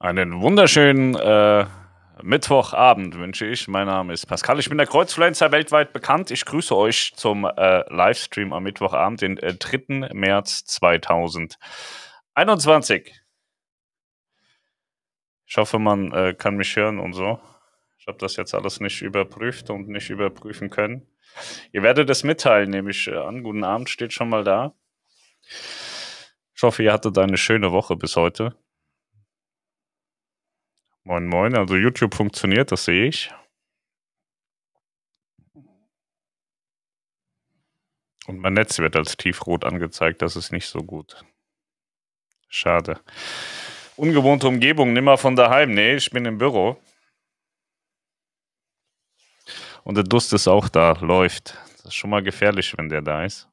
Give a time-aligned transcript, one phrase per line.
[0.00, 1.66] Einen wunderschönen äh,
[2.22, 3.66] Mittwochabend wünsche ich.
[3.66, 4.60] Mein Name ist Pascal.
[4.60, 6.30] Ich bin der Kreuzfluencer weltweit bekannt.
[6.30, 10.10] Ich grüße euch zum äh, Livestream am Mittwochabend, den äh, 3.
[10.12, 13.12] März 2021.
[15.46, 17.40] Ich hoffe, man äh, kann mich hören und so.
[17.98, 21.08] Ich habe das jetzt alles nicht überprüft und nicht überprüfen können.
[21.72, 23.42] Ihr werdet es mitteilen, nehme ich äh, an.
[23.42, 24.74] Guten Abend steht schon mal da.
[26.54, 28.54] Ich hoffe, ihr hattet eine schöne Woche bis heute.
[31.08, 31.56] Moin, moin.
[31.56, 33.32] Also YouTube funktioniert, das sehe ich.
[38.26, 41.24] Und mein Netz wird als tiefrot angezeigt, das ist nicht so gut.
[42.50, 43.00] Schade.
[43.96, 45.72] Ungewohnte Umgebung, nimmer von daheim.
[45.72, 46.78] Nee, ich bin im Büro.
[49.84, 51.56] Und der Durst ist auch da, läuft.
[51.78, 53.48] Das ist schon mal gefährlich, wenn der da ist.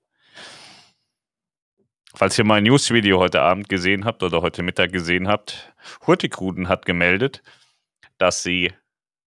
[2.17, 5.73] Falls ihr mein News-Video heute Abend gesehen habt oder heute Mittag gesehen habt,
[6.07, 7.43] Hurtigruten hat gemeldet,
[8.17, 8.71] dass sie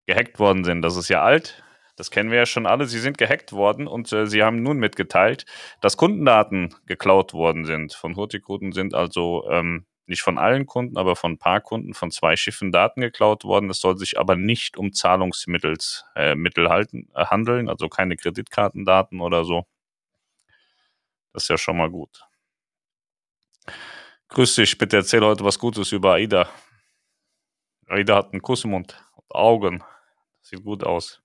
[0.07, 0.81] gehackt worden sind.
[0.81, 1.63] Das ist ja alt.
[1.95, 2.88] Das kennen wir ja schon alle.
[2.88, 5.45] Sie sind gehackt worden und äh, sie haben nun mitgeteilt,
[5.79, 7.93] dass Kundendaten geklaut worden sind.
[7.93, 12.09] Von Hurtigruten sind also ähm, nicht von allen Kunden, aber von ein paar Kunden von
[12.09, 13.69] zwei Schiffen Daten geklaut worden.
[13.69, 15.77] Es soll sich aber nicht um Zahlungsmittel
[16.16, 16.35] äh,
[16.67, 19.67] halten, äh, handeln, also keine Kreditkartendaten oder so.
[21.31, 22.25] Das ist ja schon mal gut.
[24.29, 26.49] Grüß dich, bitte erzähl heute was Gutes über AIDA.
[27.87, 29.83] AIDA hat einen Kuss im Mund und Augen.
[30.41, 31.21] sieht gut aus.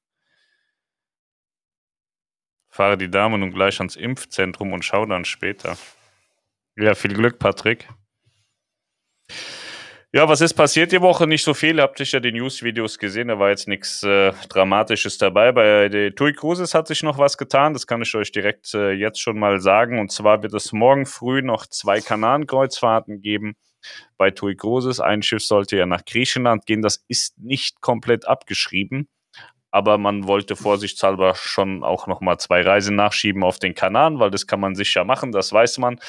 [2.68, 5.78] Fahre die Dame nun gleich ans Impfzentrum und schau dann später.
[6.76, 7.88] Ja, viel Glück, Patrick.
[10.16, 11.26] Ja, was ist passiert die Woche?
[11.26, 11.78] Nicht so viel.
[11.78, 13.28] Habt ihr ja die News-Videos gesehen.
[13.28, 15.52] Da war jetzt nichts äh, Dramatisches dabei.
[15.52, 17.74] Bei der TUI Cruises hat sich noch was getan.
[17.74, 19.98] Das kann ich euch direkt äh, jetzt schon mal sagen.
[19.98, 23.56] Und zwar wird es morgen früh noch zwei Kanarenkreuzfahrten geben
[24.16, 25.00] bei TUI Cruises.
[25.00, 26.80] Ein Schiff sollte ja nach Griechenland gehen.
[26.80, 29.08] Das ist nicht komplett abgeschrieben.
[29.70, 34.46] Aber man wollte vorsichtshalber schon auch nochmal zwei Reisen nachschieben auf den Kanaren, weil das
[34.46, 36.00] kann man sicher machen, das weiß man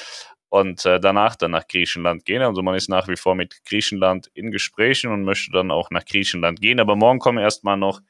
[0.48, 2.42] und äh, danach dann nach Griechenland gehen.
[2.42, 6.04] Also man ist nach wie vor mit Griechenland in Gesprächen und möchte dann auch nach
[6.04, 6.80] Griechenland gehen.
[6.80, 8.00] Aber morgen kommen erstmal noch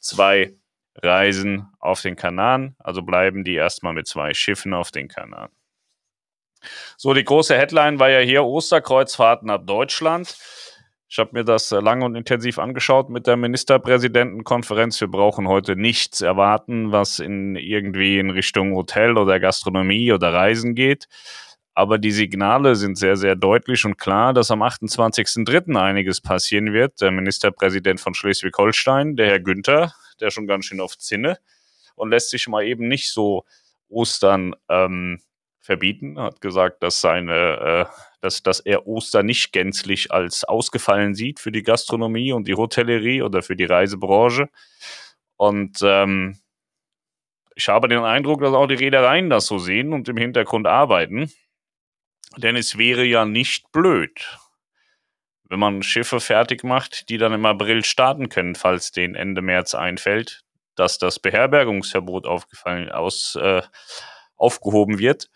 [0.00, 0.54] zwei
[1.02, 2.76] Reisen auf den Kanaren.
[2.78, 5.50] Also bleiben die erstmal mit zwei Schiffen auf den Kanaren.
[6.96, 10.36] So, die große Headline war ja hier Osterkreuzfahrten ab Deutschland.
[11.08, 15.00] Ich habe mir das äh, lange und intensiv angeschaut mit der Ministerpräsidentenkonferenz.
[15.00, 20.74] Wir brauchen heute nichts erwarten, was in irgendwie in Richtung Hotel oder Gastronomie oder Reisen
[20.74, 21.06] geht.
[21.74, 25.76] Aber die Signale sind sehr, sehr deutlich und klar, dass am 28.03.
[25.76, 27.00] einiges passieren wird.
[27.00, 31.38] Der Ministerpräsident von Schleswig-Holstein, der Herr Günther, der schon ganz schön auf Zinne
[31.96, 33.44] und lässt sich mal eben nicht so
[33.88, 35.20] Ostern ähm,
[35.60, 41.40] verbieten, hat gesagt, dass seine, äh, dass, dass er Ostern nicht gänzlich als ausgefallen sieht
[41.40, 44.48] für die Gastronomie und die Hotellerie oder für die Reisebranche.
[45.36, 46.38] Und ähm,
[47.56, 51.30] ich habe den Eindruck, dass auch die Reedereien das so sehen und im Hintergrund arbeiten.
[52.36, 54.38] Denn es wäre ja nicht blöd,
[55.44, 59.74] wenn man Schiffe fertig macht, die dann im April starten können, falls denen Ende März
[59.74, 60.42] einfällt,
[60.74, 63.62] dass das Beherbergungsverbot aufgefallen, aus, äh,
[64.36, 65.30] aufgehoben wird.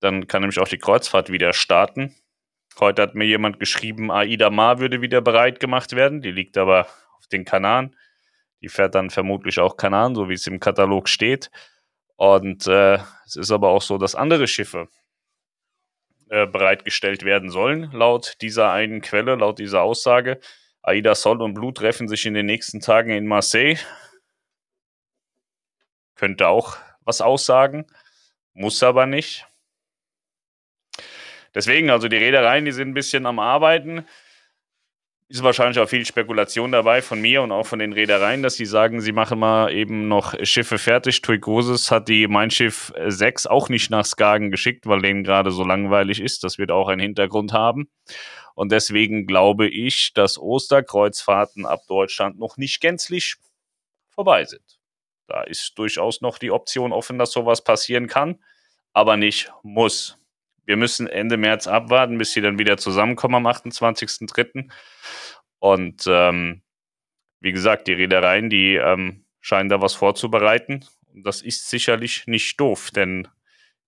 [0.00, 2.14] Dann kann nämlich auch die Kreuzfahrt wieder starten.
[2.80, 6.22] Heute hat mir jemand geschrieben, Aida Mar würde wieder bereit gemacht werden.
[6.22, 6.86] Die liegt aber
[7.18, 7.94] auf den Kanaren.
[8.62, 11.50] Die fährt dann vermutlich auch Kanaren, so wie es im Katalog steht.
[12.16, 14.88] Und äh, es ist aber auch so, dass andere Schiffe
[16.32, 20.40] äh, bereitgestellt werden sollen, laut dieser einen Quelle, laut dieser Aussage.
[20.80, 23.76] Aida Sol und Blue treffen sich in den nächsten Tagen in Marseille.
[26.14, 27.84] Könnte auch was aussagen,
[28.54, 29.46] muss aber nicht.
[31.54, 34.06] Deswegen, also die Reedereien, die sind ein bisschen am Arbeiten
[35.32, 38.66] ist wahrscheinlich auch viel Spekulation dabei von mir und auch von den Reedereien, dass sie
[38.66, 41.22] sagen, sie machen mal eben noch Schiffe fertig.
[41.22, 45.50] Tui Großes hat die Mein Schiff 6 auch nicht nach Skagen geschickt, weil denen gerade
[45.50, 46.44] so langweilig ist.
[46.44, 47.88] Das wird auch einen Hintergrund haben.
[48.54, 53.36] Und deswegen glaube ich, dass Osterkreuzfahrten ab Deutschland noch nicht gänzlich
[54.10, 54.78] vorbei sind.
[55.28, 58.38] Da ist durchaus noch die Option offen, dass sowas passieren kann,
[58.92, 60.18] aber nicht muss
[60.64, 64.70] wir müssen Ende März abwarten, bis sie dann wieder zusammenkommen am 28.03.
[65.58, 66.62] Und ähm,
[67.40, 70.84] wie gesagt, die Reedereien, die ähm, scheinen da was vorzubereiten.
[71.12, 73.28] Und das ist sicherlich nicht doof, denn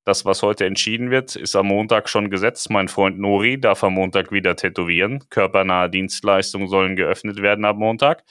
[0.04, 2.68] das, was heute entschieden wird, ist am Montag schon gesetzt.
[2.68, 5.24] Mein Freund Nori darf am Montag wieder tätowieren.
[5.30, 8.22] Körpernahe Dienstleistungen sollen geöffnet werden am Montag.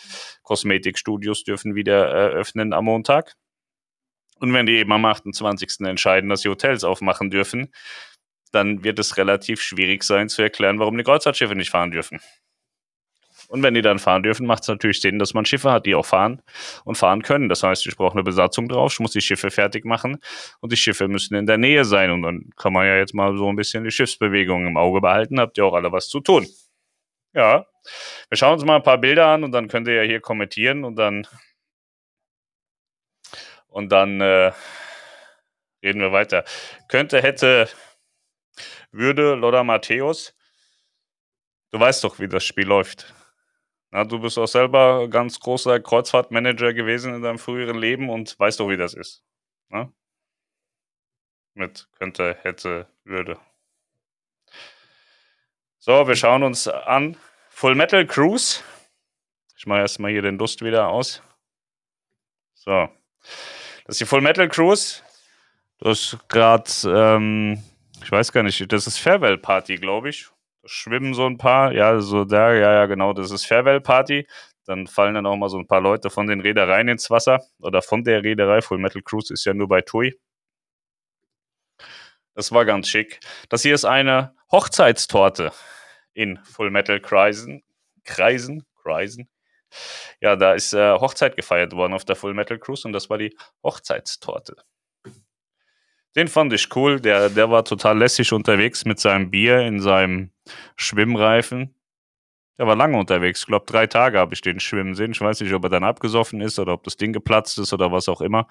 [0.43, 3.33] Kosmetikstudios dürfen wieder eröffnen am Montag.
[4.39, 5.87] Und wenn die eben am 28.
[5.87, 7.71] entscheiden, dass sie Hotels aufmachen dürfen,
[8.53, 12.19] dann wird es relativ schwierig sein zu erklären, warum die Kreuzfahrtschiffe nicht fahren dürfen.
[13.49, 15.95] Und wenn die dann fahren dürfen, macht es natürlich Sinn, dass man Schiffe hat, die
[15.95, 16.41] auch fahren
[16.85, 17.49] und fahren können.
[17.49, 20.17] Das heißt, ich brauche eine Besatzung drauf, ich muss die Schiffe fertig machen
[20.59, 22.11] und die Schiffe müssen in der Nähe sein.
[22.11, 25.39] Und dann kann man ja jetzt mal so ein bisschen die Schiffsbewegung im Auge behalten.
[25.39, 26.47] Habt ihr auch alle was zu tun.
[27.33, 27.65] Ja,
[28.29, 30.83] wir schauen uns mal ein paar Bilder an und dann könnt ihr ja hier kommentieren
[30.83, 31.27] und dann
[33.67, 34.51] und dann äh,
[35.83, 36.43] reden wir weiter.
[36.87, 37.67] Könnte, hätte,
[38.93, 40.35] würde Lothar Matthäus,
[41.71, 43.13] du weißt doch, wie das Spiel läuft.
[43.91, 48.59] Na, du bist auch selber ganz großer Kreuzfahrtmanager gewesen in deinem früheren Leben und weißt
[48.59, 49.23] doch, wie das ist.
[49.69, 49.91] Na?
[51.53, 53.37] Mit könnte, hätte, würde.
[55.77, 57.17] So, wir schauen uns an.
[57.49, 58.61] Full Metal Cruise.
[59.55, 61.21] Ich mache erstmal hier den Dust wieder aus.
[62.55, 62.89] So.
[63.85, 65.03] Das ist die Full Metal Cruise.
[65.79, 67.61] Das ist gerade, ähm,
[68.01, 70.27] ich weiß gar nicht, das ist Farewell Party, glaube ich.
[70.61, 74.27] Da schwimmen so ein paar, ja, so da, ja, ja, genau, das ist Farewell Party.
[74.65, 77.81] Dann fallen dann auch mal so ein paar Leute von den Reedereien ins Wasser oder
[77.81, 78.61] von der Reederei.
[78.61, 80.17] Full Metal Cruise ist ja nur bei TUI.
[82.33, 83.19] Das war ganz schick.
[83.49, 85.51] Das hier ist eine Hochzeitstorte
[86.13, 87.63] in Full Metal Kreisen.
[88.05, 88.65] Kreisen?
[88.81, 89.29] Kreisen?
[90.21, 93.17] Ja, da ist äh, Hochzeit gefeiert worden auf der Full Metal Cruise und das war
[93.17, 94.55] die Hochzeitstorte.
[96.15, 96.99] Den fand ich cool.
[96.99, 100.31] Der, der war total lässig unterwegs mit seinem Bier in seinem
[100.75, 101.73] Schwimmreifen.
[102.59, 103.41] Der war lange unterwegs.
[103.41, 105.11] Ich glaube, drei Tage habe ich den schwimmen sehen.
[105.11, 107.91] Ich weiß nicht, ob er dann abgesoffen ist oder ob das Ding geplatzt ist oder
[107.91, 108.47] was auch immer.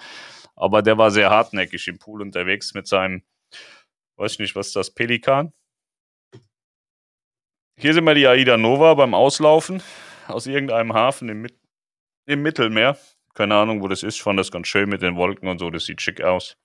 [0.56, 3.22] Aber der war sehr hartnäckig im Pool unterwegs mit seinem,
[4.16, 5.52] weiß ich nicht, was ist das, Pelikan?
[7.78, 9.82] Hier sind wir die Aida Nova beim Auslaufen
[10.26, 11.46] aus irgendeinem Hafen im,
[12.26, 12.98] im Mittelmeer.
[13.34, 14.16] Keine Ahnung, wo das ist.
[14.16, 15.70] Ich fand das ganz schön mit den Wolken und so.
[15.70, 16.56] Das sieht schick aus.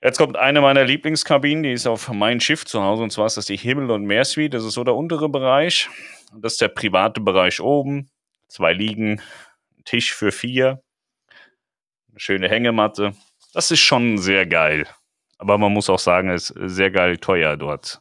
[0.00, 3.36] Jetzt kommt eine meiner Lieblingskabinen, die ist auf mein Schiff zu Hause, und zwar ist
[3.36, 4.56] das die Himmel- und Meersuite.
[4.56, 5.88] Das ist so der untere Bereich.
[6.36, 8.08] Das ist der private Bereich oben.
[8.46, 9.20] Zwei Liegen,
[9.84, 10.82] Tisch für vier,
[12.10, 13.12] eine schöne Hängematte.
[13.52, 14.86] Das ist schon sehr geil.
[15.38, 18.00] Aber man muss auch sagen, es ist sehr geil teuer dort.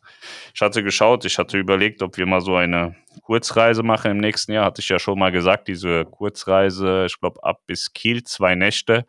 [0.53, 4.53] Ich hatte geschaut, ich hatte überlegt, ob wir mal so eine Kurzreise machen im nächsten
[4.53, 4.65] Jahr.
[4.65, 9.05] Hatte ich ja schon mal gesagt, diese Kurzreise, ich glaube, ab bis Kiel, zwei Nächte.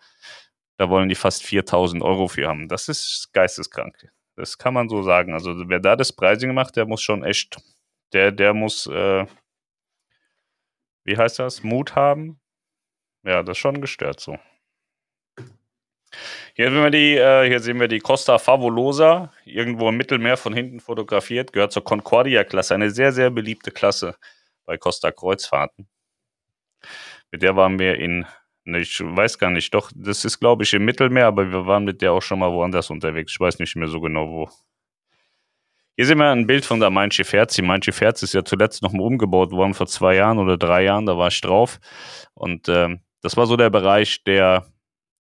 [0.79, 2.69] Da wollen die fast 4000 Euro für haben.
[2.69, 4.11] Das ist geisteskrank.
[4.37, 5.35] Das kann man so sagen.
[5.35, 7.59] Also wer da das Pricing macht, der muss schon echt,
[8.13, 9.27] der, der muss, äh,
[11.05, 12.41] wie heißt das, Mut haben.
[13.25, 14.39] Ja, das ist schon gestört so.
[16.55, 20.55] Hier, sehen wir die, äh, hier sehen wir die Costa Favolosa, irgendwo im Mittelmeer von
[20.55, 24.17] hinten fotografiert, gehört zur Concordia-Klasse, eine sehr, sehr beliebte Klasse
[24.65, 25.89] bei Costa Kreuzfahrten.
[27.31, 28.27] Mit der waren wir in
[28.75, 32.03] ich weiß gar nicht, doch, das ist, glaube ich, im Mittelmeer, aber wir waren mit
[32.03, 33.33] der auch schon mal woanders unterwegs.
[33.33, 34.51] Ich weiß nicht mehr so genau wo.
[35.97, 37.31] Hier sehen wir ein Bild von der Mein Schiff.
[37.31, 41.07] Die Mein Schiff ist ja zuletzt nochmal umgebaut worden vor zwei Jahren oder drei Jahren,
[41.07, 41.81] da war ich drauf.
[42.35, 44.67] Und ähm, das war so der Bereich, der,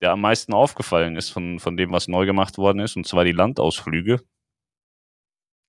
[0.01, 3.23] der am meisten aufgefallen ist von, von dem, was neu gemacht worden ist, und zwar
[3.23, 4.21] die Landausflüge.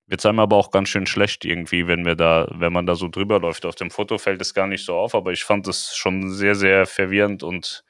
[0.08, 3.08] Wird einem aber auch ganz schön schlecht irgendwie, wenn wir da, wenn man da so
[3.08, 3.66] drüber läuft.
[3.66, 6.55] Auf dem Foto fällt es gar nicht so auf, aber ich fand es schon sehr,
[6.55, 7.84] sehr verwirrend und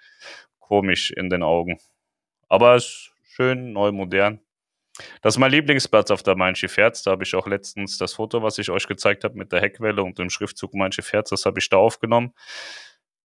[0.59, 1.79] komisch in den Augen.
[2.49, 4.41] Aber es ist schön, neu, modern.
[5.23, 7.05] Das ist mein Lieblingsplatz auf der Mein Schiff Herz.
[7.05, 10.03] Da habe ich auch letztens das Foto, was ich euch gezeigt habe, mit der Heckwelle
[10.03, 12.35] und dem Schriftzug Mein Schiff Herz, das habe ich da aufgenommen.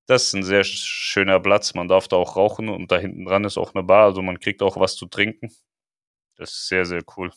[0.07, 1.75] Das ist ein sehr schöner Platz.
[1.75, 4.39] Man darf da auch rauchen und da hinten dran ist auch eine Bar, also man
[4.41, 5.51] kriegt auch was zu trinken.
[6.37, 7.31] Das ist sehr, sehr cool.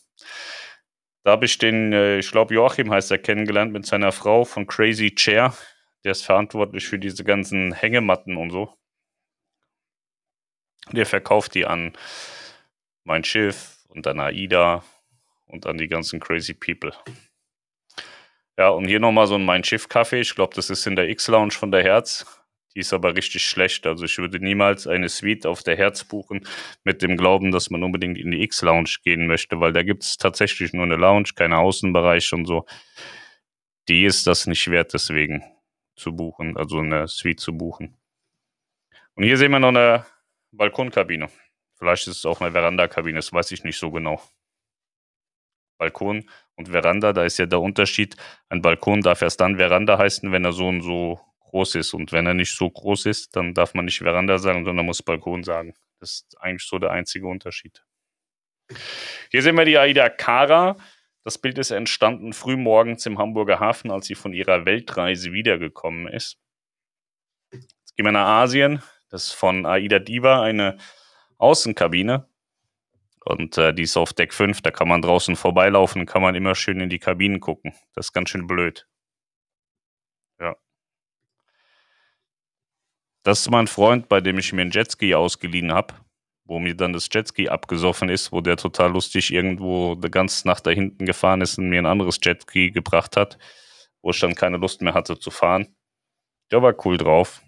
[1.25, 4.67] Da habe ich den, äh, ich glaube Joachim heißt er, kennengelernt mit seiner Frau von
[4.67, 5.55] Crazy Chair.
[6.03, 8.71] Der ist verantwortlich für diese ganzen Hängematten und so.
[10.91, 11.93] Der verkauft die an
[13.05, 14.83] mein Schiff und an AIDA
[15.47, 16.93] und an die ganzen Crazy People.
[18.55, 20.21] Ja, und hier nochmal so ein Mein Schiff Kaffee.
[20.21, 22.44] Ich glaube, das ist in der X-Lounge von der Herz.
[22.75, 23.87] Die ist aber richtig schlecht.
[23.87, 26.45] Also ich würde niemals eine Suite auf der Herz buchen
[26.83, 30.17] mit dem Glauben, dass man unbedingt in die X-Lounge gehen möchte, weil da gibt es
[30.17, 32.65] tatsächlich nur eine Lounge, keine Außenbereich und so.
[33.87, 35.43] Die ist das nicht wert, deswegen
[35.95, 37.95] zu buchen, also eine Suite zu buchen.
[39.13, 40.05] Und hier sehen wir noch eine
[40.51, 41.29] Balkonkabine.
[41.77, 44.21] Vielleicht ist es auch eine Verandakabine, das weiß ich nicht so genau.
[45.77, 48.15] Balkon und Veranda, da ist ja der Unterschied.
[48.49, 51.93] Ein Balkon darf erst dann Veranda heißen, wenn er so und so groß ist.
[51.93, 55.01] Und wenn er nicht so groß ist, dann darf man nicht Veranda sagen, sondern muss
[55.01, 55.73] Balkon sagen.
[55.99, 57.83] Das ist eigentlich so der einzige Unterschied.
[59.31, 60.75] Hier sehen wir die Aida Kara.
[61.23, 66.37] Das Bild ist entstanden frühmorgens im Hamburger Hafen, als sie von ihrer Weltreise wiedergekommen ist.
[67.51, 68.81] Jetzt gehen wir nach Asien.
[69.09, 70.77] Das ist von Aida Diva eine
[71.37, 72.27] Außenkabine.
[73.25, 74.61] Und äh, die ist auf Deck 5.
[74.61, 77.73] Da kann man draußen vorbeilaufen, kann man immer schön in die Kabinen gucken.
[77.95, 78.87] Das ist ganz schön blöd.
[83.25, 85.95] Das ist mein Freund, bei dem ich mir 'n Jetski ausgeliehen habe,
[86.45, 90.67] wo mir dann das Jetski abgesoffen ist, wo der total lustig irgendwo die ganze Nacht
[90.67, 93.39] da hinten gefahren ist und mir 'n anderes Jetski gebracht hat,
[94.03, 95.75] wo ich dann keine Lust mehr hatte zu fahren.
[96.51, 97.41] Der war cool drauf.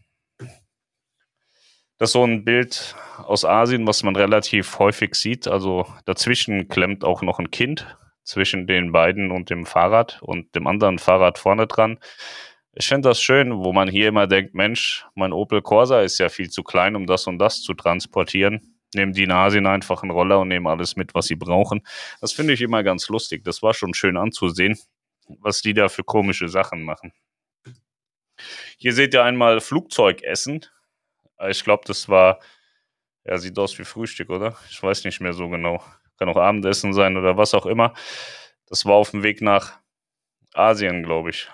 [1.99, 5.47] Das ist so 'n Bild aus Asien, was man relativ häufig sieht.
[5.47, 7.87] Also, dazwischen klemmt auch noch 'n Kind,
[8.23, 11.97] zwischen den beiden und dem Fahrrad und dem anderen Fahrrad vorne dran.
[12.79, 16.29] Ich finde das schön, wo man hier immer denkt: „Mensch, mein Opel Corsa ist ja
[16.29, 20.11] viel zu klein, um das und das zu transportieren.“ Nehmen die in Asien einfach 'n
[20.11, 21.81] Roller und nehmen alles mit, was sie brauchen.
[22.21, 23.43] Das finde ich immer ganz lustig.
[23.43, 24.77] Das war schon schön anzusehen,
[25.39, 27.13] was die da für komische Sachen machen.
[28.79, 30.65] Hier seht ihr einmal Flugzeugessen.
[31.49, 32.39] Ich glaube, das war
[33.25, 34.57] ja, sieht aus wie Frühstück, oder?
[34.71, 35.83] Ich weiß nicht mehr so genau.
[36.19, 37.93] Kann auch Abendessen sein oder was auch immer.
[38.67, 39.79] Das war aufm Weg nach
[40.53, 41.49] Asien, glaube ich.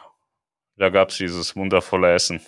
[0.75, 2.42] Da gab's dieses wundervolle Essen.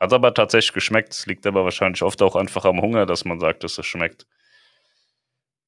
[0.00, 1.12] Hat aber tatsächlich geschmeckt.
[1.12, 4.26] Es liegt aber wahrscheinlich oft auch einfach am Hunger, dass man sagt, dass es schmeckt.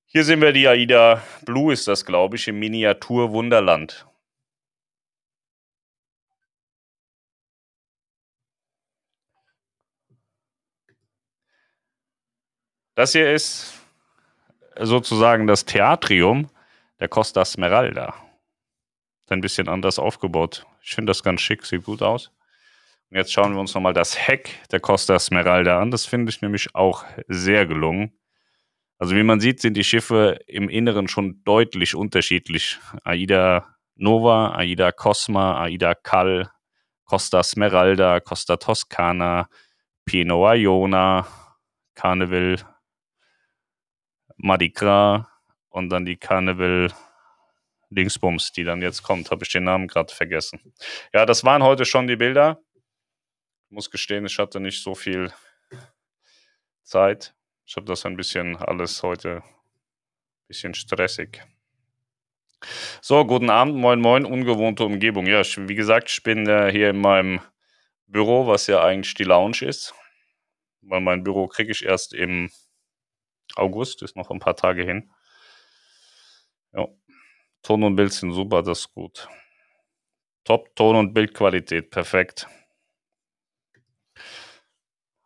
[0.07, 4.07] Hier sehen wir die AIDA Blue ist das, glaube ich, im Miniatur-Wunderland.
[12.97, 13.73] Das hier ist
[14.79, 16.51] sozusagen das Theatrium
[16.99, 18.15] der Costa Smeralda.
[19.31, 20.67] Ist ein bisschen anders aufgebaut.
[20.83, 22.33] Ich finde das ganz schick, sieht gut aus.
[23.11, 25.93] Und jetzt schauen wir uns noch mal das Heck der Costa Smeralda an.
[25.93, 28.13] Das finde ich nämlich auch sehr gelungen.
[28.99, 32.81] Also, wie man sieht, sind die Schiffe im Inneren schon deutlich unterschiedlich.
[33.05, 36.51] AIDA Nova, AIDA Cosma, AIDA Cal,
[37.05, 39.49] Costa Smeralda, Costa Toscana,
[40.05, 41.25] Pienola Iona,
[41.95, 42.57] Carnival
[44.39, 45.25] Mardi Gras
[45.69, 46.91] und dann die Carnival
[47.91, 49.31] Dingsbums, die dann jetzt kommt.
[49.31, 50.61] Habe ich den Namen grad vergessen.
[51.13, 52.61] Ja, das waren heute schon die Bilder.
[53.73, 55.33] Muss gestehen, ich hatte nicht so viel
[56.89, 57.35] Zeit.
[57.67, 59.43] Ich habe das ein bisschen alles heute
[60.51, 61.41] bisschen stressig.
[63.03, 65.27] So, guten Abend, moin moin, ungewohnte Umgebung.
[65.27, 67.41] Ja, ich wie gesagt, ich bin, äh, hier in meinem
[68.07, 69.95] Büro, was ja eigentlich die Lounge ist,
[70.83, 72.51] weil mein Büro kriege ich erst im
[73.57, 75.11] August, ist noch 'n paar Tage hin.
[76.75, 77.00] Ja.
[77.64, 79.29] Ton und Bild sind super, das ist gut.
[80.45, 82.47] Top Ton und Bildqualität, perfekt.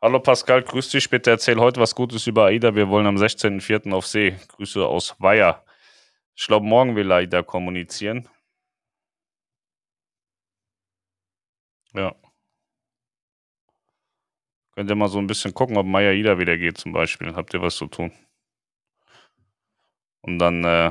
[0.02, 1.08] Hallo Pascal, grüß dich.
[1.08, 2.74] Bitte erzähl heute was Gutes über AIDA.
[2.74, 3.92] Wir wollen am 16.04.
[3.94, 4.36] auf See.
[4.48, 5.64] Grüße aus Weiher.
[6.36, 8.28] Ich glaube, morgen will AIDA kommunizieren.
[11.94, 12.14] Ja.
[14.76, 17.34] Könnt ihr mal so 'n bisschen gucken, ob My AIDA wieder geht zum Beispiel.
[17.36, 18.12] Habt ihr was zu tun?
[20.22, 20.90] Und dann, äh,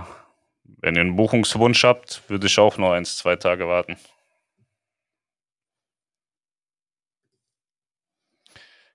[0.83, 3.97] wenn ihr 'n Buchungswunsch habt, würde ich auch noch 1, 2 Tage warten.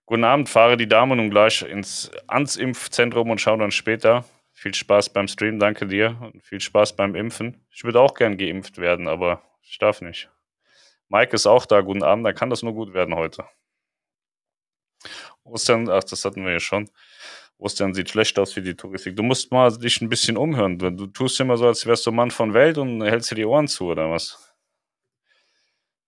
[0.06, 4.24] Guten Abend, fahre die Dame nun gleich ins ans Impfzentrum und schaue dann später.
[4.54, 7.66] Viel Spaß beim Stream, danke dir und viel Spaß beim Impfen.
[7.70, 10.30] Ich würde auch gern geimpft werden, aber ich darf nicht.
[11.08, 13.44] Mike ist auch da, guten Abend, dann kann das nur gut werden heute.
[15.46, 16.88] Ostern ach, das hatten wir ja schon.
[17.58, 19.16] Ostern sieht schlecht aus für die Touristik.
[19.16, 20.78] Du musst mal dich 'n bisschen umhören.
[20.78, 23.44] Du du tust immer so, als wärst du Mann von Welt und hältst dir die
[23.44, 24.54] Ohren zu oder was?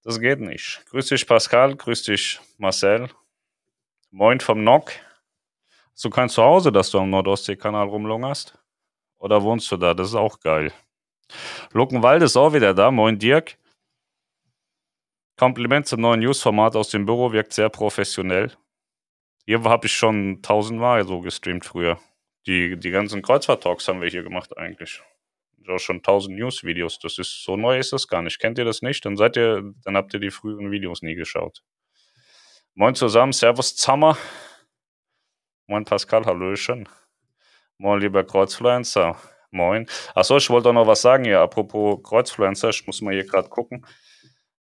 [0.04, 0.82] Das geht nicht.
[0.90, 3.10] Grüß dich Pascal, grüß dich Marcel.
[4.10, 4.92] Moin vom NOK.
[5.92, 8.58] Hast du kein Zuhause, dass du am Nord-Ostsee-Kanal rumlungerst?
[9.18, 9.94] Oder wohnst du da?
[9.94, 10.72] Das ist auch geil.
[11.72, 12.90] Luckenwalde ist auch wieder da.
[12.90, 13.58] Moin Dirk.
[15.36, 18.52] Kompliment zum neuen News-Format aus dem Büro, wirkt sehr professionell.
[19.46, 21.98] Hier habe ich schon tausendmal so gestreamt früher.
[22.46, 25.02] Die die ganzen Kreuzfahrt-Talks haben wir hier gemacht eigentlich.
[25.68, 26.98] Auch schon 1000 News-Videos.
[26.98, 28.40] Das ist so neu ist das gar nicht.
[28.40, 29.04] Kennt ihr das nicht?
[29.04, 31.62] Dann seid ihr dann habt ihr die früheren Videos nie geschaut.
[32.74, 34.16] Moin zusammen, servus zusammen.
[35.66, 36.88] Moin Pascal, hallöchen.
[37.78, 39.16] Moin, lieber Kreuzfluencer.
[39.50, 39.86] Moin.
[40.14, 42.70] Ach so, ich wollte auch noch was sagen hier, apropos Kreuzfluencer.
[42.70, 43.86] Ich muss mal hier grad gucken.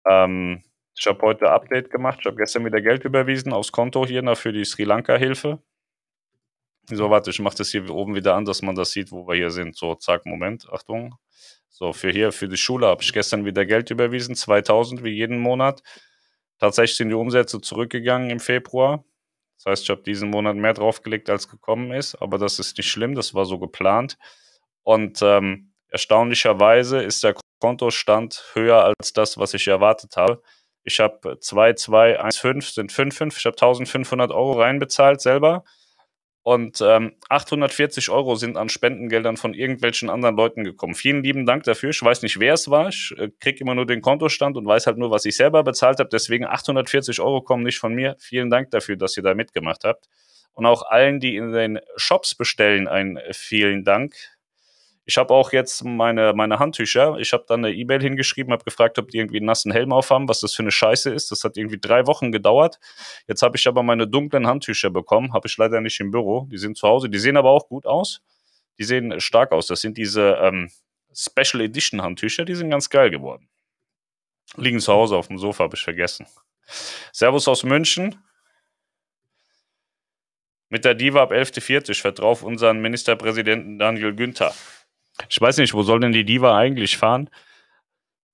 [0.06, 0.62] Ähm,
[0.94, 2.18] ich habe heute Update gemacht.
[2.20, 5.62] Ich habe gestern wieder Geld überwiesen aufs Konto hier, ne, für die Sri-Lanka-Hilfe.
[6.90, 9.36] So, warte, ich mache das hier oben wieder an, dass man das sieht, wo wir
[9.36, 9.76] hier sind.
[9.76, 11.14] So, zack, Moment, Achtung.
[11.68, 15.38] So, für hier für die Schule habe ich gestern wieder Geld überwiesen, 2.000 wie jeden
[15.38, 15.82] Monat.
[16.58, 19.04] Tatsächlich sind die Umsätze zurückgegangen im Februar.
[19.56, 22.90] Das heißt, ich habe diesen Monat mehr draufgelegt, als gekommen ist, aber das ist nicht
[22.90, 24.18] schlimm, das war so geplant.
[24.82, 30.42] Und, ähm, erstaunlicherweise ist der Kontostand höher als das, was ich erwartet habe.
[30.84, 35.64] Ich habe 2,215 sind 5,5 ich habe 1.500 € reinbezahlt selber
[36.44, 40.94] Und ähm, 840 Euro sind an Spendengeldern von irgendwelchen anderen Leuten gekommen.
[40.96, 41.90] Vielen lieben Dank dafür.
[41.90, 42.88] Ich weiß nicht, wer es war.
[42.88, 46.00] Ich äh, kriege immer nur den Kontostand und weiß halt nur, was ich selber bezahlt
[46.00, 46.08] habe.
[46.10, 48.16] Deswegen 840 Euro kommen nicht von mir.
[48.18, 50.08] Vielen Dank dafür, dass ihr da mitgemacht habt.
[50.52, 54.14] Und auch allen, die in den Shops bestellen, ein vielen Dank.
[55.04, 57.16] Ich habe auch jetzt meine, meine Handtücher.
[57.18, 60.28] Ich habe dann eine E-Mail hingeschrieben, habe gefragt, ob die irgendwie einen nassen Helm aufhaben,
[60.28, 61.32] was das für eine Scheiße ist.
[61.32, 62.78] Das hat irgendwie drei Wochen gedauert.
[63.26, 65.32] Jetzt habe ich aber meine dunklen Handtücher bekommen.
[65.32, 66.46] Habe ich leider nicht im Büro.
[66.50, 67.08] Die sind zu Hause.
[67.08, 68.22] Die sehen aber auch gut aus.
[68.78, 69.66] Die sehen stark aus.
[69.66, 70.70] Das sind diese ähm,
[71.14, 72.44] Special Edition Handtücher.
[72.44, 73.48] Die sind ganz geil geworden.
[74.56, 76.26] Liegen zu Hause auf dem Sofa, habe ich vergessen.
[77.12, 78.22] Servus aus München.
[80.68, 81.90] Mit der Diva ab 11.40.
[81.90, 84.54] Ich vertraue auf unseren Ministerpräsidenten Daniel Günther.
[85.28, 87.28] Ich weiß nicht, wo soll denn die Diva eigentlich fahren?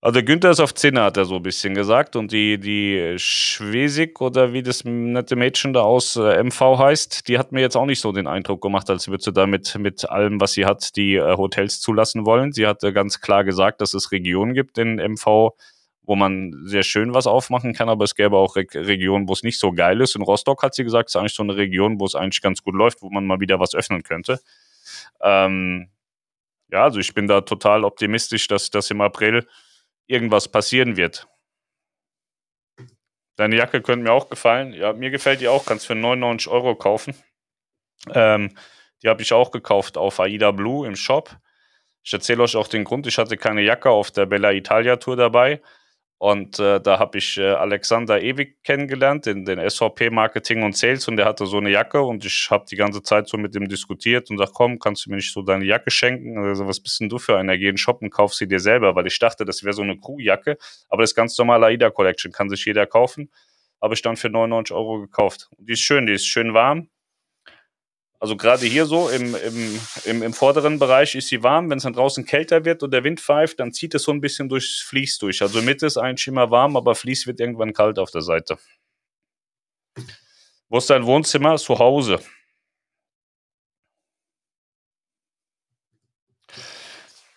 [0.01, 2.15] Also Günther ist auf Zinne, hat er so ein bisschen gesagt.
[2.15, 7.37] Und die, die Schwesig oder wie das nette Mädchen da aus äh, MV heißt, die
[7.37, 10.41] hat mir jetzt auch nicht so den Eindruck gemacht, als würde sie da mit, allem,
[10.41, 12.53] was sie hat, die äh, Hotels zulassen wollen.
[12.53, 15.51] Sie hat äh, ganz klar gesagt, dass es Regionen gibt in MV,
[16.03, 19.43] wo man sehr schön was aufmachen kann, aber es gäbe auch Re Regionen, wo es
[19.43, 20.15] nicht so geil ist.
[20.15, 22.63] In Rostock hat sie gesagt, es ist eigentlich so eine Region, wo es eigentlich ganz
[22.63, 24.39] gut läuft, wo man mal wieder was öffnen könnte.
[25.21, 25.89] Ähm,
[26.71, 29.47] ja, also ich bin da total optimistisch, dass, dass im April
[30.07, 31.27] irgendwas passieren wird.
[33.37, 34.73] Deine Jacke könnte mir auch gefallen.
[34.73, 35.65] Ja, mir gefällt die auch.
[35.65, 37.15] Kannst für 99 Euro kaufen.
[38.13, 38.57] Ähm,
[39.03, 41.37] die habe ich auch gekauft auf Aida Blue im Shop.
[42.03, 43.07] Ich erzähle euch auch den Grund.
[43.07, 45.61] Ich hatte keine Jacke auf der Bella Italia Tour dabei.
[46.21, 51.07] Und äh, da habe ich äh, Alexander Ewig kennengelernt, in den SVP Marketing und Sales.
[51.07, 53.69] Und der hatte so eine Jacke und ich habe die ganze Zeit so mit ihm
[53.69, 56.37] diskutiert und sag, komm, kannst du mir nicht so deine Jacke schenken?
[56.39, 57.57] Also, was bist denn du für einer?
[57.57, 59.83] Geh in den Shop und kauf sie dir selber, weil ich dachte, das wäre so
[59.83, 60.59] eine Crewjacke.
[60.89, 63.31] Aber das ganz normale AIDA Collection kann sich jeder kaufen.
[63.81, 65.49] Habe ich dann für 99 Euro gekauft.
[65.57, 66.89] Und die ist schön, die ist schön warm.
[68.21, 71.71] Also gerade hier so im, im, im, im vorderen Bereich ist sie warm.
[71.71, 74.21] Wenn es dann draußen kälter wird und der Wind pfeift, dann zieht es so ein
[74.21, 75.41] bisschen durchs Vlies durch.
[75.41, 78.59] Also Mitte ist eigentlich immer warm, aber Vlies wird irgendwann kalt auf der Seite.
[80.69, 81.57] Wo ist dein Wohnzimmer?
[81.57, 82.21] Zu Hause.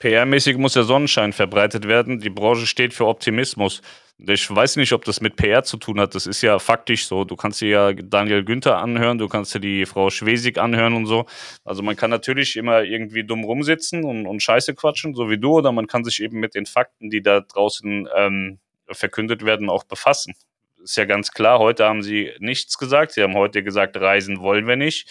[0.02, 2.20] PR-mäßig muss der Sonnenschein verbreitet werden.
[2.20, 3.82] Die Branche steht für Optimismus.
[4.18, 6.16] Ich weiß nicht, ob das mit PR zu tun hat.
[6.16, 7.24] Das ist ja faktisch so.
[7.24, 11.06] Du kannst dir ja Daniel Günther anhören, du kannst dir die Frau Schwesig anhören und
[11.06, 11.26] so.
[11.64, 15.58] Also man kann natürlich immer irgendwie dumm rumsitzen und, und Scheiße quatschen, so wie du,
[15.58, 18.60] oder man kann sich eben mit den Fakten, die da draußen ähm,
[18.90, 20.34] verkündet werden, auch befassen.
[20.84, 23.12] Ist ja ganz klar, heute haben sie nichts gesagt.
[23.12, 25.10] Sie haben heute gesagt, reisen wollen wir nicht.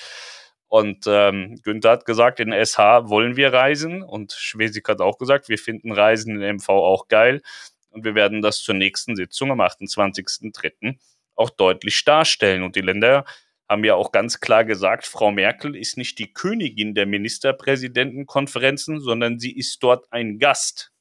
[0.71, 4.05] Und ähm, Günther hat gesagt, in SH wollen wir reisen.
[4.05, 7.43] Und Schwesig hat auch gesagt, wir finden Reisen in MV auch geil.
[7.91, 10.97] Und wir werden das zur nächsten Sitzung am 28.03.
[11.35, 12.63] auch deutlich darstellen.
[12.63, 13.25] Und die Länder
[13.69, 19.41] haben ja auch ganz klar gesagt, Frau Merkel ist nicht die Königin der Ministerpräsidentenkonferenzen, sondern
[19.41, 20.93] sie ist dort ein Gast.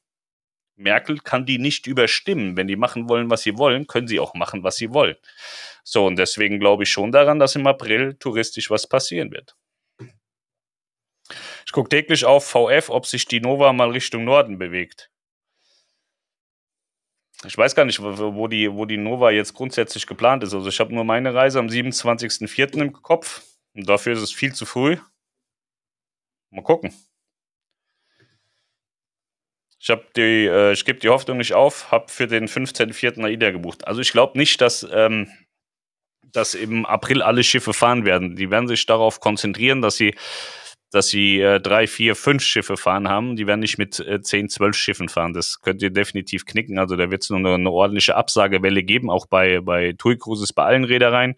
[0.74, 2.56] Merkel kann die nicht überstimmen.
[2.56, 5.16] Wenn die machen wollen, was sie wollen, können sie auch machen, was sie wollen.
[5.84, 9.54] So, und deswegen glaube ich schon daran, dass im April touristisch was passieren wird.
[11.70, 15.08] Ich gucke täglich auf VF, ob sich die Nova mal Richtung Norden bewegt.
[17.46, 20.52] Ich weiß gar nicht, wo die, wo die Nova jetzt grundsätzlich geplant ist.
[20.52, 22.80] Also ich habe nur meine Reise am 27.04.
[22.80, 23.44] im Kopf.
[23.72, 24.96] Und dafür ist es viel zu früh.
[26.50, 26.92] Mal gucken.
[29.78, 33.24] Ich äh, ich gebe die Hoffnung nicht auf, habe für den 15.04.
[33.24, 33.86] AIDA gebucht.
[33.86, 35.30] Also ich glaube nicht, dass, ähm,
[36.32, 38.34] dass im April alle Schiffe fahren werden.
[38.34, 40.16] Die werden sich darauf konzentrieren, dass sie
[40.90, 43.36] dass sie äh, drei, vier, fünf Schiffe fahren haben.
[43.36, 45.32] Die werden nicht mit äh, zehn, zwölf Schiffen fahren.
[45.32, 46.78] Das könnt ihr definitiv knicken.
[46.78, 50.64] Also da wird es nur eine, ordentliche Absagewelle geben, auch bei, bei TUI Cruises, bei
[50.64, 51.36] allen Reedereien.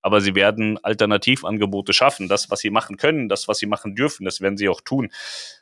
[0.00, 2.28] Aber sie werden Alternativangebote schaffen.
[2.28, 5.10] Das, was sie machen können, das, was sie machen dürfen, das werden sie auch tun.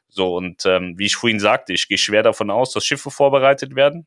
[0.08, 3.74] So, und ähm, wie ich vorhin sagte, ich gehe schwer davon aus, dass Schiffe vorbereitet
[3.76, 4.06] werden.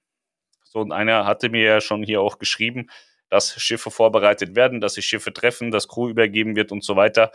[0.63, 2.89] So, und einer hatte mir ja schon hier auch geschrieben,
[3.29, 7.31] dass Schiffe vorbereitet werden, dass sich Schiffe treffen, dass Crew übergeben wird und so weiter.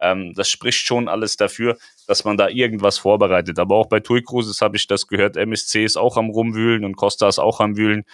[0.00, 3.58] Ähm, das spricht schon alles dafür, dass man da irgendwas vorbereitet.
[3.58, 5.36] Aber auch bei TUI Cruises habe ich das gehört.
[5.36, 8.04] MSC ist auch am Rumwühlen und Costa ist auch am Wühlen.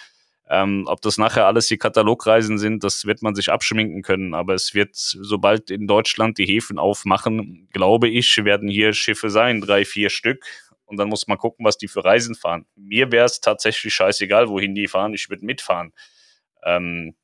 [0.48, 4.34] Ähm, ob das nachher alles die Katalogreisen sind, das wird man sich abschminken können.
[4.34, 9.60] Aber es wird, sobald in Deutschland die Häfen aufmachen, glaube ich, werden hier Schiffe sein,
[9.60, 10.44] drei, vier Stück.
[10.86, 12.66] Und dann muss man gucken, was die für Reisen fahren.
[12.76, 15.14] Mir wäre es tatsächlich scheißegal, wohin die fahren.
[15.14, 15.92] Ich würde mitfahren.
[16.62, 17.14] Ähm,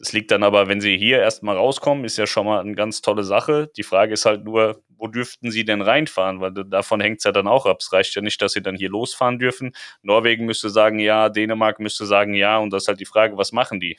[0.00, 3.02] das liegt dann aber, wenn sie hier erstmal rauskommen, ist ja schon mal eine ganz
[3.02, 3.70] tolle Sache.
[3.76, 6.40] Die Frage ist halt nur, wo dürften sie denn reinfahren?
[6.40, 7.76] Weil davon hängt es ja dann auch ab.
[7.80, 9.72] Es reicht ja nicht, dass sie dann hier losfahren dürfen.
[10.00, 12.56] Norwegen müsste sagen ja, Dänemark müsste sagen ja.
[12.56, 13.98] Und das ist halt die Frage, was machen die?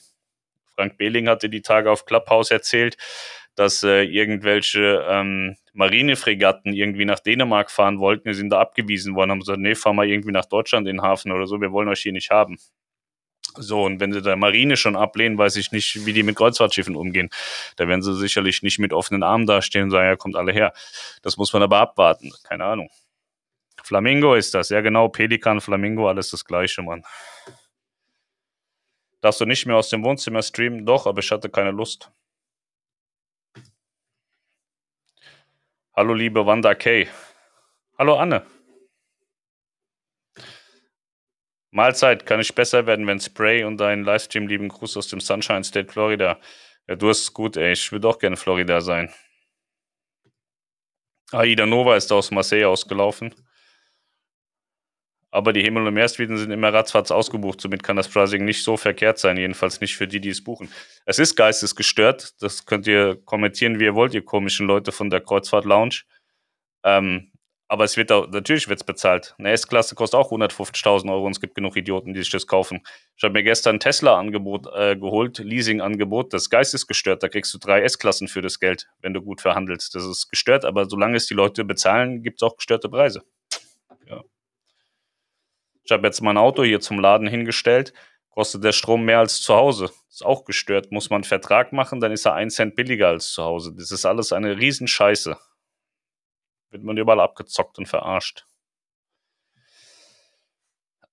[0.75, 2.97] Frank Behling hatte die Tage auf Clubhouse erzählt,
[3.53, 8.25] dass äh, irgendwelche ähm, Marinefregatten irgendwie nach Dänemark fahren wollten.
[8.25, 11.03] Wir sind da abgewiesen worden, haben gesagt, nee, fahr mal irgendwie nach Deutschland in den
[11.03, 12.57] Hafen oder so, wir wollen euch hier nicht haben.
[13.55, 16.95] So, und wenn sie der Marine schon ablehnen, weiß ich nicht, wie die mit Kreuzfahrtschiffen
[16.95, 17.29] umgehen.
[17.75, 20.73] Da werden sie sicherlich nicht mit offenen Armen dastehen und sagen, ja, kommt alle her.
[21.21, 22.31] Das muss man aber abwarten.
[22.43, 22.89] Keine Ahnung.
[23.83, 25.09] Flamingo ist das, ja genau.
[25.09, 27.03] Pelikan, Flamingo, alles das gleiche, Mann.
[29.21, 30.85] Darfst du nicht mehr aus dem Wohnzimmer streamen?
[30.85, 32.11] Doch, aber ich hatte keine Lust.
[35.93, 37.07] Hallo, liebe Wanda Kay.
[37.97, 38.45] Hallo, Anne.
[41.71, 45.63] Mahlzeit, kann ich besser werden, wenn Spray und dein Livestream lieben Gruß aus dem Sunshine
[45.63, 46.39] State, Florida.
[46.87, 47.71] Ja, du hast es gut, ey.
[47.71, 49.13] Ich würde auch gerne Florida sein.
[51.31, 53.33] Aida Nova ist aus Marseille ausgelaufen.
[55.33, 57.61] Aber die Himmel- und Meeresfrieden sind immer ratzfatz ausgebucht.
[57.61, 59.37] Somit kann das Pricing nicht so verkehrt sein.
[59.37, 60.69] Jedenfalls nicht für die, die es buchen.
[61.05, 62.41] Es ist geistesgestört.
[62.41, 66.01] Das könnt ihr kommentieren, wie ihr wollt, ihr komischen Leute von der Kreuzfahrt Lounge.
[66.83, 67.30] Ähm,
[67.71, 69.33] aber es wird auch, natürlich wird es bezahlt.
[69.37, 72.81] Eine S-Klasse kostet auch 150.000 Euro und es gibt genug Idioten, die sich das kaufen.
[73.15, 76.33] Ich habe mir gestern ein Tesla-Angebot äh, geholt, Leasing-Angebot.
[76.33, 77.23] Das Geist ist gestört.
[77.23, 79.95] Da kriegst du drei S-Klassen für das Geld, wenn du gut verhandelst.
[79.95, 83.23] Das ist gestört, aber solange es die Leute bezahlen, gibt es auch gestörte Preise.
[84.05, 84.21] Ja.
[85.83, 87.93] Ich habe jetzt mein Auto hier zum Laden hingestellt.
[88.31, 89.91] Kostet der Strom mehr als zu Hause.
[90.09, 90.91] Ist auch gestört.
[90.91, 93.73] Muss man einen Vertrag machen, dann ist er ein Cent billiger als zu Hause.
[93.73, 95.37] Das ist alles eine Riesenscheiße
[96.71, 98.45] wird man überall abgezockt und verarscht.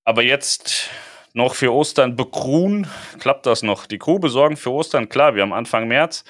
[0.05, 0.89] Aber jetzt
[1.35, 2.87] noch für Ostern bekruhen,
[3.19, 3.87] klappt das noch.
[3.87, 6.25] Die Crew besorgen für Ostern, klar, wir haben Anfang März.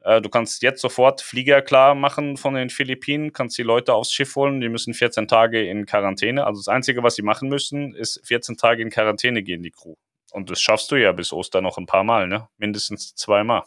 [0.00, 4.12] Äh, du kannst jetzt sofort Flieger klar machen von den Philippinen, kannst die Leute aufs
[4.12, 6.44] Schiff holen, die müssen 14 Tage in Quarantäne.
[6.46, 9.94] Also das Einzige, was sie machen müssen, ist 14 Tage in Quarantäne gehen, die Crew.
[10.32, 12.48] Und das schaffst du ja bis Ostern noch ein paar Mal, ne?
[12.56, 13.64] Mindestens zweimal.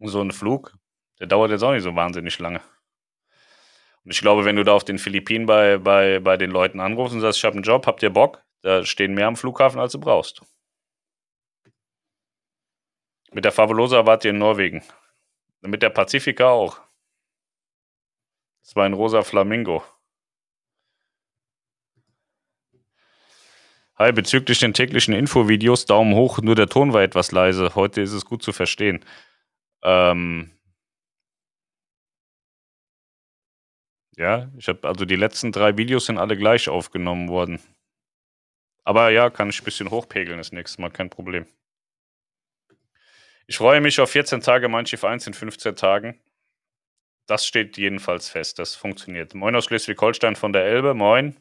[0.00, 0.74] So ein Flug,
[1.18, 2.60] der dauert jetzt auch nicht so wahnsinnig lange.
[4.10, 7.20] Ich glaube, wenn du da auf den Philippinen bei, bei, bei den Leuten anrufst und
[7.20, 8.42] sagst, ich habe einen Job, habt ihr Bock?
[8.62, 10.40] Da stehen mehr am Flughafen, als du brauchst.
[13.32, 14.82] Mit der Fabulosa wart ihr in Norwegen.
[15.60, 16.80] Mit der Pazifika auch.
[18.62, 19.84] Das war ein rosa Flamingo.
[23.96, 27.74] Hi, bezüglich den täglichen Infovideos, Daumen hoch, nur der Ton war etwas leise.
[27.74, 29.04] Heute ist es gut zu verstehen.
[29.82, 30.57] Ähm,
[34.18, 37.60] Ja, ich habe also die letzten drei Videos sind alle gleich aufgenommen worden.
[38.82, 41.46] Aber ja, kann ich ein bisschen hochpegeln das nächste Mal, kein Problem.
[43.46, 46.20] Ich freue mich auf 14 Tage, mein Schiff 1 in 15 Tagen.
[47.26, 49.34] Das steht jedenfalls fest, das funktioniert.
[49.34, 51.36] Moin aus Schleswig-Holstein von der Elbe, moin.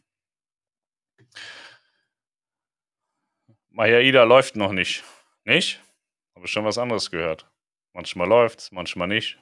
[3.70, 5.04] Maya Ida läuft noch nicht.
[5.46, 5.82] Nicht?
[6.36, 7.50] Habe schon was anderes gehört.
[7.94, 9.40] Manchmal läuft's, manchmal nicht.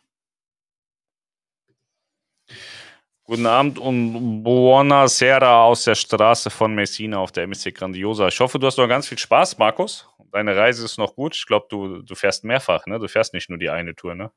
[3.28, 8.28] Guten Abend und buona sera aus der Straße von Messina auf der MSC Grandiosa.
[8.28, 10.08] Ich hoffe, du hast noch ganz viel Spaß, Markus.
[10.32, 11.36] Deine Reise ist noch gut.
[11.36, 13.00] Ich glaube, du, du fährst mehrfach, ne?
[13.00, 14.32] Du fährst nicht nur die eine Tour, ne?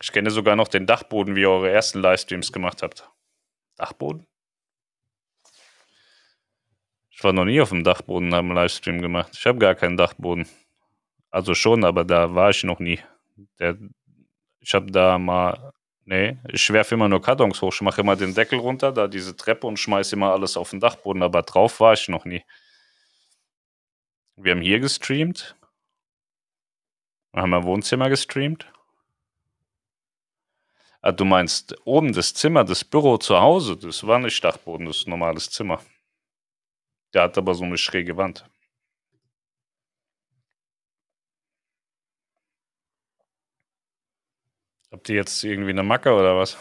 [0.00, 3.10] Ich kenne sogar noch den Dachboden, wie ihr eure ersten Livestreams gemacht habt.
[3.74, 4.28] Dachboden?
[7.10, 9.32] Ich war noch nie auf dem Dachboden, habe einen Livestream gemacht.
[9.34, 10.46] Ich habe gar keinen Dachboden.
[11.30, 13.00] Also schon, aber da war ich noch nie.
[13.58, 13.76] Der
[14.64, 15.72] ich habe da mal,
[16.06, 17.72] nee, ich werfe immer nur Kartons hoch.
[17.74, 20.80] Ich mache immer den Deckel runter, da diese Treppe und schmeiße immer alles auf den
[20.80, 22.42] Dachboden, aber drauf war ich noch nie.
[24.36, 25.54] Wir haben hier gestreamt.
[27.32, 28.66] Wir haben im Wohnzimmer gestreamt.
[31.02, 34.98] Ah, du meinst oben das Zimmer, das Büro zu Hause, das war nicht Dachboden, das
[34.98, 35.82] ist ein normales Zimmer.
[37.12, 38.48] Der hat aber so eine schräge Wand.
[44.94, 46.56] Habt ihr jetzt irgendwie eine Macke oder was?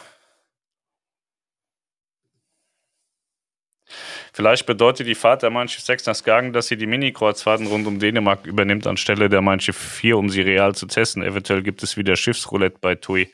[4.34, 7.86] Vielleicht bedeutet die Fahrt der Mein Schiff 6 nach Skagen, dass sie die Mini-Kreuzfahrten rund
[7.86, 11.22] um Dänemark übernimmt, anstelle der Mein Schiff 4, um sie real zu testen.
[11.22, 13.32] Eventuell gibt es wieder Schiffsroulette bei TUI.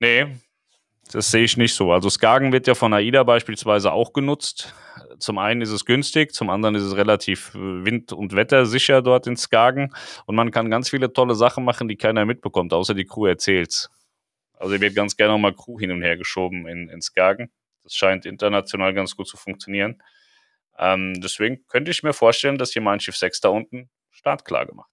[0.00, 0.36] Nee,
[1.12, 1.92] das sehe ich nicht so.
[1.92, 4.74] Also Skagen wird ja von AIDA beispielsweise auch genutzt.
[5.18, 9.26] Zum einen ist es günstig, zum anderen ist es relativ äh, wind- und wettersicher dort
[9.26, 9.94] in Skagen.
[10.26, 13.90] Und man kann ganz viele tolle Sachen machen, die keiner mitbekommt, außer die Crew erzählt's.
[14.54, 17.50] Also hier wird ganz gerne auch mal Crew hin und her geschoben in, in Skagen.
[17.84, 20.02] Das scheint international ganz gut zu funktionieren.
[20.78, 24.90] Ähm, deswegen könnte ich mir vorstellen, dass hier mein Schiff 6 da unten startklar gemacht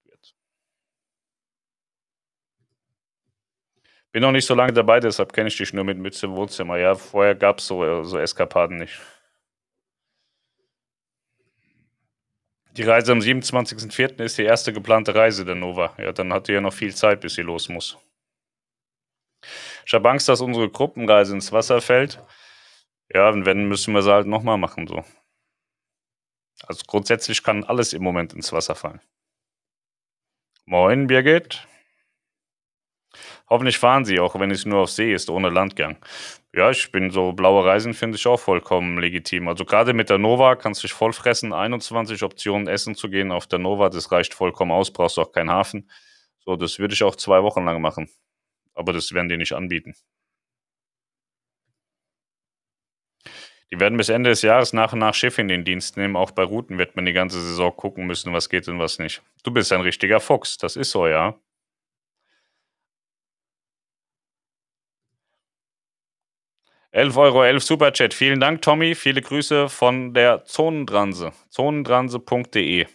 [4.16, 6.78] Bin noch nicht so lange dabei, deshalb kenne ich dich nur mit Mütze im Wohnzimmer.
[6.78, 8.98] Ja, vorher gab es so, so Eskapaden nicht.
[12.78, 14.24] Die Reise am 27.04.
[14.24, 15.94] ist die erste geplante Reise der Nova.
[15.98, 17.98] Ja, dann hat die ja noch viel Zeit, bis sie los muss.
[19.86, 22.24] Ich habe Angst, dass unsere Gruppenreise ins Wasser fällt.
[23.14, 25.04] Ja, und wenn, müssen wir sie halt nochmal machen, so.
[26.66, 29.02] Also grundsätzlich kann alles im Moment ins Wasser fallen.
[30.64, 31.68] Moin, Birgit.
[33.50, 35.98] Hoffentlich fahren Sie auch, wenn es nur auf See ist, ohne Landgang.
[36.54, 39.48] Ja, ich bin so, blaue Reisen finde ich auch vollkommen legitim.
[39.48, 43.32] Also gerade mit der Nova kannst du dich voll fressen, 21 Optionen essen zu gehen
[43.32, 45.90] auf der Nova, das reicht vollkommen aus, brauchst auch keinen Hafen.
[46.46, 48.10] So, das würde ich auch zwei Wochen lang machen.
[48.74, 49.96] Aber das werden die nicht anbieten.
[53.72, 56.16] Die werden bis Ende des Jahres nach und nach Schiffe in den Dienst nehmen.
[56.16, 59.22] Auch bei Routen wird man die ganze Saison gucken müssen, was geht und was nicht.
[59.44, 61.36] Du bist ein richtiger Fuchs, das ist so, ja.
[66.96, 68.14] 11,11 Euro 11 Superchat.
[68.14, 68.96] Vielen Dank, Tommy.
[68.96, 71.34] Viele Grüße von der Zonendranse.
[71.50, 72.86] Zonendranse.de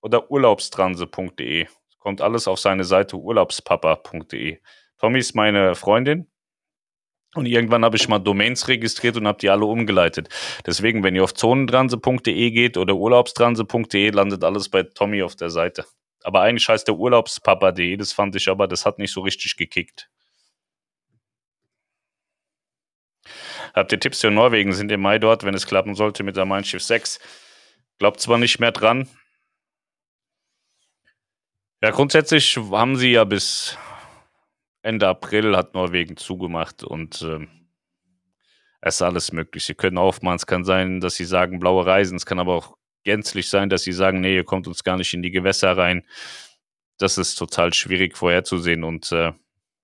[0.00, 1.66] oder urlaubstranse.de.
[1.98, 4.58] Kommt alles auf seine Seite urlaubspapa.de.
[4.96, 6.30] Tommy ist meine Freundin.
[7.34, 10.30] Und irgendwann habe ich mal Domains registriert und habe die alle umgeleitet.
[10.64, 15.84] Deswegen, wenn ihr auf zonendranse.de geht oder urlaubstranse.de, landet alles bei Tommy auf der Seite.
[16.24, 20.08] Aber eigentlich heißt der urlaubspapa.de, das fand ich aber, das hat nicht so richtig gekickt.
[23.74, 24.72] Habt ihr Tipps für Norwegen?
[24.72, 27.20] Sind im Mai dort, wenn es klappen sollte mit der Mein Schiff 6?
[27.98, 29.08] Glaubt zwar nicht mehr dran.
[31.82, 33.76] Ja, grundsätzlich haben sie ja bis
[34.82, 37.46] Ende April hat Norwegen zugemacht und äh,
[38.80, 39.64] es ist alles möglich.
[39.64, 40.36] Sie können aufmachen.
[40.36, 42.16] Es kann sein, dass sie sagen blaue Reisen.
[42.16, 45.14] Es kann aber auch gänzlich sein, dass sie sagen, nee, ihr kommt uns gar nicht
[45.14, 46.04] in die Gewässer rein.
[46.98, 49.32] Das ist total schwierig vorherzusehen und äh,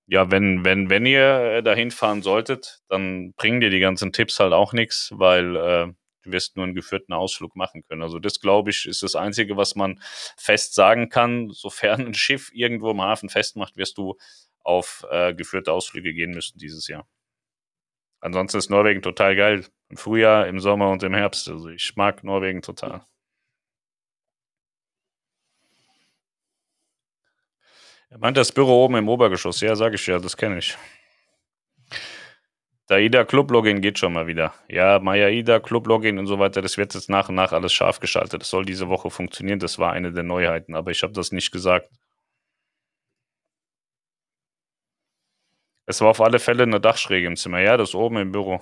[0.09, 4.41] ja, wenn, wenn, wenn ihr äh, dahin fahren solltet, dann bringen dir die ganzen Tipps
[4.41, 5.93] halt auch nichts, weil äh,
[6.23, 8.03] du wirst nur einen geführten Ausflug machen können.
[8.03, 10.01] Also das, glaube ich, ist das Einzige, was man
[10.39, 11.51] fest sagen kann.
[11.51, 14.17] Sofern ein Schiff irgendwo im Hafen festmacht, wirst du
[14.61, 17.07] auf äh, geführte Ausflüge gehen müssen dieses Jahr.
[18.21, 19.67] Ansonsten ist Norwegen total geil.
[19.91, 21.49] Im Frühjahr, im Sommer und im Herbst.
[21.49, 23.05] Also ich mag Norwegen total.
[28.11, 29.61] Er meint das Büro oben im Obergeschoss.
[29.61, 30.77] Ja, sage ich ja, das kenne ich.
[32.89, 34.55] Der AIDA Club Login geht schon mal wieder.
[34.69, 37.73] Ja, Maya AIDA Club Login und so weiter, das wird jetzt nach und nach alles
[37.75, 38.41] scharf geschaltet.
[38.41, 39.59] Das soll diese Woche funktionieren.
[39.59, 41.91] Das war eine der Neuheiten, aber ich habe das nicht gesagt.
[45.87, 47.61] Es war auf alle Fälle eine Dachschräge im Zimmer.
[47.61, 48.59] Ja, das oben im Büro.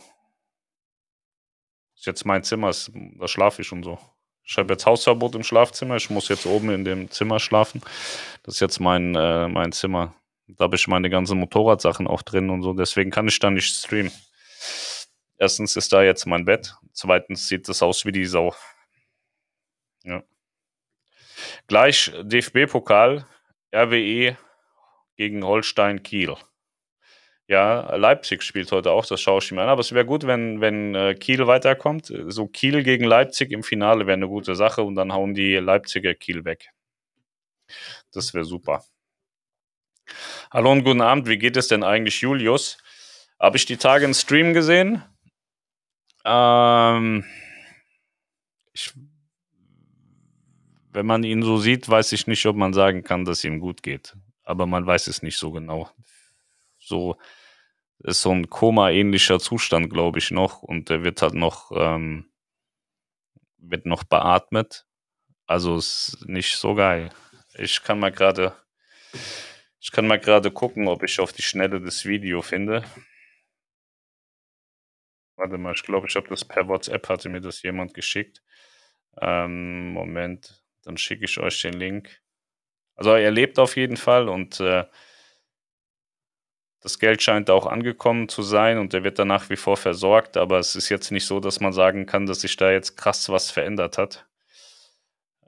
[1.95, 2.73] Das ist jetzt mein Zimmer,
[3.19, 3.99] da schlafe ich und so.
[4.47, 5.97] Ich habe jetzt Hausverbot im Schlafzimmer.
[5.97, 7.83] Ich muss jetzt oben in dem Zimmer schlafen.
[8.45, 10.15] Das ist jetzt mein, äh, mein Zimmer.
[10.47, 12.73] Da habe ich meine ganzen Motorradsachen auch drin und so.
[12.73, 14.13] Deswegen kann ich da nicht streamen.
[15.37, 16.77] Erstens ist da jetzt mein Bett.
[16.93, 18.55] Zweitens sieht das aus wie die Sau.
[20.05, 20.23] Ja.
[21.67, 23.27] Gleich DFB-Pokal,
[23.75, 24.39] RWE
[25.17, 26.37] gegen Holstein Kiel.
[27.49, 29.69] Ja, Leipzig spielt heute auch, das schaue ich mir an.
[29.69, 32.13] Aber es wäre gut, wenn, wenn äh, Kiel weiterkommt.
[32.27, 36.15] So Kiel gegen Leipzig im Finale wäre eine gute Sache und dann hauen die Leipziger
[36.15, 36.71] Kiel weg.
[38.13, 38.85] Das wäre super.
[40.53, 41.29] Hallo und guten Abend.
[41.29, 42.79] Wie geht es denn eigentlich, Julius?
[43.39, 45.05] Habe ich die Tage im Stream gesehen?
[46.25, 47.25] Ähm,
[48.73, 48.93] ich,
[50.93, 53.85] wenn man ihn so sieht, weiß ich nicht, ob man sagen kann, dass ihm gut
[53.85, 54.17] geht.
[54.43, 55.91] Aber man weiß es nicht so genau
[56.87, 57.17] so
[58.01, 60.63] ist so ein Koma-ähnlicher Zustand, glaube ich, noch.
[60.63, 62.31] Und der wird halt noch, ähm,
[63.59, 64.87] wird noch beatmet.
[65.47, 67.11] Also ist nicht so geil.
[67.55, 68.55] Ich kann mal gerade,
[69.81, 72.85] ich kann mal gerade gucken, ob ich auf die Schnelle das Video finde.
[75.37, 78.43] Warte mal, ich glaube, ich habe das per WhatsApp, hatte mir das jemand geschickt.
[79.21, 82.23] Ähm, Moment, dann schicke ich euch den Link.
[82.95, 84.85] Also er lebt auf jeden Fall und äh,
[86.81, 90.37] das Geld scheint auch angekommen zu sein und der wird dann nach wie vor versorgt,
[90.37, 93.29] aber es ist jetzt nicht so, dass man sagen kann, dass sich da jetzt krass
[93.29, 94.27] was verändert hat.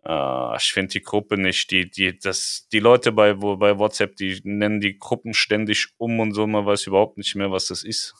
[0.04, 4.16] Äh, ich finde die Gruppe nicht, die, die, das, die Leute bei, wo, bei WhatsApp,
[4.16, 7.84] die nennen die Gruppen ständig um und so, man weiß überhaupt nicht mehr, was das
[7.84, 8.14] ist.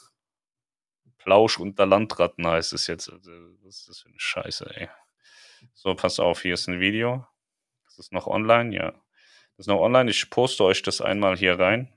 [1.19, 3.11] Plausch unter Landratten heißt es jetzt.
[3.11, 3.31] Also,
[3.63, 4.89] was ist das für eine Scheiße, ey.
[5.75, 7.27] So, pass auf, hier ist ein Video.
[7.85, 8.93] Das ist noch online, ja.
[9.57, 10.11] Das ist noch online.
[10.11, 11.93] Ich poste euch das einmal hier rein.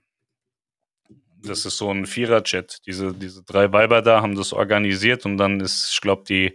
[1.43, 2.86] Das ist so ein Vierer-Chat.
[2.86, 6.54] Diese, diese drei Weiber da haben das organisiert und dann ist, ich glaube, die,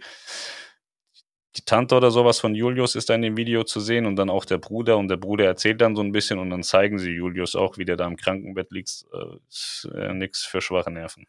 [1.55, 4.29] die Tante oder sowas von Julius ist da in dem Video zu sehen und dann
[4.29, 7.11] auch der Bruder und der Bruder erzählt dann so ein bisschen und dann zeigen sie
[7.11, 9.05] Julius auch, wie der da im Krankenbett liegt.
[9.13, 11.27] Äh, äh, nichts für schwache Nerven.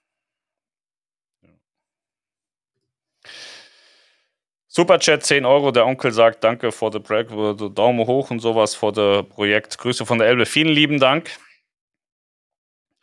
[4.69, 5.73] Superchat 10 Euro.
[5.73, 7.33] Der Onkel sagt Danke for the Projekt,
[7.77, 9.79] Daumen hoch und sowas vor der Projekt.
[9.79, 10.47] Grüße von der Elbe.
[10.47, 11.31] Vielen lieben Dank.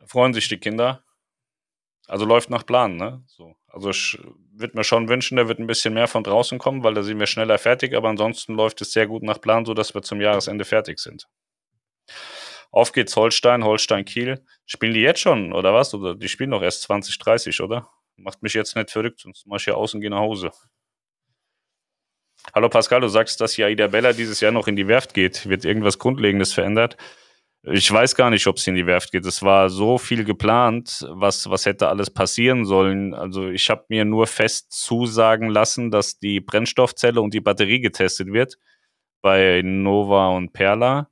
[0.08, 1.04] Freuen sich die Kinder.
[2.08, 3.24] Also läuft nach Plan, ne?
[3.28, 3.56] So.
[3.68, 4.20] Also ich
[4.52, 7.20] würde mir schon wünschen, da wird ein bisschen mehr von draußen kommen, weil da sind
[7.20, 10.66] wir schneller fertig, aber ansonsten läuft es sehr gut nach Plan, sodass wir zum Jahresende
[10.66, 11.28] fertig sind.
[12.72, 14.46] Auf geht's Holstein, Holstein Kiel.
[14.66, 15.94] Spielen die jetzt schon, oder was?
[15.94, 17.90] Oder die spielen doch erst 2030, oder?
[18.18, 20.52] Macht mich jetzt nicht verrückt, sonst mach ich hier außen gehen nach Hause.
[22.54, 25.50] Hallo Pascal, du sagst, dass ja Ida Bella dieses Jahr noch in die Werft geht.
[25.50, 26.96] Wird irgendwas Grundlegendes verändert?
[27.68, 29.26] Ich weiß gar nicht, ob es in die Werft geht.
[29.26, 33.16] Es war so viel geplant, was, was hätte alles passieren sollen.
[33.16, 38.32] Also ich habe mir nur fest zusagen lassen, dass die Brennstoffzelle und die Batterie getestet
[38.32, 38.58] wird
[39.22, 41.10] bei Nova und Perla.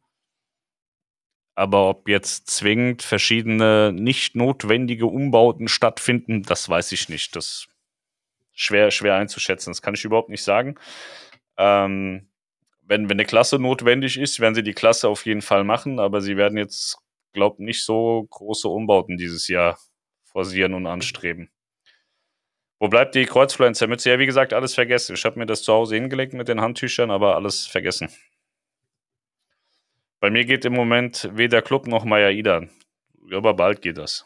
[1.55, 7.35] Aber ob jetzt zwingend verschiedene nicht notwendige Umbauten stattfinden, das weiß ich nicht.
[7.35, 7.69] Das ist
[8.51, 9.71] schwer, schwer einzuschätzen.
[9.71, 10.75] Das kann ich überhaupt nicht sagen.
[11.57, 12.27] Ähm,
[12.85, 16.21] wenn, wenn eine Klasse notwendig ist, werden sie die Klasse auf jeden Fall machen, aber
[16.21, 16.97] sie werden jetzt,
[17.31, 19.77] glaube ich, nicht so große Umbauten dieses Jahr
[20.23, 21.49] forcieren und anstreben.
[22.79, 24.09] Wo bleibt die Kreuzfluencer-Mütze?
[24.09, 25.15] Ja, wie gesagt, alles vergessen.
[25.15, 28.09] Ich habe mir das zu Hause hingelegt mit den Handtüchern, aber alles vergessen.
[30.19, 32.67] Bei mir geht im Moment weder Club noch Maya Ida.
[33.31, 34.25] Aber bald geht das.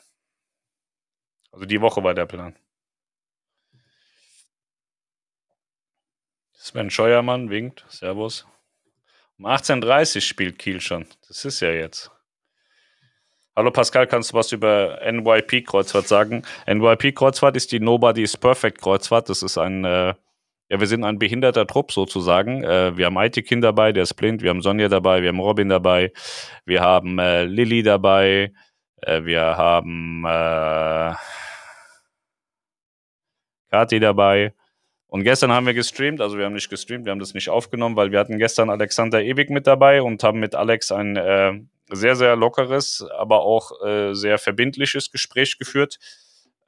[1.51, 2.55] Also die Woche war der Plan.
[6.67, 7.85] Sven Scheuermann winkt.
[7.87, 8.45] Servus.
[9.39, 11.05] Um 18.30 Uhr spielt Kiel schon.
[11.29, 12.11] Das ist ja jetzt.
[13.55, 16.43] Hallo Pascal, kannst du was über NYP-Kreuzfahrt sagen?
[16.65, 19.29] NYP-Kreuzfahrt ist die Nobody's Perfect-Kreuzfahrt.
[19.29, 20.13] Das ist ein, äh,
[20.67, 22.65] ja, wir sind ein behinderter Trupp sozusagen.
[22.65, 24.41] Äh, wir haben Aitikin dabei, der ist blind.
[24.41, 26.11] Wir haben Sonja dabei, wir haben Robin dabei.
[26.65, 28.51] Wir haben äh, Lilly dabei.
[29.01, 31.13] Äh, wir haben äh,
[33.71, 34.53] Kati dabei.
[35.07, 37.95] Und gestern haben wir gestreamt, also wir haben nicht gestreamt, wir haben das nicht aufgenommen,
[37.95, 41.53] weil wir hatten gestern Alexander Ewig mit dabei und haben mit Alex ein äh,
[41.89, 45.97] sehr, sehr lockeres, aber auch äh, sehr verbindliches Gespräch geführt,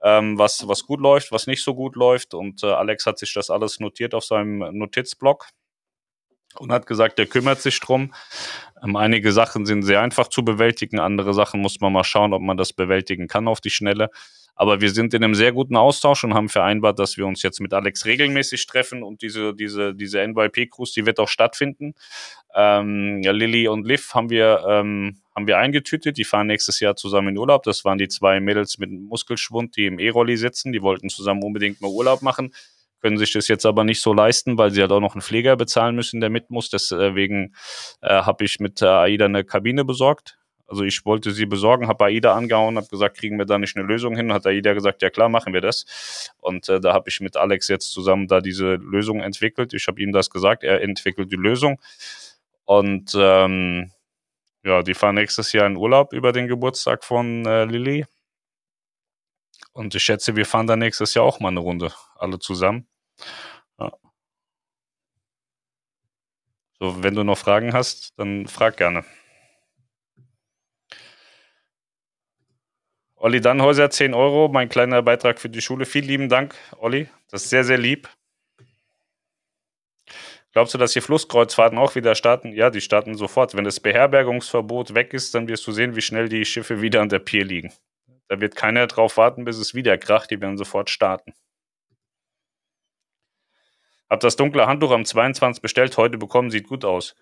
[0.02, 2.34] ähm, was, was gut läuft, was nicht so gut läuft.
[2.34, 5.48] Und äh, Alex hat sich das alles notiert auf seinem Notizblock
[6.58, 8.14] und hat gesagt, er kümmert sich drum.
[8.82, 12.42] Ähm, einige Sachen sind sehr einfach zu bewältigen, andere Sachen muss man mal schauen, ob
[12.42, 14.10] man das bewältigen kann auf die Schnelle.
[14.60, 17.62] Aber wir sind in einem sehr guten Austausch und haben vereinbart, dass wir uns jetzt
[17.62, 21.94] mit Alex regelmäßig treffen und diese, diese, diese NYP-Cruise, die wird auch stattfinden.
[22.54, 26.18] Ähm, ja, Lilly und Liv haben wir, ähm, haben wir eingetütet.
[26.18, 27.64] Die fahren nächstes Jahr zusammen in Urlaub.
[27.64, 30.74] Das waren die zwei Mädels mit Muskelschwund, die im E-Rolli sitzen.
[30.74, 32.52] Die wollten zusammen unbedingt mal Urlaub machen
[33.02, 35.56] können sich das jetzt aber nicht so leisten, weil sie halt auch noch einen Pfleger
[35.56, 36.70] bezahlen müssen, der mit muss.
[36.70, 37.56] Deswegen
[38.02, 40.39] äh, habe ich mit äh, AIDA eine Kabine besorgt.
[40.70, 43.88] Also ich wollte sie besorgen, habe AIDA angehauen, habe gesagt, kriegen wir da nicht eine
[43.88, 44.32] Lösung hin?
[44.32, 46.32] Hat AIDA gesagt, ja klar, machen wir das.
[46.38, 49.74] Und äh, da habe ich mit Alex jetzt zusammen da diese Lösung entwickelt.
[49.74, 51.82] Ich habe ihm das gesagt, er entwickelt die Lösung.
[52.66, 53.92] Und ähm,
[54.64, 58.06] ja, die fahren nächstes Jahr in Urlaub über den Geburtstag von äh, Lilly.
[59.74, 62.88] Und ich schätze, wir fahren da nächstes Jahr auch mal eine Runde, alle zusammen.
[63.80, 63.92] Ja.
[66.80, 69.04] So, wenn du noch Fragen hast, dann frag gerne.
[73.22, 75.86] Olli Dannhäuser, 10 Euro, mein kleiner Beitrag für die Schule.
[75.86, 77.10] Vielen lieben Dank, Olli.
[77.30, 78.08] Das ist sehr, sehr lieb.
[80.54, 82.54] Glaubst du, dass die Flusskreuzfahrten auch wieder starten?
[82.54, 83.56] Ja, die starten sofort.
[83.56, 87.10] Wenn das Beherbergungsverbot weg ist, dann wirst du sehen, wie schnell die Schiffe wieder an
[87.10, 87.74] der Pier liegen.
[88.30, 90.32] Da wird keiner drauf warten, bis es wieder kracht.
[90.32, 91.34] Die werden sofort starten.
[94.10, 97.16] Hab das dunkle Handtuch am 22 bestellt, heute bekommen, sieht gut aus.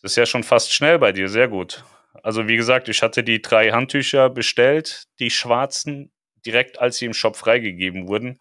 [0.00, 1.84] Das ist ja schon fast schnell bei dir, sehr gut.
[2.22, 6.12] Also wie gesagt, ich hatte die drei Handtücher bestellt, die schwarzen,
[6.44, 8.38] direkt als sie im Shop freigegeben wurden.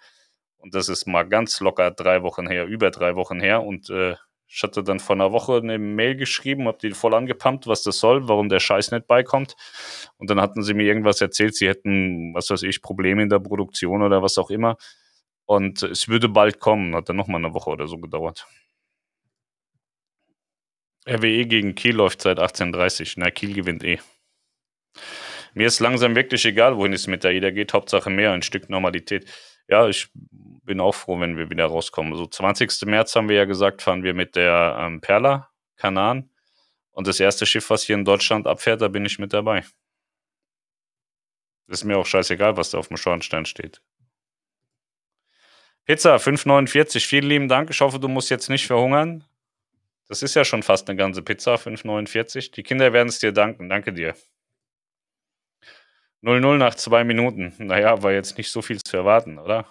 [0.57, 3.63] Und das ist mal ganz locker drei Wochen her, über drei Wochen her.
[3.63, 4.15] Und äh,
[4.47, 7.99] ich hatte dann vor einer Woche eine Mail geschrieben, hab die voll angepumpt, was das
[7.99, 9.55] soll, warum der Scheiß nicht beikommt.
[10.17, 13.39] Und dann hatten sie mir irgendwas erzählt, sie hätten, was weiß ich, Probleme in der
[13.39, 14.77] Produktion oder was auch immer.
[15.45, 18.47] Und es würde bald kommen, hat dann nochmal eine Woche oder so gedauert.
[21.07, 23.17] RWE gegen Kiel läuft seit 1830.
[23.17, 23.99] Na, Kiel gewinnt eh.
[25.53, 27.73] Mir ist langsam wirklich egal, wohin es mit der AIDA geht.
[27.73, 29.31] Hauptsache mehr, ein Stück Normalität.
[29.67, 32.15] Ja, ich bin auch froh, wenn wir wieder rauskommen.
[32.15, 32.85] So 20.
[32.85, 36.29] März haben wir ja gesagt, fahren wir mit der ähm, Perla, Kanan.
[36.91, 39.63] Und das erste Schiff, was hier in Deutschland abfährt, da bin ich mit dabei.
[41.67, 43.81] Ist mir auch scheißegal, was da auf dem Schornstein steht.
[45.85, 47.05] Pizza 5,49.
[47.05, 47.69] Vielen lieben Dank.
[47.69, 49.23] Ich hoffe, du musst jetzt nicht verhungern.
[50.07, 52.51] Das ist ja schon fast eine ganze Pizza, 5,49.
[52.53, 53.69] Die Kinder werden es dir danken.
[53.69, 54.15] Danke dir.
[56.23, 57.53] 0-0 nach zwei Minuten.
[57.57, 59.67] Naja, war jetzt nicht so viel zu erwarten, oder?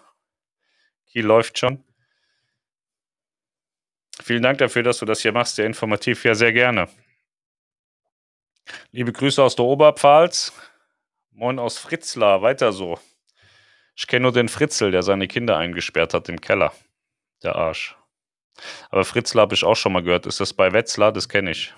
[1.06, 1.82] Kiel läuft schon.
[4.22, 5.56] Vielen Dank dafür, dass du das hier machst.
[5.56, 6.24] Sehr informativ.
[6.24, 6.88] Ja, sehr gerne.
[8.90, 10.52] Liebe Grüße aus der Oberpfalz.
[11.30, 12.42] Moin aus Fritzlar.
[12.42, 12.98] Weiter so.
[13.94, 16.72] Ich kenne nur den Fritzel, der seine Kinder eingesperrt hat im Keller.
[17.42, 17.96] Der Arsch.
[18.90, 20.26] Aber Fritzlar habe ich auch schon mal gehört.
[20.26, 21.12] Ist das bei Wetzlar?
[21.12, 21.74] Das kenne ich.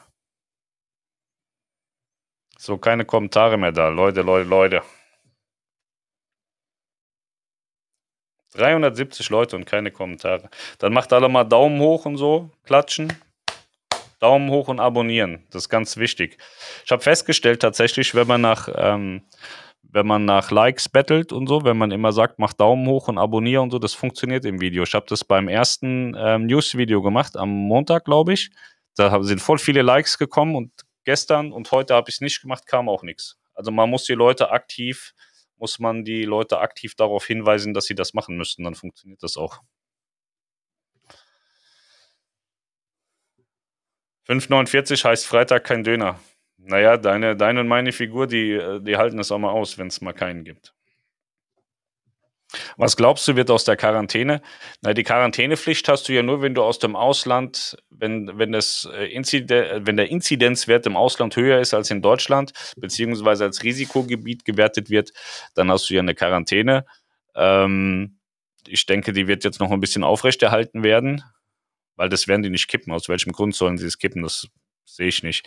[2.59, 3.89] So, keine Kommentare mehr da.
[3.89, 4.83] Leute, Leute, Leute.
[8.55, 10.51] 370 Leute und keine Kommentare.
[10.79, 13.13] Dann macht alle mal Daumen hoch und so, klatschen.
[14.21, 15.47] Daumen hoch und abonnieren.
[15.51, 16.39] Das ist ganz wichtig.
[16.85, 19.23] Ich habe festgestellt, tatsächlich, wenn man nach, ähm,
[19.83, 23.19] wenn man nach Likes bettelt und so, wenn man immer sagt, mach Daumen hoch und
[23.19, 24.83] abonniere und so, das funktioniert im Video.
[24.83, 28.51] Ich habe das beim ersten ähm, News-Video gemacht, am Montag, glaube ich.
[28.97, 30.73] Da sind voll viele Likes gekommen und
[31.05, 33.39] gestern und heute habe ich es nicht gemacht, kam auch nichts.
[33.55, 35.15] Also man muss die Leute aktiv,
[35.57, 39.37] muss man die Leute aktiv darauf hinweisen, dass sie das machen müssten, dann funktioniert das
[39.37, 39.61] auch.
[44.29, 46.21] 5,49 heißt Freitag kein Döner.
[46.69, 50.03] Naja, deine, deine und meine Figur, die, die halten es auch mal aus, wenn es
[50.03, 50.75] mal keinen gibt.
[52.77, 54.43] Was glaubst du, wird aus der Quarantäne?
[54.83, 58.87] Na, die Quarantänepflicht hast du ja nur, wenn du aus dem Ausland, wenn, wenn, das
[58.93, 64.45] äh, Inziden, wenn der Inzidenzwert im Ausland höher ist als in Deutschland, beziehungsweise als Risikogebiet
[64.45, 65.13] gewertet wird,
[65.55, 66.85] dann hast du ja eine Quarantäne.
[67.35, 68.19] Ähm,
[68.67, 71.23] ich denke, die wird jetzt noch ein bisschen aufrechterhalten werden,
[71.97, 72.93] weil das werden die nicht kippen.
[72.93, 74.23] Aus welchem Grund sollen sie es kippen?
[74.23, 74.49] Das
[74.89, 75.47] sehe ich nicht.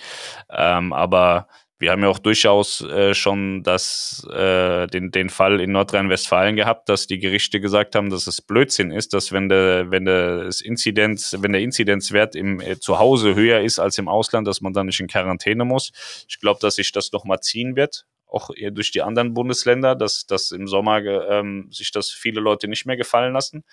[0.50, 1.48] Ähm, aber
[1.82, 6.88] wir haben ja auch durchaus äh, schon das, äh, den, den Fall in Nordrhein-Westfalen gehabt,
[6.90, 11.36] dass die Gerichte gesagt haben, dass es Blödsinn ist, dass wenn der, wenn das Inzidenz,
[11.40, 14.86] wenn der Inzidenzwert im äh, zu Hause höher ist als im Ausland, dass man dann
[14.86, 15.92] nicht in Quarantäne muss.
[16.30, 19.96] Ich glaube, dass sich das noch mal ziehen wird, auch eher durch die anderen Bundesländer,
[19.96, 23.64] dass, dass im Sommer ähm, sich das viele Leute nicht mehr gefallen lassen.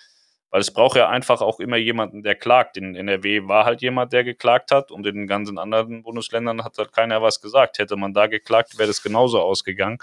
[0.51, 2.75] Weil es braucht ja einfach auch immer jemanden, der klagt.
[2.77, 6.77] In NRW war halt jemand, der geklagt hat und in den ganzen anderen Bundesländern hat
[6.77, 7.77] halt keiner was gesagt.
[7.77, 9.99] Hätte man da geklagt, wäre das genauso ausgegangen.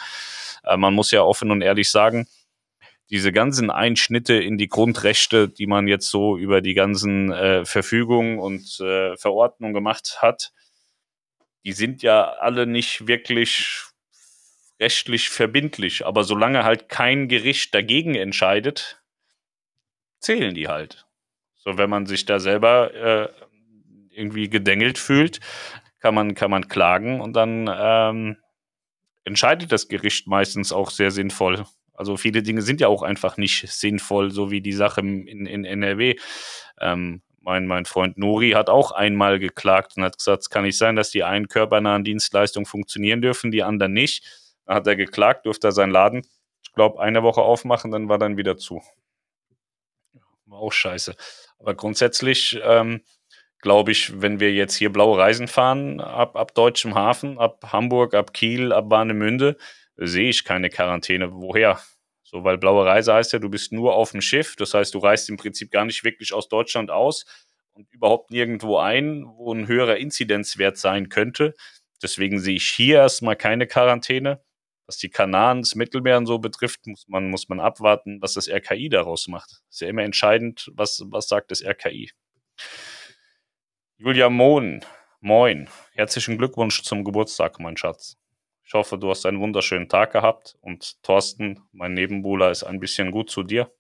[0.65, 2.29] Äh, man muss ja offen und ehrlich sagen,
[3.11, 8.39] diese ganzen Einschnitte in die Grundrechte, die man jetzt so über die ganzen äh, Verfügungen
[8.39, 10.53] und äh, Verordnungen gemacht hat,
[11.65, 13.83] die sind ja alle nicht wirklich
[14.81, 16.05] rechtlich verbindlich.
[16.07, 19.01] Aber solange halt kein Gericht dagegen entscheidet,
[20.21, 21.07] zählen die halt.
[21.57, 23.29] So, wenn man sich da selber äh,
[24.11, 25.41] irgendwie gedengelt fühlt,
[26.01, 28.37] kann man, kann man klagen und dann ähm,
[29.25, 31.65] entscheidet das Gericht meistens auch sehr sinnvoll.
[31.93, 35.65] Also viele Dinge sind ja auch einfach nicht sinnvoll, so wie die Sache in, in
[35.65, 36.17] NRW.
[36.81, 40.77] Ähm, mein, mein Freund Nori hat auch einmal geklagt und hat gesagt, es kann nicht
[40.77, 44.25] sein, dass die einen körpernahen Dienstleistungen funktionieren dürfen, die anderen nicht.
[44.67, 46.23] Dann hat er geklagt, durfte er seinen Laden,
[46.63, 48.83] ich glaube, eine Woche aufmachen, dann war dann wieder zu
[50.57, 51.15] auch scheiße.
[51.59, 53.03] Aber grundsätzlich ähm,
[53.61, 58.15] glaube ich, wenn wir jetzt hier blaue Reisen fahren, ab, ab deutschem Hafen, ab Hamburg,
[58.15, 59.57] ab Kiel, ab Warnemünde,
[59.97, 61.33] sehe ich keine Quarantäne.
[61.33, 61.81] Woher?
[62.23, 64.57] So, weil blaue Reise heißt ja, du bist nur auf dem Schiff.
[64.57, 67.25] Das heißt, du reist im Prinzip gar nicht wirklich aus Deutschland aus
[67.73, 71.55] und überhaupt nirgendwo ein, wo ein höherer Inzidenzwert sein könnte.
[72.03, 74.41] Deswegen sehe ich hier erstmal keine Quarantäne.
[74.87, 78.49] Was die Kanaren, das Mittelmeer und so betrifft, muss man, muss man abwarten, was das
[78.49, 79.63] RKI daraus macht.
[79.69, 82.11] Ist ja immer entscheidend, was, was sagt das RKI.
[83.97, 84.85] Julia Mohn,
[85.21, 85.69] moin.
[85.93, 88.17] Herzlichen Glückwunsch zum Geburtstag, mein Schatz.
[88.63, 93.11] Ich hoffe, du hast einen wunderschönen Tag gehabt und Thorsten, mein Nebenbuhler, ist ein bisschen
[93.11, 93.73] gut zu dir.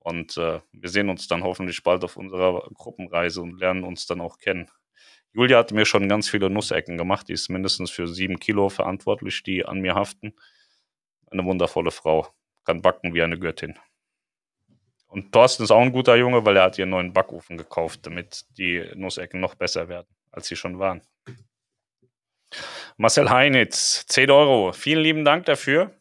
[0.00, 4.20] Und äh, wir sehen uns dann hoffentlich bald auf unserer Gruppenreise und lernen uns dann
[4.20, 4.70] auch kennen.
[5.32, 7.28] Julia hat mir schon ganz viele Nussecken gemacht.
[7.28, 10.34] Die ist mindestens für sieben Kilo verantwortlich, die an mir haften.
[11.30, 12.28] Eine wundervolle Frau.
[12.64, 13.78] Kann backen wie eine Göttin.
[15.06, 18.06] Und Thorsten ist auch ein guter Junge, weil er hat ihr einen neuen Backofen gekauft,
[18.06, 21.02] damit die Nussecken noch besser werden, als sie schon waren.
[22.96, 24.72] Marcel Heinitz, 10 Euro.
[24.72, 25.92] Vielen lieben Dank dafür.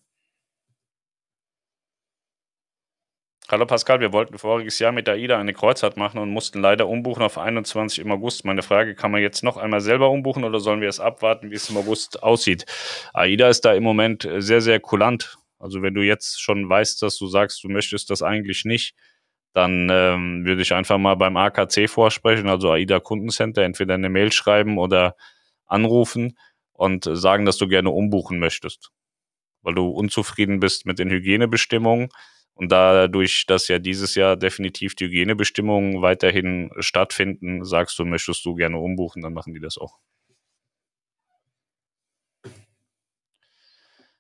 [3.52, 7.24] Hallo Pascal, wir wollten voriges Jahr mit AIDA eine Kreuzfahrt machen und mussten leider umbuchen
[7.24, 8.46] auf 21 im August.
[8.46, 11.56] Meine Frage, kann man jetzt noch einmal selber umbuchen oder sollen wir es abwarten, wie
[11.56, 12.68] es im August aussieht?
[13.12, 15.40] AIDA ist da im Moment sehr, sehr kulant.
[15.58, 18.94] Also wenn du jetzt schon weißt, dass du sagst, du möchtest das eigentlich nicht,
[19.54, 24.32] dann ähm, würde ich einfach mal beim AKC vorsprechen, also AIDA Kundencenter, entweder eine Mail
[24.32, 25.16] schreiben oder
[25.66, 26.38] anrufen
[26.74, 28.92] und sagen, dass du gerne umbuchen möchtest,
[29.64, 32.10] weil du unzufrieden bist mit den Hygienebestimmungen
[32.60, 38.54] und dadurch, dass ja dieses Jahr definitiv die Hygienebestimmungen weiterhin stattfinden, sagst du, möchtest du
[38.56, 40.00] gerne umbuchen, dann machen die das auch.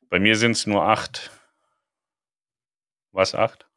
[0.09, 1.31] Bei mir sind es nur acht.
[3.11, 3.67] Was acht?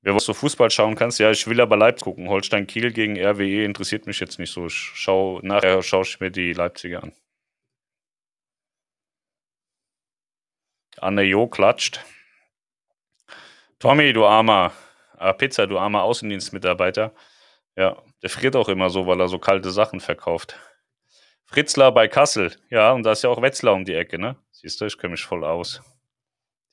[0.00, 2.28] Wer was so Fußball schauen kannst, ja, ich will aber Leipzig gucken.
[2.30, 4.66] Holstein Kiel gegen RWE interessiert mich jetzt nicht so.
[4.66, 7.12] Ich schau, nachher schaue ich mir die Leipziger an.
[11.00, 12.00] Anne Jo klatscht.
[13.78, 14.72] Tommy, du armer
[15.18, 17.14] äh, Pizza, du armer Außendienstmitarbeiter.
[17.76, 20.58] Ja, der friert auch immer so, weil er so kalte Sachen verkauft.
[21.44, 22.56] Fritzler bei Kassel.
[22.70, 24.36] Ja, und da ist ja auch Wetzlar um die Ecke, ne?
[24.50, 25.80] Siehst du, ich kenne mich voll aus.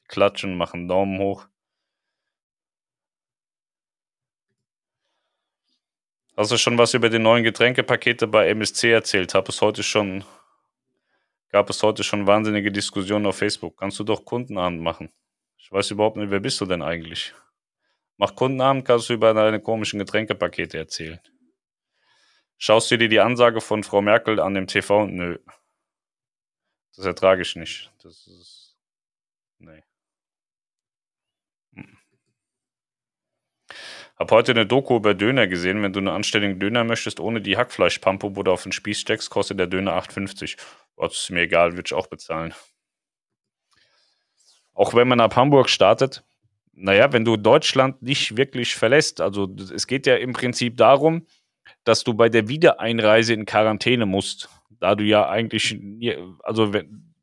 [0.08, 1.48] Klatschen, machen Daumen hoch.
[6.36, 9.34] Hast du schon was über die neuen Getränkepakete bei MSC erzählt?
[9.34, 10.26] Hab es heute schon,
[11.56, 13.78] gab es heute schon wahnsinnige Diskussionen auf Facebook.
[13.78, 15.10] Kannst du doch Kundenabend machen?
[15.58, 17.34] Ich weiß überhaupt nicht, wer bist du denn eigentlich?
[18.18, 21.22] Mach Kundenabend, kannst du über deine komischen Getränkepakete erzählen.
[22.58, 25.06] Schaust du dir die Ansage von Frau Merkel an dem TV?
[25.06, 25.40] Nö.
[26.94, 27.90] Das ertrage ich nicht.
[28.04, 28.76] Das ist.
[29.60, 29.82] Nee.
[31.74, 31.98] Hm.
[34.18, 35.82] Hab heute eine Doku über Döner gesehen.
[35.82, 39.30] Wenn du einen anständigen Döner möchtest, ohne die Hackfleischpampe, wo du auf den Spieß steckst,
[39.30, 40.58] kostet der Döner 8,50.
[40.98, 42.54] Das ist mir egal, würde ich auch bezahlen.
[44.74, 46.24] Auch wenn man ab Hamburg startet,
[46.74, 51.26] naja, wenn du Deutschland nicht wirklich verlässt, also es geht ja im Prinzip darum,
[51.86, 55.80] dass du bei der Wiedereinreise in Quarantäne musst, da du ja eigentlich,
[56.44, 57.14] also wenn,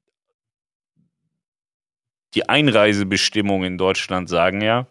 [2.35, 4.87] die Einreisebestimmungen in Deutschland sagen ja,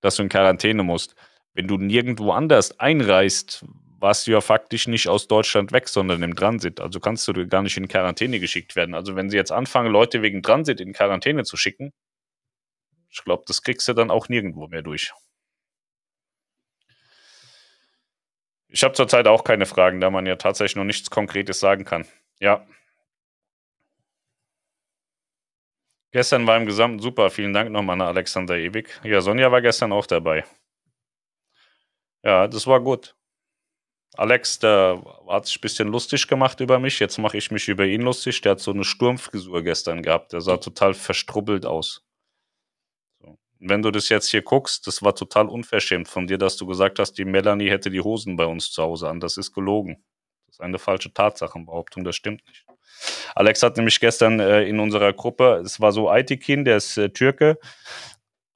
[0.00, 1.14] dass du in Quarantäne musst.
[1.52, 3.64] Wenn du nirgendwo anders einreist,
[4.00, 6.80] warst du ja faktisch nicht aus Deutschland weg, sondern im Transit.
[6.80, 8.94] Also kannst du gar nicht in Quarantäne geschickt werden.
[8.94, 11.92] Also wenn sie jetzt anfangen, Leute wegen Transit in Quarantäne zu schicken,
[13.10, 15.12] ich glaube, das kriegst du dann auch nirgendwo mehr durch.
[18.68, 22.06] Ich habe zurzeit auch keine Fragen, da man ja tatsächlich noch nichts Konkretes sagen kann.
[22.38, 22.64] Ja.
[26.12, 27.30] Gestern war im Gesamten super.
[27.30, 29.00] Vielen Dank nochmal an Alexander Ewig.
[29.04, 30.44] Ja, Sonja war gestern auch dabei.
[32.22, 33.14] Ja, das war gut.
[34.16, 36.98] Alex, der hat sich ein bisschen lustig gemacht über mich.
[36.98, 38.40] Jetzt mache ich mich über ihn lustig.
[38.40, 40.32] Der hat so eine Sturmfrisur gestern gehabt.
[40.32, 42.04] Der sah total verstrubbelt aus.
[43.20, 43.38] So.
[43.60, 46.98] Wenn du das jetzt hier guckst, das war total unverschämt von dir, dass du gesagt
[46.98, 49.20] hast, die Melanie hätte die Hosen bei uns zu Hause an.
[49.20, 50.02] Das ist gelogen.
[50.46, 52.02] Das ist eine falsche Tatsachenbehauptung.
[52.04, 52.66] Das stimmt nicht.
[53.34, 57.10] Alex hat nämlich gestern äh, in unserer Gruppe, es war so Aytekin, der ist äh,
[57.10, 57.58] Türke,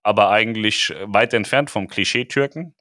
[0.02, 2.74] aber eigentlich weit entfernt vom Klischee-Türken.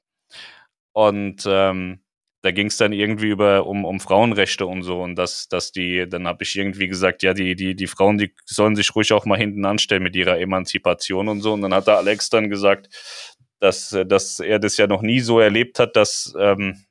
[0.92, 2.03] Und ähm,
[2.44, 6.06] da ging es dann irgendwie über um, um Frauenrechte und so und dass, dass die,
[6.06, 9.24] dann habe ich irgendwie gesagt, ja, die, die, die Frauen, die sollen sich ruhig auch
[9.24, 11.54] mal hinten anstellen mit ihrer Emanzipation und so.
[11.54, 12.90] Und dann hat der Alex dann gesagt,
[13.60, 16.84] dass, dass er das ja noch nie so erlebt hat, dass ähm,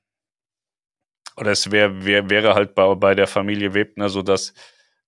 [1.38, 4.56] oder es wär, wär, wäre halt bei, bei der Familie Webner so, dass,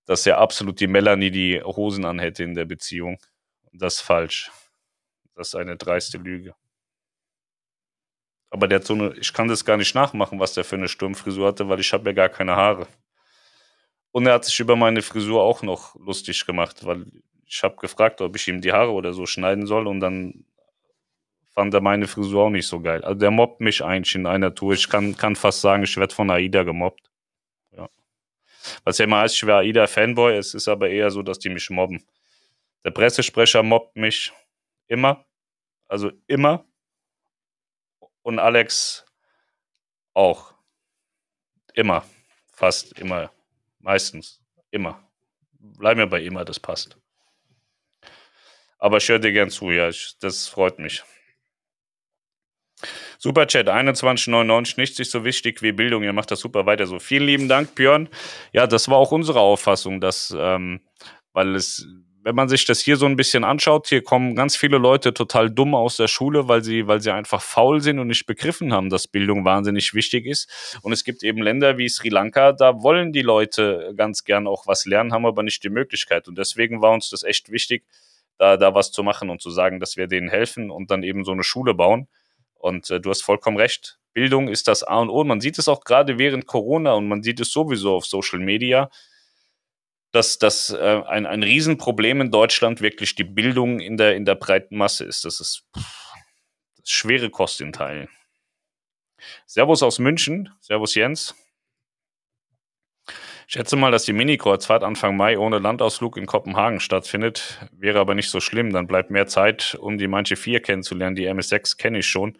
[0.04, 3.18] dass ja absolut die Melanie die Hosen anhätte in der Beziehung.
[3.72, 4.52] Das ist falsch.
[5.34, 6.54] Das ist eine dreiste Lüge.
[8.56, 10.88] Aber der hat so eine, ich kann das gar nicht nachmachen, was der für eine
[10.88, 12.86] Sturmfrisur hatte, weil ich habe ja gar keine Haare.
[14.12, 17.04] Und er hat sich über meine Frisur auch noch lustig gemacht, weil
[17.44, 20.46] ich habe gefragt, ob ich ihm die Haare oder so schneiden soll und dann
[21.52, 23.04] fand er meine Frisur auch nicht so geil.
[23.04, 24.72] Also der mobbt mich eigentlich in einer Tour.
[24.72, 27.10] Ich kann, kann fast sagen, ich werde von AIDA gemobbt.
[27.76, 27.90] Ja.
[28.84, 31.68] Was ja immer heißt, ich wäre AIDA-Fanboy, es ist aber eher so, dass die mich
[31.68, 32.02] mobben.
[32.86, 34.32] Der Pressesprecher mobbt mich
[34.86, 35.26] immer.
[35.88, 36.64] Also immer.
[38.26, 39.06] Und Alex
[40.12, 40.52] auch.
[41.74, 42.04] Immer.
[42.52, 43.30] Fast immer.
[43.78, 44.42] Meistens.
[44.72, 45.00] Immer.
[45.52, 46.98] Bleib mir bei immer, das passt.
[48.78, 49.90] Aber ich höre dir gern zu, ja.
[49.90, 51.04] Ich, das freut mich.
[53.18, 56.02] Superchat 2199, nicht so wichtig wie Bildung.
[56.02, 56.98] Ihr macht das super weiter so.
[56.98, 58.08] Vielen lieben Dank, Björn.
[58.52, 60.80] Ja, das war auch unsere Auffassung, dass, ähm,
[61.32, 61.86] weil es,
[62.26, 65.48] wenn man sich das hier so ein bisschen anschaut, hier kommen ganz viele Leute total
[65.48, 68.90] dumm aus der Schule, weil sie, weil sie einfach faul sind und nicht begriffen haben,
[68.90, 70.80] dass Bildung wahnsinnig wichtig ist.
[70.82, 74.66] Und es gibt eben Länder wie Sri Lanka, da wollen die Leute ganz gern auch
[74.66, 76.26] was lernen, haben aber nicht die Möglichkeit.
[76.26, 77.84] Und deswegen war uns das echt wichtig,
[78.38, 81.24] da, da was zu machen und zu sagen, dass wir denen helfen und dann eben
[81.24, 82.08] so eine Schule bauen.
[82.54, 84.00] Und äh, du hast vollkommen recht.
[84.14, 85.22] Bildung ist das A und O.
[85.22, 88.90] Man sieht es auch gerade während Corona und man sieht es sowieso auf Social Media,
[90.16, 94.34] dass das äh, ein, ein Riesenproblem in Deutschland wirklich die Bildung in der, in der
[94.34, 95.26] breiten Masse ist.
[95.26, 96.12] Das ist, pff,
[96.76, 98.08] das ist schwere Kost in Teilen.
[99.46, 100.48] Servus aus München.
[100.60, 101.34] Servus Jens.
[103.48, 107.60] Ich schätze mal, dass die Mini-Kreuzfahrt Anfang Mai ohne Landausflug in Kopenhagen stattfindet.
[107.70, 108.72] Wäre aber nicht so schlimm.
[108.72, 111.14] Dann bleibt mehr Zeit, um die manche 4 kennenzulernen.
[111.14, 112.38] Die MS6 kenne ich schon.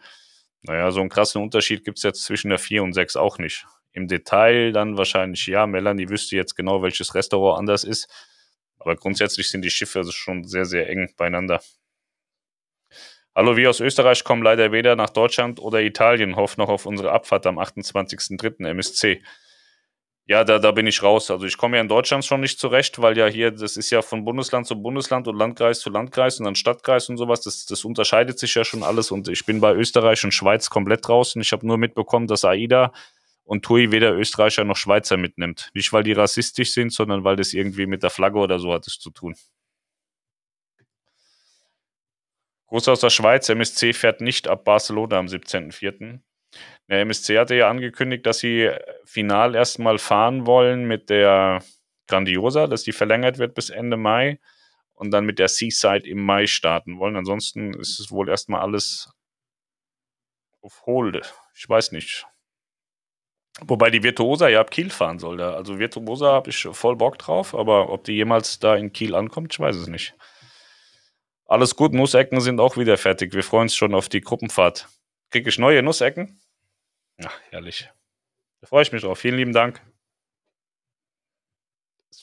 [0.62, 3.66] Naja, so einen krassen Unterschied gibt es jetzt zwischen der 4 und 6 auch nicht.
[3.96, 5.66] Im Detail dann wahrscheinlich ja.
[5.66, 8.08] Melanie wüsste jetzt genau, welches Restaurant anders ist.
[8.78, 11.62] Aber grundsätzlich sind die Schiffe also schon sehr, sehr eng beieinander.
[13.34, 17.10] Hallo, wir aus Österreich kommen leider weder nach Deutschland oder Italien, hoffen noch auf unsere
[17.10, 18.68] Abfahrt am 28.03.
[18.68, 19.22] MSC.
[20.26, 21.30] Ja, da, da bin ich raus.
[21.30, 24.02] Also ich komme ja in Deutschland schon nicht zurecht, weil ja hier, das ist ja
[24.02, 27.40] von Bundesland zu Bundesland und Landkreis zu Landkreis und dann Stadtkreis und sowas.
[27.40, 31.08] Das, das unterscheidet sich ja schon alles und ich bin bei Österreich und Schweiz komplett
[31.08, 31.40] draußen.
[31.40, 32.92] Ich habe nur mitbekommen, dass AIDA
[33.46, 35.70] und TUI weder Österreicher noch Schweizer mitnimmt.
[35.72, 38.86] Nicht, weil die rassistisch sind, sondern weil das irgendwie mit der Flagge oder so hat
[38.86, 39.36] es zu tun.
[42.66, 46.18] Groß aus der Schweiz, MSC fährt nicht ab Barcelona am 17.04.
[46.88, 48.70] Der MSC hatte ja angekündigt, dass sie
[49.04, 51.62] final erstmal fahren wollen mit der
[52.08, 54.40] Grandiosa, dass die verlängert wird bis Ende Mai
[54.94, 57.16] und dann mit der Seaside im Mai starten wollen.
[57.16, 59.12] Ansonsten ist es wohl erstmal alles
[60.60, 61.32] auf Hold.
[61.54, 62.26] Ich weiß nicht.
[63.62, 65.40] Wobei die Virtuosa ja ab Kiel fahren soll.
[65.40, 69.54] Also Virtuosa habe ich voll Bock drauf, aber ob die jemals da in Kiel ankommt,
[69.54, 70.14] ich weiß es nicht.
[71.46, 73.32] Alles gut, Nussecken sind auch wieder fertig.
[73.32, 74.88] Wir freuen uns schon auf die Gruppenfahrt.
[75.30, 76.40] Kriege ich neue Nussecken?
[77.24, 77.88] Ach, herrlich.
[78.60, 79.18] Da freue ich mich drauf.
[79.18, 79.80] Vielen lieben Dank.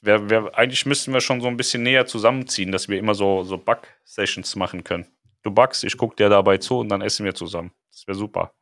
[0.02, 3.44] Wär, wär, eigentlich müssten wir schon so ein bisschen näher zusammenziehen, dass wir immer so,
[3.44, 5.08] so Back-Sessions machen können.
[5.44, 7.72] Du backst, ich gucke dir dabei zu und dann essen wir zusammen.
[7.92, 8.54] Das wäre super.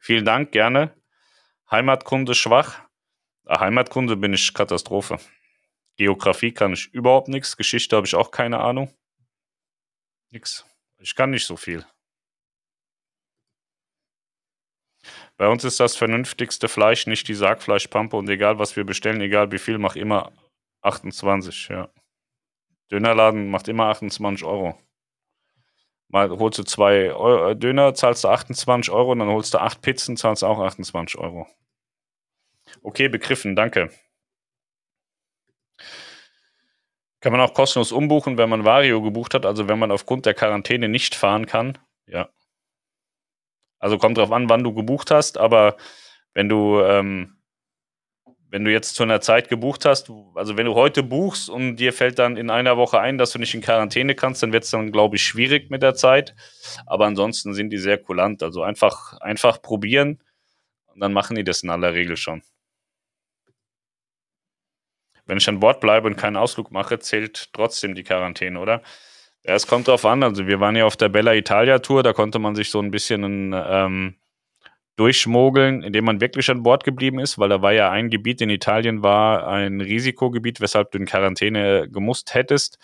[0.00, 0.94] Vielen Dank, gerne.
[1.74, 2.88] Heimatkunde schwach.
[3.48, 5.18] Heimatkunde bin ich Katastrophe.
[5.96, 7.56] Geografie kann ich überhaupt nichts.
[7.56, 8.94] Geschichte habe ich auch keine Ahnung.
[10.30, 10.64] Nix.
[11.00, 11.84] Ich kann nicht so viel.
[15.36, 19.50] Bei uns ist das vernünftigste Fleisch nicht die Sargfleischpampe und egal was wir bestellen, egal
[19.50, 20.30] wie viel, mach immer
[20.82, 21.92] 28, ja.
[22.92, 24.78] Dönerladen macht immer 28 Euro.
[26.14, 29.58] Mal holst du zwei Euro, äh, Döner, zahlst du 28 Euro und dann holst du
[29.58, 31.48] acht Pizzen, zahlst du auch 28 Euro.
[32.82, 33.90] Okay, begriffen, danke.
[37.18, 40.34] Kann man auch kostenlos umbuchen, wenn man Vario gebucht hat, also wenn man aufgrund der
[40.34, 41.78] Quarantäne nicht fahren kann?
[42.06, 42.28] Ja.
[43.80, 45.76] Also kommt drauf an, wann du gebucht hast, aber
[46.32, 47.33] wenn du, ähm,
[48.54, 51.92] wenn du jetzt zu einer Zeit gebucht hast, also wenn du heute buchst und dir
[51.92, 54.70] fällt dann in einer Woche ein, dass du nicht in Quarantäne kannst, dann wird es
[54.70, 56.36] dann, glaube ich, schwierig mit der Zeit.
[56.86, 58.44] Aber ansonsten sind die sehr kulant.
[58.44, 60.22] Also einfach, einfach probieren
[60.86, 62.42] und dann machen die das in aller Regel schon.
[65.26, 68.82] Wenn ich an Bord bleibe und keinen Ausflug mache, zählt trotzdem die Quarantäne, oder?
[69.42, 70.22] Ja, es kommt drauf an.
[70.22, 72.92] Also wir waren ja auf der Bella Italia Tour, da konnte man sich so ein
[72.92, 74.14] bisschen ähm,
[74.96, 78.50] durchschmuggeln, indem man wirklich an Bord geblieben ist, weil da war ja ein Gebiet in
[78.50, 82.78] Italien war ein Risikogebiet, weshalb du in Quarantäne gemusst hättest.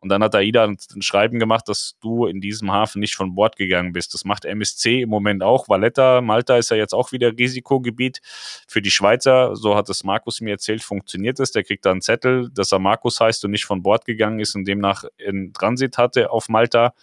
[0.00, 3.56] Und dann hat AIDA ein Schreiben gemacht, dass du in diesem Hafen nicht von Bord
[3.56, 4.14] gegangen bist.
[4.14, 5.68] Das macht MSC im Moment auch.
[5.68, 8.20] Valletta, Malta ist ja jetzt auch wieder Risikogebiet.
[8.66, 11.52] Für die Schweizer, so hat es Markus mir erzählt, funktioniert es.
[11.52, 14.54] Der kriegt da einen Zettel, dass er Markus heißt und nicht von Bord gegangen ist
[14.54, 16.94] und demnach in Transit hatte auf Malta.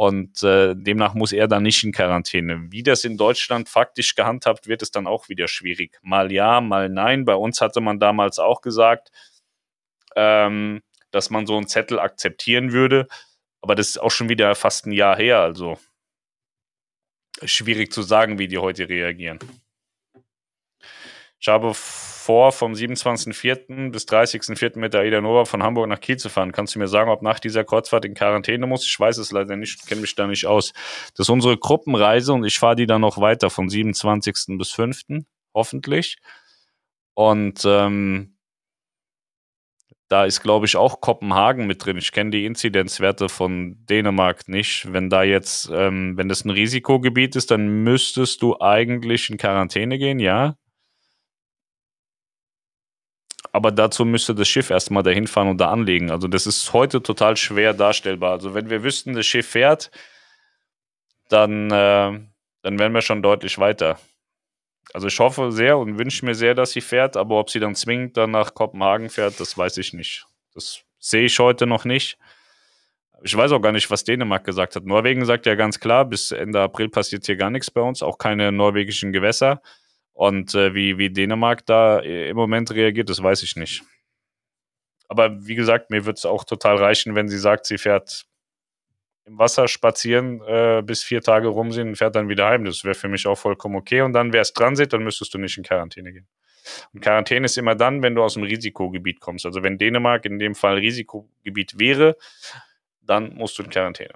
[0.00, 2.72] Und äh, demnach muss er dann nicht in Quarantäne.
[2.72, 5.98] Wie das in Deutschland faktisch gehandhabt wird, ist dann auch wieder schwierig.
[6.00, 7.26] Mal ja, mal nein.
[7.26, 9.10] Bei uns hatte man damals auch gesagt,
[10.16, 10.80] ähm,
[11.10, 13.08] dass man so einen Zettel akzeptieren würde.
[13.60, 15.40] Aber das ist auch schon wieder fast ein Jahr her.
[15.40, 15.78] Also
[17.44, 19.38] schwierig zu sagen, wie die heute reagieren.
[21.40, 23.90] Ich habe vor, vom 27.04.
[23.90, 24.78] bis 30.04.
[24.78, 26.52] mit der Aida Nova von Hamburg nach Kiel zu fahren.
[26.52, 28.84] Kannst du mir sagen, ob nach dieser Kreuzfahrt in Quarantäne muss?
[28.84, 30.74] Ich weiß es leider nicht, kenne mich da nicht aus.
[31.16, 34.58] Das ist unsere Gruppenreise und ich fahre die dann noch weiter vom 27.
[34.58, 35.24] bis 5.
[35.54, 36.18] hoffentlich.
[37.14, 38.36] Und ähm,
[40.08, 41.96] da ist, glaube ich, auch Kopenhagen mit drin.
[41.96, 44.92] Ich kenne die Inzidenzwerte von Dänemark nicht.
[44.92, 49.98] Wenn da jetzt, ähm, wenn das ein Risikogebiet ist, dann müsstest du eigentlich in Quarantäne
[49.98, 50.56] gehen, ja.
[53.52, 56.10] Aber dazu müsste das Schiff erstmal dahin fahren und da anlegen.
[56.10, 58.32] Also das ist heute total schwer darstellbar.
[58.32, 59.90] Also wenn wir wüssten, das Schiff fährt,
[61.28, 62.20] dann, äh,
[62.62, 63.98] dann wären wir schon deutlich weiter.
[64.92, 67.74] Also ich hoffe sehr und wünsche mir sehr, dass sie fährt, aber ob sie dann
[67.74, 70.26] zwingend dann nach Kopenhagen fährt, das weiß ich nicht.
[70.54, 72.18] Das sehe ich heute noch nicht.
[73.22, 74.84] Ich weiß auch gar nicht, was Dänemark gesagt hat.
[74.84, 78.18] Norwegen sagt ja ganz klar, bis Ende April passiert hier gar nichts bei uns, auch
[78.18, 79.60] keine norwegischen Gewässer.
[80.12, 83.82] Und äh, wie, wie Dänemark da im Moment reagiert, das weiß ich nicht.
[85.08, 88.26] Aber wie gesagt, mir wird es auch total reichen, wenn sie sagt, sie fährt
[89.24, 92.64] im Wasser spazieren, äh, bis vier Tage rum sind und fährt dann wieder heim.
[92.64, 94.02] Das wäre für mich auch vollkommen okay.
[94.02, 96.28] Und dann wäre es Transit, dann müsstest du nicht in Quarantäne gehen.
[96.92, 99.46] Und Quarantäne ist immer dann, wenn du aus dem Risikogebiet kommst.
[99.46, 102.16] Also wenn Dänemark in dem Fall Risikogebiet wäre,
[103.02, 104.14] dann musst du in Quarantäne.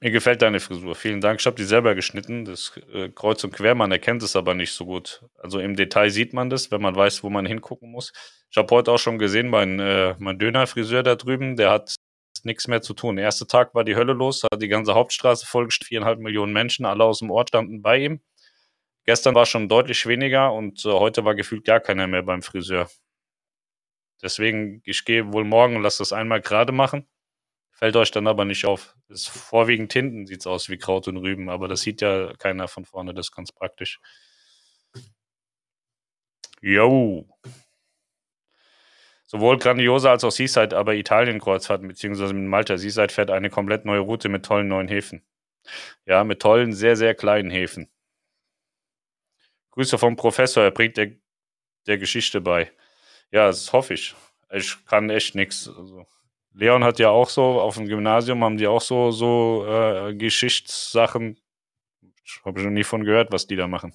[0.00, 0.94] Mir gefällt deine Frisur.
[0.94, 1.40] Vielen Dank.
[1.40, 2.44] Ich habe die selber geschnitten.
[2.44, 5.22] Das äh, Kreuz und Quer, man erkennt es aber nicht so gut.
[5.36, 8.12] Also im Detail sieht man das, wenn man weiß, wo man hingucken muss.
[8.50, 11.94] Ich habe heute auch schon gesehen, mein, äh, mein Dönerfriseur da drüben, der hat
[12.44, 13.16] nichts mehr zu tun.
[13.16, 16.86] Der erste Tag war die Hölle los, hat die ganze Hauptstraße vollgestellt, viereinhalb Millionen Menschen,
[16.86, 18.20] alle aus dem Ort standen bei ihm.
[19.04, 22.88] Gestern war schon deutlich weniger und äh, heute war gefühlt gar keiner mehr beim Friseur.
[24.22, 27.08] Deswegen, ich gehe wohl morgen und lasse das einmal gerade machen.
[27.78, 28.96] Fällt euch dann aber nicht auf.
[29.08, 32.66] ist vorwiegend hinten sieht es aus wie Kraut und Rüben, aber das sieht ja keiner
[32.66, 34.00] von vorne, das ist ganz praktisch.
[36.60, 37.28] Jo.
[39.26, 42.78] Sowohl Grandiosa als auch Seaside, aber Italien-Kreuzfahrten, beziehungsweise mit Malta.
[42.78, 45.22] Seaside fährt eine komplett neue Route mit tollen neuen Häfen.
[46.04, 47.88] Ja, mit tollen, sehr, sehr kleinen Häfen.
[49.70, 51.12] Grüße vom Professor, er bringt der,
[51.86, 52.72] der Geschichte bei.
[53.30, 54.16] Ja, das hoffe ich.
[54.50, 55.68] Ich kann echt nichts.
[55.68, 56.06] Also,
[56.52, 61.38] Leon hat ja auch so, auf dem Gymnasium haben die auch so, so äh, Geschichtssachen.
[62.24, 63.94] Ich habe schon nie von gehört, was die da machen.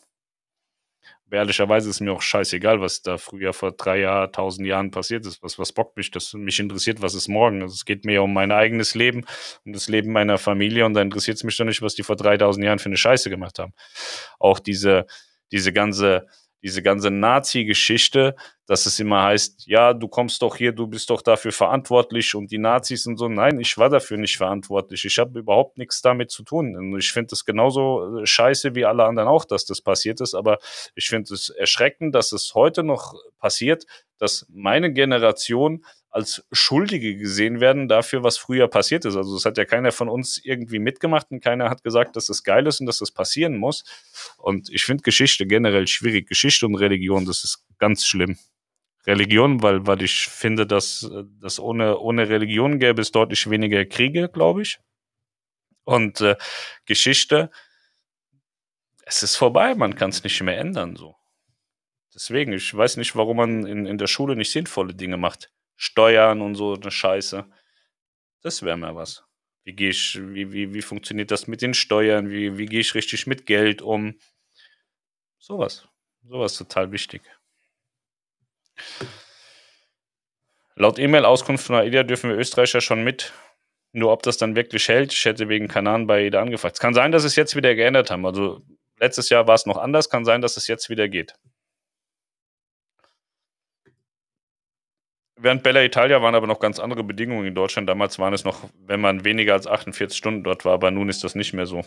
[1.25, 5.25] Aber ehrlicherweise ist mir auch scheißegal, was da früher vor drei Jahren, tausend Jahren passiert
[5.25, 5.41] ist.
[5.41, 6.11] Was, was bockt mich?
[6.11, 7.61] Das mich interessiert, was ist morgen.
[7.63, 9.25] Also es geht mir ja um mein eigenes Leben,
[9.65, 12.15] um das Leben meiner Familie und da interessiert es mich doch nicht, was die vor
[12.15, 13.73] 3000 Jahren für eine Scheiße gemacht haben.
[14.37, 15.07] Auch diese,
[15.51, 16.27] diese ganze,
[16.63, 18.35] diese ganze Nazi-Geschichte,
[18.65, 22.51] dass es immer heißt, ja, du kommst doch hier, du bist doch dafür verantwortlich und
[22.51, 23.27] die Nazis und so.
[23.27, 25.03] Nein, ich war dafür nicht verantwortlich.
[25.03, 26.75] Ich habe überhaupt nichts damit zu tun.
[26.77, 30.33] Und ich finde es genauso äh, scheiße wie alle anderen auch, dass das passiert ist.
[30.33, 30.59] Aber
[30.95, 33.85] ich finde es erschreckend, dass es heute noch passiert,
[34.17, 35.83] dass meine Generation
[36.13, 39.15] als Schuldige gesehen werden dafür, was früher passiert ist.
[39.15, 42.43] Also es hat ja keiner von uns irgendwie mitgemacht und keiner hat gesagt, dass das
[42.43, 43.83] geil ist und dass das passieren muss.
[44.37, 46.29] Und ich finde Geschichte generell schwierig.
[46.29, 48.37] Geschichte und Religion, das ist ganz schlimm.
[49.07, 51.09] Religion, weil, weil ich finde, dass,
[51.41, 54.77] dass ohne, ohne Religion gäbe es deutlich weniger Kriege, glaube ich.
[55.83, 56.35] Und äh,
[56.85, 57.49] Geschichte,
[59.03, 61.15] es ist vorbei, man kann es nicht mehr ändern so.
[62.13, 65.51] Deswegen, ich weiß nicht, warum man in, in der Schule nicht sinnvolle Dinge macht.
[65.83, 67.45] Steuern und so eine Scheiße.
[68.41, 69.25] Das wäre mir was.
[69.65, 72.29] Wie gehe ich, wie, wie, wie funktioniert das mit den Steuern?
[72.29, 74.17] Wie, wie gehe ich richtig mit Geld um?
[75.37, 75.85] Sowas.
[76.23, 77.21] Sowas total wichtig.
[80.75, 83.33] Laut E-Mail-Auskunft von AIDA dürfen wir Österreicher schon mit.
[83.91, 86.75] Nur ob das dann wirklich hält, ich hätte wegen Kanan bei AIDA angefragt.
[86.75, 88.25] Es kann sein, dass es jetzt wieder geändert haben.
[88.25, 88.61] Also
[88.99, 91.35] letztes Jahr war es noch anders, kann sein, dass es jetzt wieder geht.
[95.43, 97.89] Während Bella Italia waren aber noch ganz andere Bedingungen in Deutschland.
[97.89, 101.25] Damals waren es noch, wenn man weniger als 48 Stunden dort war, aber nun ist
[101.25, 101.83] das nicht mehr so.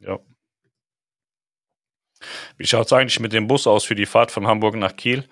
[0.00, 0.18] Ja.
[2.56, 5.28] Wie schaut es eigentlich mit dem Bus aus für die Fahrt von Hamburg nach Kiel?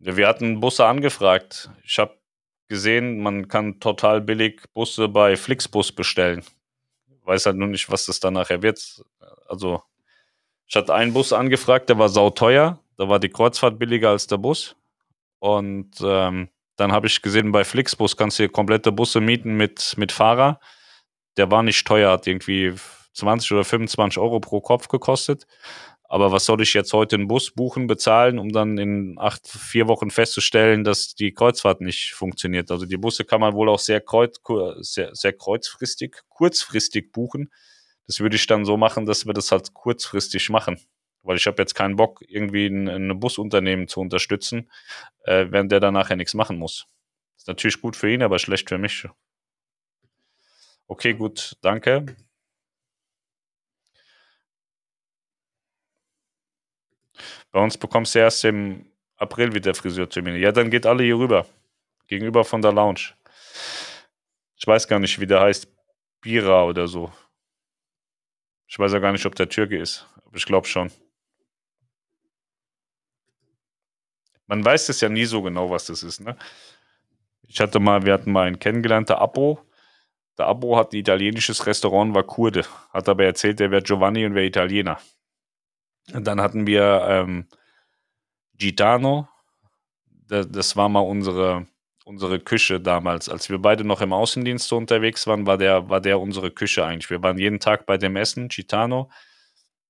[0.00, 1.70] Wir hatten Busse angefragt.
[1.82, 2.18] Ich habe
[2.68, 6.44] gesehen, man kann total billig Busse bei Flixbus bestellen.
[7.24, 9.02] Weiß halt nur nicht, was das dann nachher wird.
[9.48, 9.82] Also,
[10.66, 12.80] ich hatte einen Bus angefragt, der war sauteuer.
[12.98, 14.76] Da war die Kreuzfahrt billiger als der Bus.
[15.38, 19.94] Und ähm, dann habe ich gesehen, bei Flixbus kannst du hier komplette Busse mieten mit,
[19.96, 20.60] mit Fahrer.
[21.36, 22.74] Der war nicht teuer, hat irgendwie
[23.14, 25.46] 20 oder 25 Euro pro Kopf gekostet.
[26.04, 29.88] Aber was soll ich jetzt heute einen Bus buchen, bezahlen, um dann in acht, vier
[29.88, 32.70] Wochen festzustellen, dass die Kreuzfahrt nicht funktioniert?
[32.70, 34.38] Also die Busse kann man wohl auch sehr, kreuz,
[34.80, 37.50] sehr, sehr kreuzfristig, kurzfristig buchen.
[38.06, 40.78] Das würde ich dann so machen, dass wir das halt kurzfristig machen
[41.22, 44.70] weil ich habe jetzt keinen Bock, irgendwie ein, ein Busunternehmen zu unterstützen,
[45.24, 46.86] äh, während der dann nachher nichts machen muss.
[47.36, 49.06] Ist natürlich gut für ihn, aber schlecht für mich.
[50.86, 52.16] Okay, gut, danke.
[57.50, 60.38] Bei uns bekommst du erst im April wieder Friseurtermine.
[60.38, 61.46] Ja, dann geht alle hier rüber.
[62.08, 63.14] Gegenüber von der Lounge.
[64.56, 65.68] Ich weiß gar nicht, wie der heißt.
[66.20, 67.12] Bira oder so.
[68.68, 70.06] Ich weiß ja gar nicht, ob der Türke ist.
[70.24, 70.90] Aber ich glaube schon.
[74.52, 76.20] Man weiß es ja nie so genau, was das ist.
[76.20, 76.36] Ne?
[77.48, 79.60] Ich hatte mal, wir hatten mal einen kennengelernt, der Abo.
[80.36, 82.66] Der Abo hat ein italienisches Restaurant, war Kurde.
[82.92, 84.98] Hat aber erzählt, der wäre Giovanni und wäre Italiener.
[86.12, 87.46] Und dann hatten wir ähm,
[88.58, 89.26] Gitano.
[90.28, 91.66] Das, das war mal unsere,
[92.04, 93.30] unsere Küche damals.
[93.30, 97.08] Als wir beide noch im Außendienst unterwegs waren, war der, war der unsere Küche eigentlich.
[97.08, 99.08] Wir waren jeden Tag bei dem Essen, Gitano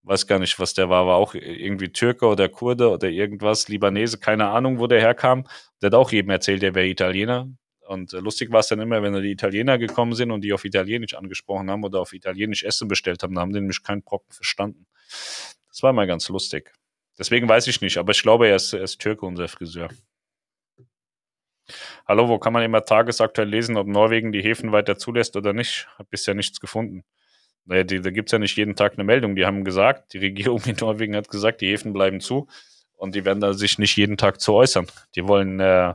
[0.05, 4.18] weiß gar nicht, was der war, war auch irgendwie Türke oder Kurde oder irgendwas, Libanese,
[4.18, 5.46] keine Ahnung, wo der herkam.
[5.80, 7.48] Der hat auch jedem erzählt, der wäre Italiener.
[7.86, 10.53] Und äh, lustig war es dann immer, wenn da die Italiener gekommen sind und die
[10.53, 14.03] auf Italienisch angesprochen haben oder auf Italienisch Essen bestellt haben, da haben die nämlich keinen
[14.03, 14.86] Brocken verstanden.
[15.68, 16.72] Das war mal ganz lustig.
[17.18, 19.88] Deswegen weiß ich nicht, aber ich glaube, er ist, er ist Türke, unser Friseur.
[22.07, 25.88] Hallo, wo kann man immer tagesaktuell lesen, ob Norwegen die Häfen weiter zulässt oder nicht?
[25.98, 27.05] Hab bisher nichts gefunden.
[27.65, 29.37] Naja, da gibt es ja nicht jeden Tag eine Meldung.
[29.37, 32.49] Die haben gesagt, die Regierung in Norwegen hat gesagt, die Häfen bleiben zu
[32.97, 34.87] und die werden da sich nicht jeden Tag zu äußern.
[35.15, 35.95] Die wollen äh,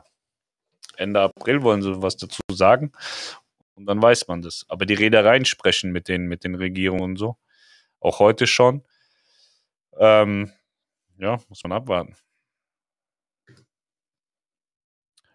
[0.97, 2.91] Ende April wollen sie was dazu sagen
[3.75, 4.65] und dann weiß man das.
[4.69, 7.37] Aber die Reedereien sprechen mit den, mit den Regierungen und so.
[7.99, 8.83] Auch heute schon.
[9.99, 10.51] Ähm,
[11.17, 12.15] ja, muss man abwarten.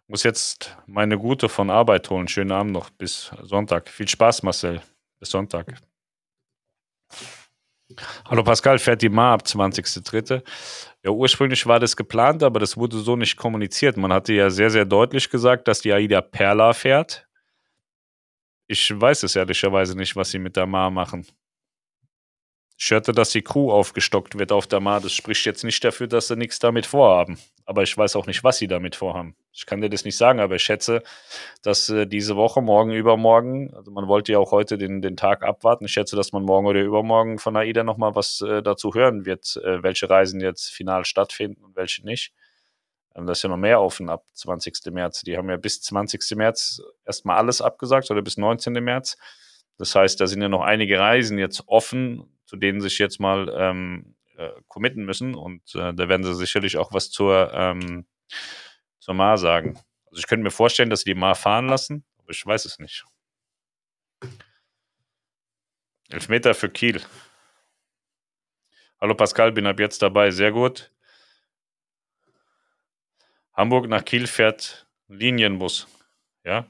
[0.08, 2.28] Muss jetzt meine Gute von Arbeit holen.
[2.28, 3.88] Schönen Abend noch bis Sonntag.
[3.88, 4.82] Viel Spaß, Marcel.
[5.18, 5.80] Bis Sonntag.
[8.26, 10.42] Hallo Pascal, fährt die Ma ab 20.03.
[11.04, 13.96] Ja, ursprünglich war das geplant, aber das wurde so nicht kommuniziert.
[13.96, 17.26] Man hatte ja sehr, sehr deutlich gesagt, dass die AIDA Perla fährt.
[18.66, 21.26] Ich weiß es ehrlicherweise nicht, was sie mit der Ma machen.
[22.84, 25.00] Ich hörte, dass die Crew aufgestockt wird auf der Mar.
[25.00, 27.38] Das spricht jetzt nicht dafür, dass sie nichts damit vorhaben.
[27.64, 29.36] Aber ich weiß auch nicht, was sie damit vorhaben.
[29.52, 31.04] Ich kann dir das nicht sagen, aber ich schätze,
[31.62, 35.44] dass äh, diese Woche, morgen, übermorgen, also man wollte ja auch heute den, den Tag
[35.44, 35.84] abwarten.
[35.84, 39.58] Ich schätze, dass man morgen oder übermorgen von AIDA nochmal was äh, dazu hören wird,
[39.58, 42.32] äh, welche Reisen jetzt final stattfinden und welche nicht.
[43.14, 44.90] Ähm, das ist ja noch mehr offen ab 20.
[44.90, 45.20] März.
[45.20, 46.34] Die haben ja bis 20.
[46.34, 48.72] März erstmal alles abgesagt oder bis 19.
[48.72, 49.18] März.
[49.78, 53.50] Das heißt, da sind ja noch einige Reisen jetzt offen zu denen sich jetzt mal
[53.56, 55.34] ähm, äh, committen müssen.
[55.34, 58.04] Und äh, da werden sie sicherlich auch was zur, ähm,
[58.98, 59.78] zur Mar sagen.
[60.10, 62.78] Also ich könnte mir vorstellen, dass sie die Mar fahren lassen, aber ich weiß es
[62.78, 63.06] nicht.
[66.10, 67.00] Elfmeter für Kiel.
[69.00, 70.30] Hallo Pascal, bin ab jetzt dabei.
[70.30, 70.92] Sehr gut.
[73.54, 75.88] Hamburg nach Kiel fährt Linienbus.
[76.44, 76.66] Ja,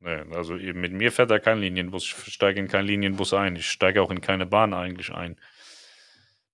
[0.00, 2.04] Nee, also mit mir fährt er kein Linienbus.
[2.04, 3.56] Ich steige in keinen Linienbus ein.
[3.56, 5.40] Ich steige auch in keine Bahn eigentlich ein.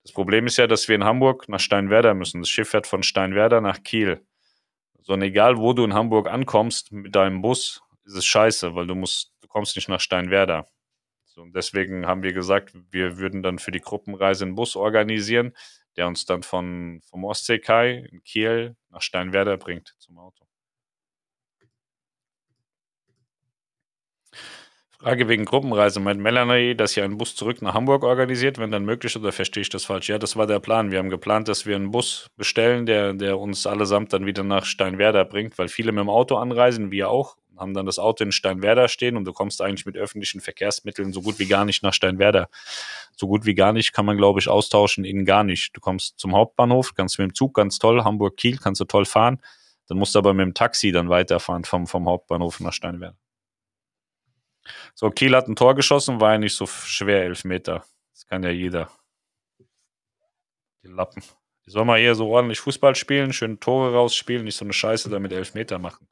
[0.03, 2.41] Das Problem ist ja, dass wir in Hamburg nach Steinwerder müssen.
[2.41, 4.25] Das Schiff fährt von Steinwerder nach Kiel.
[5.01, 8.87] So, und egal wo du in Hamburg ankommst mit deinem Bus, ist es scheiße, weil
[8.87, 10.69] du musst, du kommst nicht nach Steinwerder.
[11.25, 15.53] So, und deswegen haben wir gesagt, wir würden dann für die Gruppenreise einen Bus organisieren,
[15.95, 20.45] der uns dann von, vom Ostseekai in Kiel nach Steinwerder bringt zum Auto.
[25.03, 25.99] Frage wegen Gruppenreise.
[25.99, 29.59] Meint Melanie, dass ihr einen Bus zurück nach Hamburg organisiert, wenn dann möglich, oder verstehe
[29.59, 30.07] ich das falsch?
[30.07, 30.91] Ja, das war der Plan.
[30.91, 34.63] Wir haben geplant, dass wir einen Bus bestellen, der, der uns allesamt dann wieder nach
[34.63, 38.31] Steinwerder bringt, weil viele mit dem Auto anreisen, wir auch, haben dann das Auto in
[38.31, 41.93] Steinwerder stehen und du kommst eigentlich mit öffentlichen Verkehrsmitteln so gut wie gar nicht nach
[41.93, 42.47] Steinwerder.
[43.17, 45.75] So gut wie gar nicht kann man, glaube ich, austauschen in gar nicht.
[45.75, 49.41] Du kommst zum Hauptbahnhof, kannst mit dem Zug ganz toll, Hamburg-Kiel kannst du toll fahren,
[49.89, 53.17] dann musst du aber mit dem Taxi dann weiterfahren vom, vom Hauptbahnhof nach Steinwerder.
[54.95, 57.85] So, Kiel hat ein Tor geschossen, war ja nicht so schwer, elf Meter.
[58.13, 58.89] Das kann ja jeder.
[60.83, 61.23] Die Lappen.
[61.65, 65.09] Die soll mal eher so ordentlich Fußball spielen, schöne Tore rausspielen, nicht so eine Scheiße
[65.09, 66.07] da mit elf Meter machen.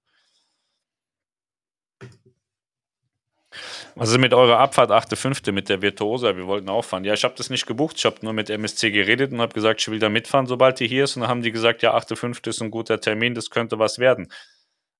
[3.95, 5.51] Was ist mit eurer Abfahrt 8.5.
[5.51, 6.37] mit der Virtuosa?
[6.37, 7.03] Wir wollten auch fahren.
[7.03, 7.97] Ja, ich habe das nicht gebucht.
[7.97, 10.87] Ich habe nur mit MSC geredet und habe gesagt, ich will da mitfahren, sobald die
[10.87, 11.17] hier ist.
[11.17, 12.47] Und dann haben die gesagt, ja, 8.5.
[12.47, 14.31] ist ein guter Termin, das könnte was werden.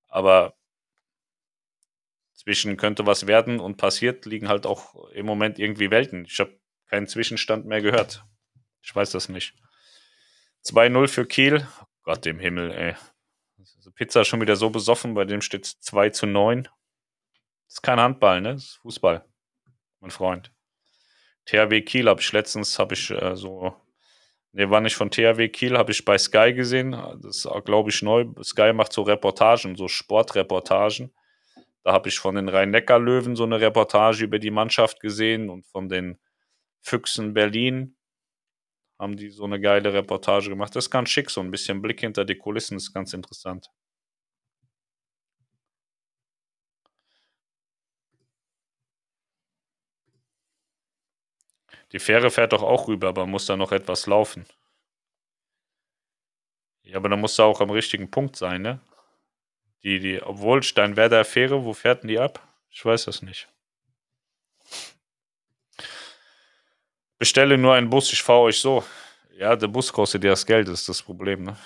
[0.09, 0.53] Aber
[2.41, 6.25] zwischen könnte was werden und passiert, liegen halt auch im Moment irgendwie Welten.
[6.25, 8.25] Ich habe keinen Zwischenstand mehr gehört.
[8.81, 9.53] Ich weiß das nicht.
[10.65, 11.67] 2-0 für Kiel.
[11.79, 12.95] Oh Gott im Himmel, ey.
[13.57, 16.63] Also Pizza schon wieder so besoffen, bei dem steht 2 zu 9.
[16.63, 18.53] Das ist kein Handball, ne?
[18.53, 19.23] Das ist Fußball.
[19.99, 20.51] Mein Freund.
[21.45, 23.75] THW Kiel habe ich letztens, habe ich äh, so,
[24.51, 26.91] ne, war nicht von THW Kiel, habe ich bei Sky gesehen.
[26.91, 28.25] Das ist, glaube ich, neu.
[28.43, 31.13] Sky macht so Reportagen, so Sportreportagen.
[31.83, 35.89] Da habe ich von den Rhein-Neckar-Löwen so eine Reportage über die Mannschaft gesehen und von
[35.89, 36.19] den
[36.81, 37.95] Füchsen Berlin
[38.97, 40.73] haben die so eine geile Reportage gemacht.
[40.77, 43.69] Das ist ganz schick, so ein bisschen Blick hinter die Kulissen ist ganz interessant.
[51.91, 54.47] Die Fähre fährt doch auch rüber, aber muss da noch etwas laufen.
[56.83, 58.79] Ja, aber dann muss da auch am richtigen Punkt sein, ne?
[59.83, 62.45] Die, die, obwohl Steinwerder Fähre, wo fährten die ab?
[62.69, 63.47] Ich weiß das nicht.
[67.17, 68.83] Bestelle nur einen Bus, ich fahre euch so.
[69.37, 71.43] Ja, der Bus kostet ja das Geld, das ist das Problem.
[71.43, 71.57] Ne?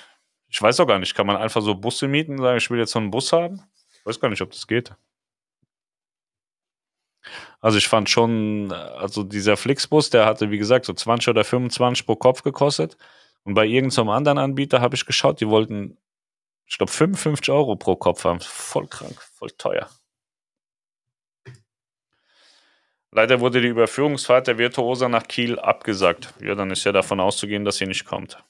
[0.49, 2.79] Ich weiß auch gar nicht, kann man einfach so Busse mieten und sagen, ich will
[2.79, 3.61] jetzt so einen Bus haben?
[3.99, 4.93] Ich weiß gar nicht, ob das geht.
[7.59, 12.05] Also ich fand schon, also dieser Flixbus, der hatte wie gesagt so 20 oder 25
[12.05, 12.97] pro Kopf gekostet.
[13.43, 15.97] Und bei irgendeinem anderen Anbieter habe ich geschaut, die wollten
[16.67, 18.39] ich glaube, 55 Euro pro Kopf haben.
[18.39, 19.89] Voll krank, voll teuer.
[23.11, 26.33] Leider wurde die Überführungsfahrt der Virtuosa nach Kiel abgesagt.
[26.41, 28.43] Ja, dann ist ja davon auszugehen, dass sie nicht kommt.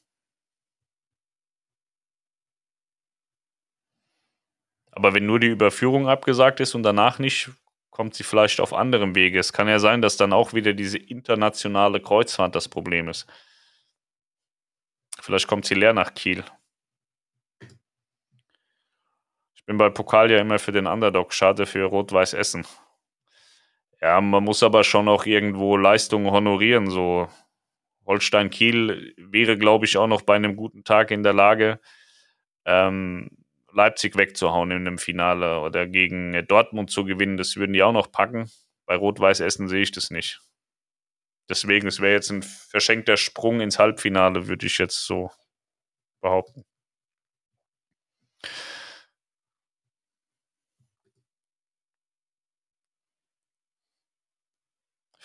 [4.91, 7.51] Aber wenn nur die Überführung abgesagt ist und danach nicht
[7.95, 9.39] kommt sie vielleicht auf anderem Wege.
[9.39, 13.25] Es kann ja sein, dass dann auch wieder diese internationale Kreuzfahrt das Problem ist.
[15.21, 16.43] Vielleicht kommt sie leer nach Kiel.
[19.54, 22.65] Ich bin bei Pokal ja immer für den Underdog, schade für Rot-Weiß Essen.
[24.01, 26.89] Ja, man muss aber schon auch irgendwo Leistungen honorieren.
[26.89, 27.27] So
[28.05, 31.79] Holstein Kiel wäre, glaube ich, auch noch bei einem guten Tag in der Lage,
[32.65, 33.29] ähm,
[33.71, 37.37] Leipzig wegzuhauen in einem Finale oder gegen Dortmund zu gewinnen.
[37.37, 38.49] Das würden die auch noch packen.
[38.85, 40.41] Bei Rot-Weiß Essen sehe ich das nicht.
[41.49, 45.31] Deswegen, es wäre jetzt ein verschenkter Sprung ins Halbfinale, würde ich jetzt so
[46.21, 46.63] behaupten.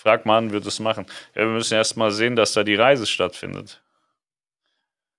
[0.00, 1.04] Frag mal an, wird es machen.
[1.34, 3.82] Ja, wir müssen erst mal sehen, dass da die Reise stattfindet.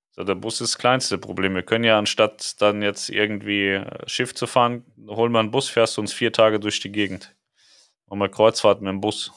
[0.09, 1.53] So, der Bus ist das kleinste Problem.
[1.53, 5.69] Wir können ja anstatt dann jetzt irgendwie äh, Schiff zu fahren, holen wir einen Bus,
[5.69, 7.35] fährst du uns vier Tage durch die Gegend.
[8.07, 9.31] Machen wir Kreuzfahrt mit dem Bus.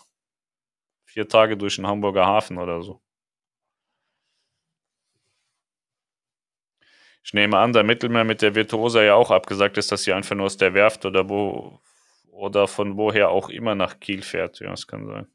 [1.05, 3.03] Vier Tage durch den Hamburger Hafen oder so.
[7.23, 10.37] Ich nehme an, der Mittelmeer mit der Virtuosa ja auch abgesagt ist, dass sie einfach
[10.37, 11.81] nur aus der Werft oder wo
[12.35, 14.59] oder von woher auch immer nach Kiel fährt.
[14.61, 15.29] Ja, das kann sein.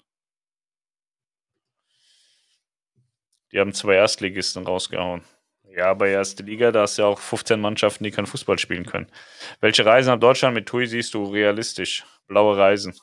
[3.51, 5.23] Die haben zwei Erstligisten rausgehauen.
[5.63, 8.85] Ja, aber erste Liga, da hast du ja auch 15 Mannschaften, die kein Fußball spielen
[8.85, 9.11] können.
[9.59, 12.05] Welche Reisen nach Deutschland mit TUI siehst du realistisch?
[12.27, 12.93] Blaue Reisen.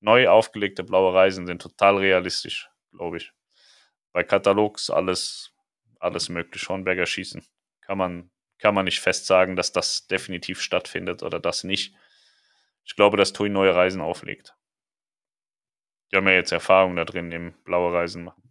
[0.00, 3.32] Neu aufgelegte blaue Reisen sind total realistisch, glaube ich.
[4.12, 5.54] Bei Katalogs alles,
[5.98, 6.68] alles möglich.
[6.68, 7.42] Hornberger Schießen.
[7.80, 11.94] Kann man, kann man nicht fest sagen, dass das definitiv stattfindet oder das nicht.
[12.84, 14.54] Ich glaube, dass TUI neue Reisen auflegt.
[16.12, 18.42] Die haben ja jetzt Erfahrung da drin im blaue Reisen machen.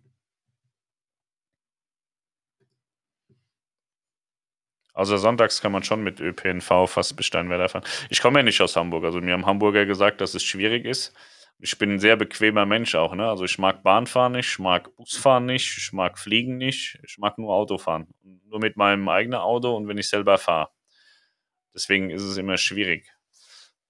[4.93, 7.83] Also sonntags kann man schon mit ÖPNV fast bis Steinwerder fahren.
[8.09, 9.03] Ich komme ja nicht aus Hamburg.
[9.03, 11.13] Also mir haben Hamburger gesagt, dass es schwierig ist.
[11.59, 13.15] Ich bin ein sehr bequemer Mensch auch.
[13.15, 13.27] Ne?
[13.27, 17.37] Also ich mag Bahnfahren nicht, ich mag Busfahren nicht, ich mag Fliegen nicht, ich mag
[17.37, 18.07] nur Autofahren.
[18.45, 20.69] Nur mit meinem eigenen Auto und wenn ich selber fahre.
[21.73, 23.12] Deswegen ist es immer schwierig.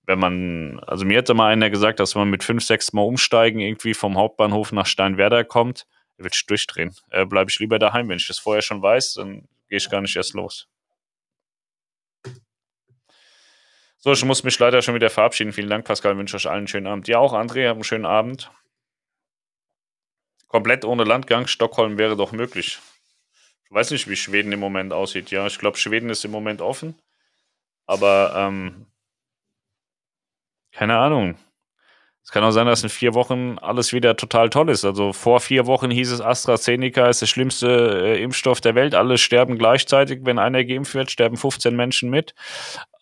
[0.06, 3.60] Wenn man, also mir hätte mal einer gesagt, dass man mit fünf, sechs Mal umsteigen
[3.60, 5.88] irgendwie vom Hauptbahnhof nach Steinwerder kommt,
[6.18, 6.93] wird ich durchdrehen.
[7.10, 8.10] Äh, Bleibe ich lieber daheim.
[8.10, 10.68] Wenn ich das vorher schon weiß, dann gehe ich gar nicht erst los.
[13.97, 15.54] So, ich muss mich leider schon wieder verabschieden.
[15.54, 16.12] Vielen Dank, Pascal.
[16.12, 17.08] Ich wünsche euch allen einen schönen Abend.
[17.08, 18.51] Ja, auch André, habt einen schönen Abend.
[20.49, 21.47] Komplett ohne Landgang.
[21.47, 22.80] Stockholm wäre doch möglich.
[23.64, 25.32] Ich weiß nicht, wie Schweden im Moment aussieht.
[25.32, 26.99] Ja, ich glaube, Schweden ist im Moment offen.
[27.86, 28.88] Aber, ähm,
[30.74, 31.38] keine Ahnung.
[32.24, 34.86] Es kann auch sein, dass in vier Wochen alles wieder total toll ist.
[34.86, 38.95] Also vor vier Wochen hieß es, AstraZeneca ist der schlimmste äh, Impfstoff der Welt.
[38.95, 40.21] Alle sterben gleichzeitig.
[40.24, 42.34] Wenn einer geimpft wird, sterben 15 Menschen mit.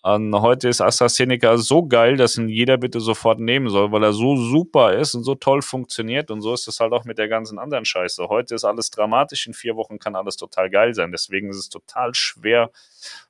[0.02, 4.14] Und heute ist AstraZeneca so geil, dass ihn jeder bitte sofort nehmen soll, weil er
[4.14, 6.32] so super ist und so toll funktioniert.
[6.32, 8.28] Und so ist es halt auch mit der ganzen anderen Scheiße.
[8.28, 11.12] Heute ist alles dramatisch, in vier Wochen kann alles total geil sein.
[11.12, 12.72] Deswegen ist es total schwer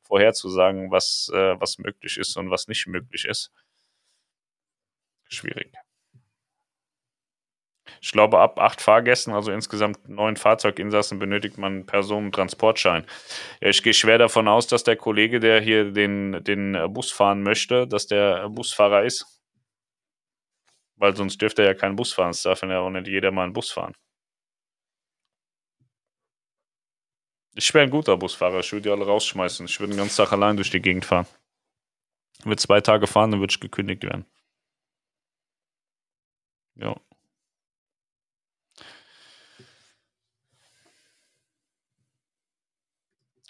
[0.03, 3.51] vorherzusagen, was, äh, was möglich ist und was nicht möglich ist.
[5.31, 5.71] Schwierig.
[8.01, 13.05] Ich glaube, ab acht Fahrgästen, also insgesamt neun Fahrzeuginsassen, benötigt man einen Personentransportschein.
[13.61, 17.43] Ja, ich gehe schwer davon aus, dass der Kollege, der hier den, den Bus fahren
[17.43, 19.25] möchte, dass der Busfahrer ist.
[20.95, 22.31] Weil sonst dürfte er ja keinen Bus fahren.
[22.31, 23.95] Es darf ja auch nicht jeder mal einen Bus fahren.
[27.55, 28.59] Ich wäre ein guter Busfahrer.
[28.59, 29.65] Ich würde die alle rausschmeißen.
[29.65, 31.27] Ich würde den ganzen Tag allein durch die Gegend fahren.
[32.39, 34.25] Ich würde zwei Tage fahren, dann würde ich gekündigt werden.
[36.75, 36.95] Ja.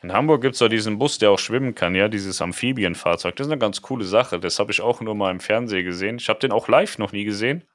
[0.03, 3.35] In Hamburg gibt es doch diesen Bus, der auch schwimmen kann, ja, dieses Amphibienfahrzeug.
[3.35, 4.39] Das ist eine ganz coole Sache.
[4.39, 6.17] Das habe ich auch nur mal im Fernsehen gesehen.
[6.17, 7.67] Ich habe den auch live noch nie gesehen,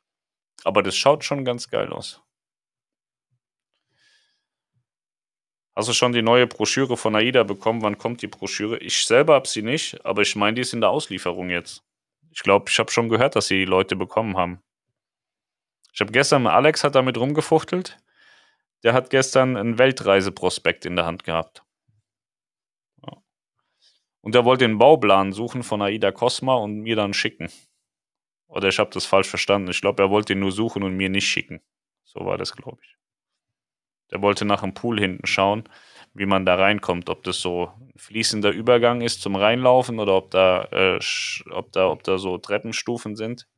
[0.64, 2.20] aber das schaut schon ganz geil aus.
[5.76, 7.82] Hast du schon die neue Broschüre von AIDA bekommen?
[7.82, 8.78] Wann kommt die Broschüre?
[8.78, 11.84] Ich selber habe sie nicht, aber ich meine, die ist in der Auslieferung jetzt.
[12.32, 14.62] Ich glaube, ich habe schon gehört, dass sie die Leute bekommen haben.
[15.96, 17.96] Ich habe gestern, Alex hat damit rumgefuchtelt.
[18.84, 21.64] Der hat gestern einen Weltreiseprospekt in der Hand gehabt.
[24.20, 27.48] Und er wollte den Bauplan suchen von Aida Cosma und mir dann schicken.
[28.46, 29.70] Oder ich habe das falsch verstanden.
[29.70, 31.62] Ich glaube, er wollte ihn nur suchen und mir nicht schicken.
[32.04, 32.96] So war das, glaube ich.
[34.10, 35.66] Der wollte nach dem Pool hinten schauen,
[36.12, 37.08] wie man da reinkommt.
[37.08, 41.00] Ob das so ein fließender Übergang ist zum Reinlaufen oder ob da, äh,
[41.52, 43.48] ob da, ob da so Treppenstufen sind.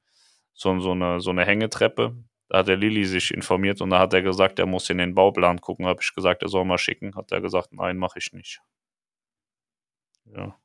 [0.59, 2.17] So, so, eine, so eine Hängetreppe.
[2.49, 5.15] Da hat der Lilly sich informiert und da hat er gesagt, er muss in den
[5.15, 5.87] Bauplan gucken.
[5.87, 7.15] Habe ich gesagt, er soll mal schicken.
[7.15, 8.61] Hat er gesagt, nein, mache ich nicht.
[10.25, 10.59] Ja.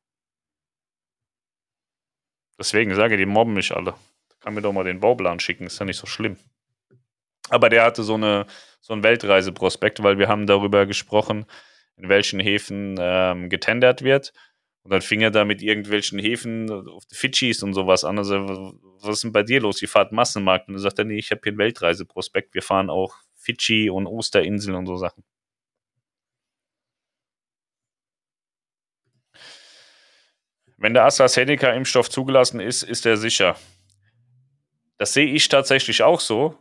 [2.57, 3.93] Deswegen sage ich, die mobben mich alle.
[4.39, 6.37] Kann mir doch mal den Bauplan schicken, ist ja nicht so schlimm.
[7.49, 8.47] Aber der hatte so, eine,
[8.81, 11.45] so einen Weltreiseprospekt, weil wir haben darüber gesprochen,
[11.97, 14.33] in welchen Häfen ähm, getendert wird.
[14.83, 18.17] Und dann fing er da mit irgendwelchen Häfen auf die Fidschis und sowas an.
[18.17, 19.81] Also, was ist denn bei dir los?
[19.81, 20.67] Ihr fahrt Massenmarkt.
[20.67, 22.53] Und dann sagt er, nee, ich habe hier einen Weltreiseprospekt.
[22.53, 25.23] Wir fahren auch Fidschi und Osterinsel und so Sachen.
[30.77, 33.55] Wenn der AstraZeneca-Impfstoff zugelassen ist, ist er sicher.
[34.97, 36.57] Das sehe ich tatsächlich auch so.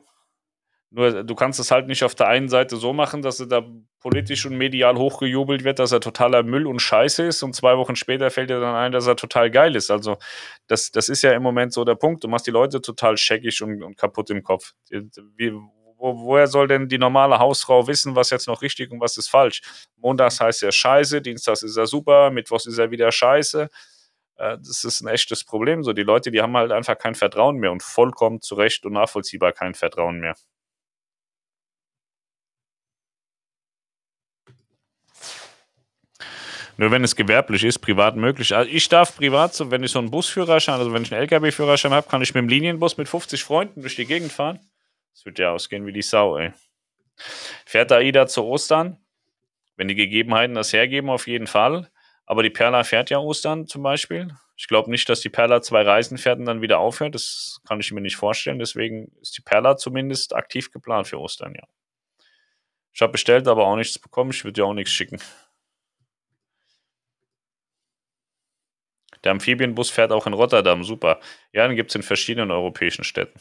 [0.94, 3.62] Nur du kannst es halt nicht auf der einen Seite so machen, dass er da
[4.00, 7.96] politisch und medial hochgejubelt wird, dass er totaler Müll und Scheiße ist und zwei Wochen
[7.96, 9.90] später fällt dir dann ein, dass er total geil ist.
[9.90, 10.18] Also
[10.66, 12.22] das, das ist ja im Moment so der Punkt.
[12.24, 14.74] Du machst die Leute total scheckig und, und kaputt im Kopf.
[14.90, 15.52] Wie,
[15.96, 19.28] wo, woher soll denn die normale Hausfrau wissen, was jetzt noch richtig und was ist
[19.28, 19.62] falsch?
[19.96, 23.70] Montags heißt er Scheiße, Dienstags ist er super, Mittwochs ist er wieder Scheiße.
[24.36, 25.84] Äh, das ist ein echtes Problem.
[25.84, 28.92] So, die Leute, die haben halt einfach kein Vertrauen mehr und vollkommen zu Recht und
[28.92, 30.34] nachvollziehbar kein Vertrauen mehr.
[36.82, 38.56] Nur wenn es gewerblich ist, privat möglich.
[38.56, 41.92] Also ich darf privat, so, wenn ich so einen Busführerschein, also wenn ich einen LKW-Führerschein
[41.92, 44.58] habe, kann ich mit dem Linienbus mit 50 Freunden durch die Gegend fahren.
[45.14, 46.50] Das wird ja ausgehen wie die Sau, ey.
[47.66, 48.96] Fährt AIDA zu Ostern?
[49.76, 51.88] Wenn die Gegebenheiten das hergeben, auf jeden Fall.
[52.26, 54.34] Aber die Perla fährt ja Ostern zum Beispiel.
[54.56, 57.14] Ich glaube nicht, dass die Perla zwei Reisen fährt und dann wieder aufhört.
[57.14, 58.58] Das kann ich mir nicht vorstellen.
[58.58, 61.62] Deswegen ist die Perla zumindest aktiv geplant für Ostern, ja.
[62.92, 64.32] Ich habe bestellt, aber auch nichts bekommen.
[64.32, 65.20] Ich würde dir auch nichts schicken.
[69.24, 71.20] Der Amphibienbus fährt auch in Rotterdam, super.
[71.52, 73.40] Ja, den gibt es in verschiedenen europäischen Städten.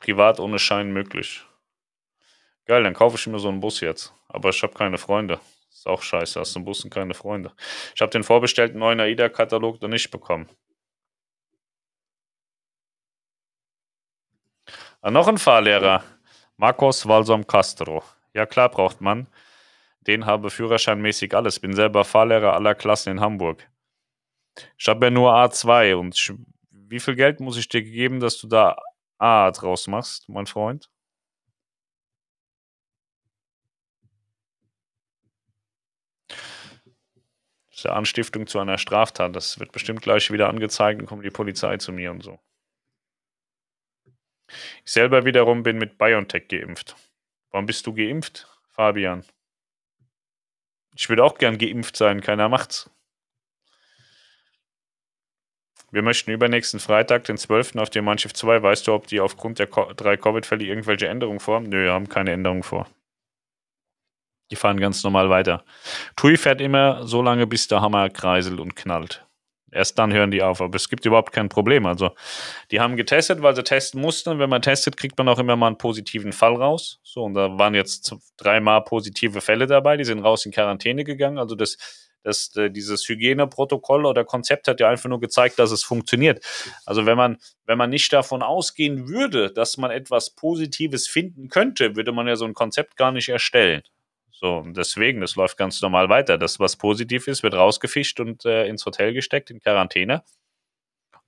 [0.00, 1.44] Privat ohne Schein möglich.
[2.66, 4.12] Geil, dann kaufe ich mir so einen Bus jetzt.
[4.28, 5.40] Aber ich habe keine Freunde.
[5.70, 7.52] Ist auch scheiße, hast du einen Bus und keine Freunde.
[7.94, 10.48] Ich habe den vorbestellten neuen AIDA-Katalog noch nicht bekommen.
[15.00, 16.04] Ah, noch ein Fahrlehrer.
[16.56, 18.04] Marcos Walsom Castro.
[18.34, 19.26] Ja, klar braucht man
[20.06, 21.60] den habe führerscheinmäßig alles.
[21.60, 23.68] Bin selber Fahrlehrer aller Klassen in Hamburg.
[24.78, 26.34] Ich habe ja nur A2 und
[26.70, 28.76] wie viel Geld muss ich dir geben, dass du da
[29.18, 30.90] A draus machst, mein Freund?
[37.70, 39.34] Das ist ja Anstiftung zu einer Straftat.
[39.34, 42.38] Das wird bestimmt gleich wieder angezeigt und kommt die Polizei zu mir und so.
[44.84, 46.96] Ich selber wiederum bin mit BioNTech geimpft.
[47.50, 49.24] Warum bist du geimpft, Fabian?
[50.94, 52.90] Ich würde auch gern geimpft sein, keiner macht's.
[55.90, 57.76] Wir möchten übernächsten Freitag, den 12.
[57.76, 58.62] auf die Mannschaft 2.
[58.62, 61.68] Weißt du, ob die aufgrund der drei Covid-Fälle irgendwelche Änderungen vorhaben?
[61.68, 62.88] Nö, haben keine Änderungen vor.
[64.50, 65.64] Die fahren ganz normal weiter.
[66.16, 69.26] Tui fährt immer so lange, bis der Hammer kreiselt und knallt.
[69.72, 71.86] Erst dann hören die auf, aber es gibt überhaupt kein Problem.
[71.86, 72.10] Also,
[72.70, 74.28] die haben getestet, weil sie testen mussten.
[74.28, 77.00] Und wenn man testet, kriegt man auch immer mal einen positiven Fall raus.
[77.02, 81.38] So, und da waren jetzt dreimal positive Fälle dabei, die sind raus in Quarantäne gegangen.
[81.38, 81.78] Also, das,
[82.22, 86.44] das, äh, dieses Hygieneprotokoll oder Konzept hat ja einfach nur gezeigt, dass es funktioniert.
[86.84, 91.96] Also, wenn man, wenn man nicht davon ausgehen würde, dass man etwas Positives finden könnte,
[91.96, 93.82] würde man ja so ein Konzept gar nicht erstellen.
[94.42, 96.36] So, deswegen, das läuft ganz normal weiter.
[96.36, 100.24] Das, was positiv ist, wird rausgefischt und äh, ins Hotel gesteckt, in Quarantäne.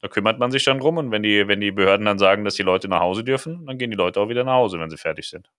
[0.00, 2.54] Da kümmert man sich dann drum und wenn die, wenn die Behörden dann sagen, dass
[2.54, 4.96] die Leute nach Hause dürfen, dann gehen die Leute auch wieder nach Hause, wenn sie
[4.98, 5.50] fertig sind.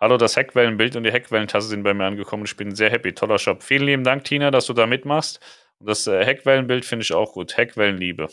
[0.00, 2.44] Hallo, das Heckwellenbild und die Heckwellentasse sind bei mir angekommen.
[2.46, 3.12] Ich bin sehr happy.
[3.14, 3.62] Toller Shop.
[3.62, 5.40] Vielen lieben Dank, Tina, dass du da mitmachst.
[5.78, 7.56] Und das äh, Heckwellenbild finde ich auch gut.
[7.56, 8.28] Heckwellenliebe.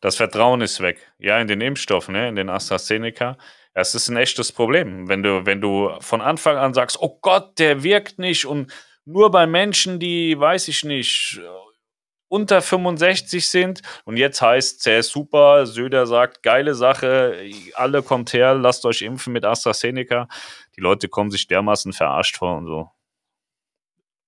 [0.00, 0.98] Das Vertrauen ist weg.
[1.18, 3.36] Ja, in den Impfstoff, ne, in den AstraZeneca.
[3.72, 7.58] Es ist ein echtes Problem, wenn du, wenn du von Anfang an sagst, oh Gott,
[7.58, 8.72] der wirkt nicht und
[9.04, 11.40] nur bei Menschen, die, weiß ich nicht,
[12.28, 17.36] unter 65 sind und jetzt heißt es, super, Söder sagt, geile Sache,
[17.74, 20.28] alle kommt her, lasst euch impfen mit AstraZeneca.
[20.76, 22.90] Die Leute kommen sich dermaßen verarscht vor und so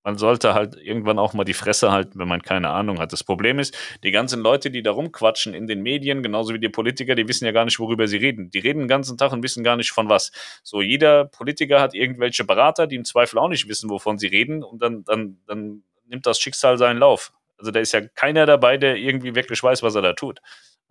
[0.07, 3.13] man sollte halt irgendwann auch mal die Fresse halten, wenn man keine Ahnung hat.
[3.13, 6.69] Das Problem ist, die ganzen Leute, die da rumquatschen in den Medien, genauso wie die
[6.69, 8.49] Politiker, die wissen ja gar nicht, worüber sie reden.
[8.53, 10.31] Die reden den ganzen Tag und wissen gar nicht von was.
[10.63, 14.63] So, jeder Politiker hat irgendwelche Berater, die im Zweifel auch nicht wissen, wovon sie reden
[14.63, 17.33] und dann, dann, dann nimmt das Schicksal seinen Lauf.
[17.59, 20.39] Also da ist ja keiner dabei, der irgendwie wirklich weiß, was er da tut.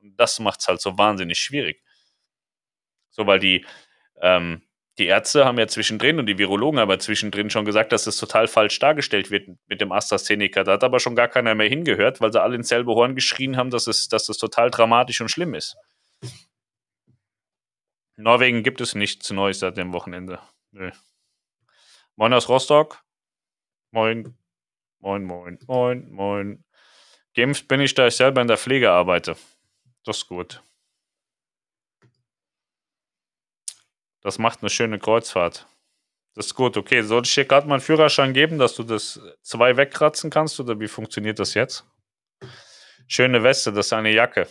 [0.01, 1.81] Und das macht es halt so wahnsinnig schwierig.
[3.11, 3.65] So, weil die,
[4.19, 4.61] ähm,
[4.97, 8.15] die Ärzte haben ja zwischendrin und die Virologen haben ja zwischendrin schon gesagt, dass das
[8.17, 10.63] total falsch dargestellt wird mit dem AstraZeneca.
[10.63, 13.57] Da hat aber schon gar keiner mehr hingehört, weil sie alle ins selbe Horn geschrien
[13.57, 15.75] haben, dass es, dass es total dramatisch und schlimm ist.
[18.17, 20.39] In Norwegen gibt es nichts Neues seit dem Wochenende.
[20.71, 20.91] Nö.
[22.15, 23.03] Moin aus Rostock.
[23.91, 24.37] Moin.
[24.99, 26.63] Moin, moin, moin, moin.
[27.35, 29.35] Geimpft bin ich, da ich selber in der Pflege arbeite.
[30.05, 30.63] Das ist gut.
[34.25, 35.67] Das macht eine schöne Kreuzfahrt.
[36.33, 36.77] Das ist gut.
[36.77, 40.59] Okay, soll ich dir gerade mal einen Führerschein geben, dass du das zwei wegkratzen kannst
[40.59, 41.85] oder wie funktioniert das jetzt?
[43.07, 44.47] Schöne Weste, das ist eine Jacke.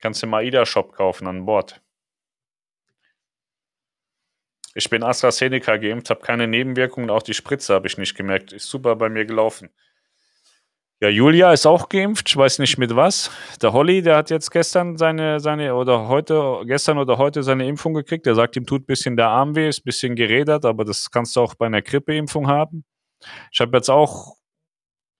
[0.00, 1.82] Kannst du im AIDA-Shop kaufen an Bord.
[4.72, 8.54] Ich bin AstraZeneca geimpft, habe keine Nebenwirkungen, auch die Spritze habe ich nicht gemerkt.
[8.54, 9.68] Ist super bei mir gelaufen.
[11.00, 13.30] Ja, Julia ist auch geimpft, ich weiß nicht mit was.
[13.62, 17.94] Der Holly, der hat jetzt gestern seine, seine, oder heute, gestern oder heute seine Impfung
[17.94, 18.26] gekriegt.
[18.26, 21.08] Der sagt, ihm tut ein bisschen der Arm weh, ist ein bisschen gerädert, aber das
[21.12, 22.84] kannst du auch bei einer Grippeimpfung haben.
[23.52, 24.38] Ich habe jetzt auch,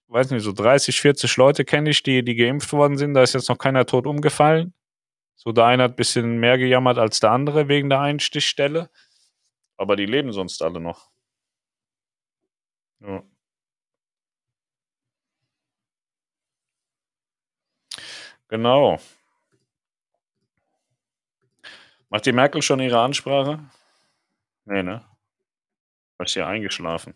[0.08, 3.14] weiß nicht, so 30, 40 Leute kenne ich, die, die geimpft worden sind.
[3.14, 4.74] Da ist jetzt noch keiner tot umgefallen.
[5.36, 8.90] So, der eine hat ein bisschen mehr gejammert als der andere wegen der Einstichstelle.
[9.76, 11.08] Aber die leben sonst alle noch.
[13.00, 13.22] Ja.
[18.48, 18.98] Genau.
[22.08, 23.58] Macht die Merkel schon ihre Ansprache?
[24.64, 25.04] Nee, ne?
[26.18, 27.14] Ist ja eingeschlafen.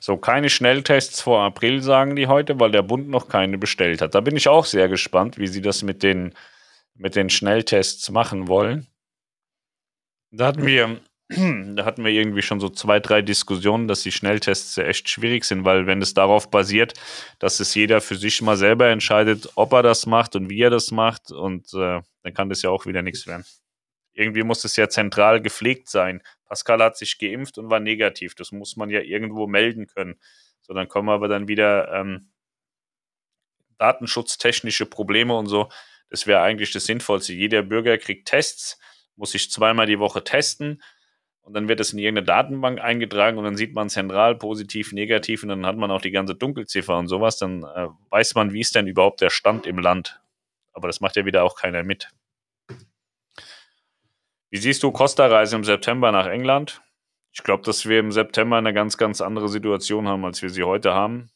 [0.00, 4.14] So, keine Schnelltests vor April, sagen die heute, weil der Bund noch keine bestellt hat.
[4.14, 6.34] Da bin ich auch sehr gespannt, wie sie das mit den,
[6.94, 8.86] mit den Schnelltests machen wollen.
[10.30, 11.00] Da hatten wir
[11.76, 15.64] da hatten wir irgendwie schon so zwei, drei Diskussionen, dass die Schnelltests echt schwierig sind,
[15.64, 16.94] weil wenn es darauf basiert,
[17.38, 20.70] dass es jeder für sich mal selber entscheidet, ob er das macht und wie er
[20.70, 23.44] das macht, und äh, dann kann das ja auch wieder nichts werden.
[24.14, 26.22] Irgendwie muss es ja zentral gepflegt sein.
[26.46, 28.34] Pascal hat sich geimpft und war negativ.
[28.34, 30.18] Das muss man ja irgendwo melden können.
[30.62, 32.30] So, dann kommen aber dann wieder ähm,
[33.76, 35.68] datenschutztechnische Probleme und so.
[36.08, 37.34] Das wäre eigentlich das Sinnvollste.
[37.34, 38.78] Jeder Bürger kriegt Tests,
[39.14, 40.82] muss sich zweimal die Woche testen
[41.48, 45.42] und dann wird es in irgendeine Datenbank eingetragen und dann sieht man zentral positiv, negativ
[45.42, 47.38] und dann hat man auch die ganze Dunkelziffer und sowas.
[47.38, 50.20] Dann äh, weiß man, wie ist denn überhaupt der Stand im Land.
[50.74, 52.10] Aber das macht ja wieder auch keiner mit.
[54.50, 56.82] Wie siehst du Costa-Reise im September nach England?
[57.32, 60.64] Ich glaube, dass wir im September eine ganz, ganz andere Situation haben, als wir sie
[60.64, 61.30] heute haben.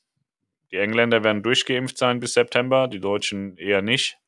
[0.73, 4.19] Die Engländer werden durchgeimpft sein bis September, die Deutschen eher nicht.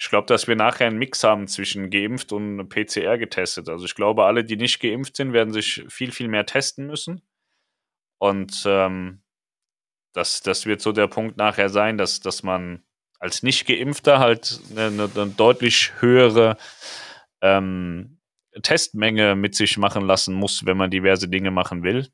[0.00, 3.68] Ich glaube, dass wir nachher einen Mix haben zwischen geimpft und PCR getestet.
[3.68, 7.20] Also ich glaube, alle, die nicht geimpft sind, werden sich viel, viel mehr testen müssen.
[8.18, 9.22] Und ähm,
[10.14, 12.82] das, das wird so der Punkt nachher sein, dass, dass man
[13.18, 16.56] als Nicht-Geimpfter halt eine, eine, eine deutlich höhere
[17.42, 18.20] ähm,
[18.62, 22.08] Testmenge mit sich machen lassen muss, wenn man diverse Dinge machen will.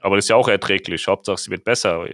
[0.00, 1.06] Aber das ist ja auch erträglich.
[1.06, 2.06] Hauptsache, es wird besser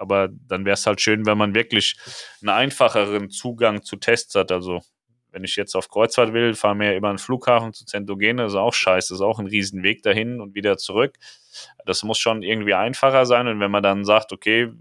[0.00, 1.96] aber dann wäre es halt schön, wenn man wirklich
[2.40, 4.50] einen einfacheren Zugang zu Tests hat.
[4.50, 4.80] Also
[5.30, 8.72] wenn ich jetzt auf Kreuzfahrt will, fahre mir immer einen Flughafen zu Zentogene, ist auch
[8.72, 11.16] scheiße, ist auch ein Riesenweg dahin und wieder zurück.
[11.84, 14.72] Das muss schon irgendwie einfacher sein und wenn man dann sagt, okay,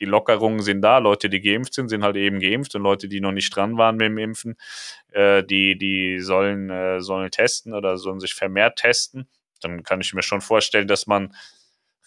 [0.00, 3.20] die Lockerungen sind da, Leute, die geimpft sind, sind halt eben geimpft und Leute, die
[3.20, 4.56] noch nicht dran waren mit dem Impfen,
[5.12, 9.28] äh, die, die sollen, äh, sollen testen oder sollen sich vermehrt testen.
[9.60, 11.34] Dann kann ich mir schon vorstellen, dass man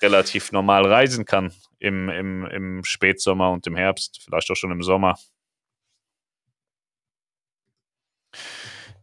[0.01, 4.81] relativ normal reisen kann im, im, im Spätsommer und im Herbst, vielleicht auch schon im
[4.81, 5.17] Sommer.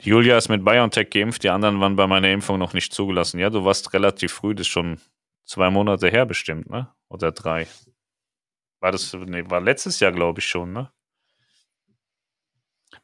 [0.00, 3.38] Julia ist mit BioNTech geimpft, die anderen waren bei meiner Impfung noch nicht zugelassen.
[3.38, 5.00] Ja, du warst relativ früh, das ist schon
[5.44, 6.92] zwei Monate her bestimmt, ne?
[7.08, 7.68] Oder drei.
[8.80, 10.90] War das, nee, war letztes Jahr, glaube ich, schon, ne?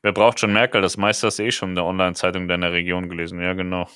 [0.03, 0.83] Wer braucht schon Merkel?
[0.83, 3.41] Das meiste hast du eh schon in der Online-Zeitung deiner Region gelesen.
[3.41, 3.89] Ja, genau.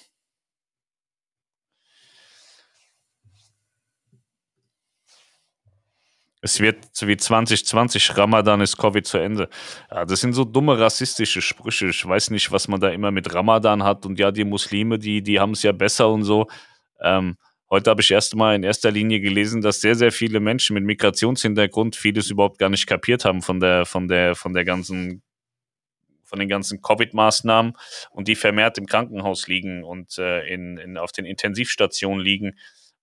[6.45, 9.49] Es wird wie 2020, Ramadan ist Covid zu Ende.
[9.89, 11.87] Ja, das sind so dumme rassistische Sprüche.
[11.87, 15.23] Ich weiß nicht, was man da immer mit Ramadan hat und ja, die Muslime, die,
[15.23, 16.49] die haben es ja besser und so.
[17.01, 17.37] Ähm,
[17.71, 20.83] heute habe ich erst mal in erster Linie gelesen, dass sehr, sehr viele Menschen mit
[20.83, 25.23] Migrationshintergrund vieles überhaupt gar nicht kapiert haben von der, von der, von der ganzen
[26.25, 27.75] von den ganzen Covid-Maßnahmen
[28.11, 32.59] und die vermehrt im Krankenhaus liegen und äh, in, in, auf den Intensivstationen liegen,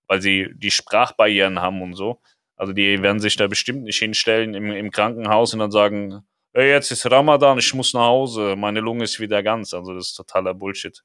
[0.08, 2.20] weil sie die Sprachbarrieren haben und so.
[2.60, 6.70] Also die werden sich da bestimmt nicht hinstellen im, im Krankenhaus und dann sagen, hey,
[6.70, 9.74] jetzt ist Ramadan, ich muss nach Hause, meine Lunge ist wieder ganz.
[9.74, 11.02] Also das ist totaler Bullshit.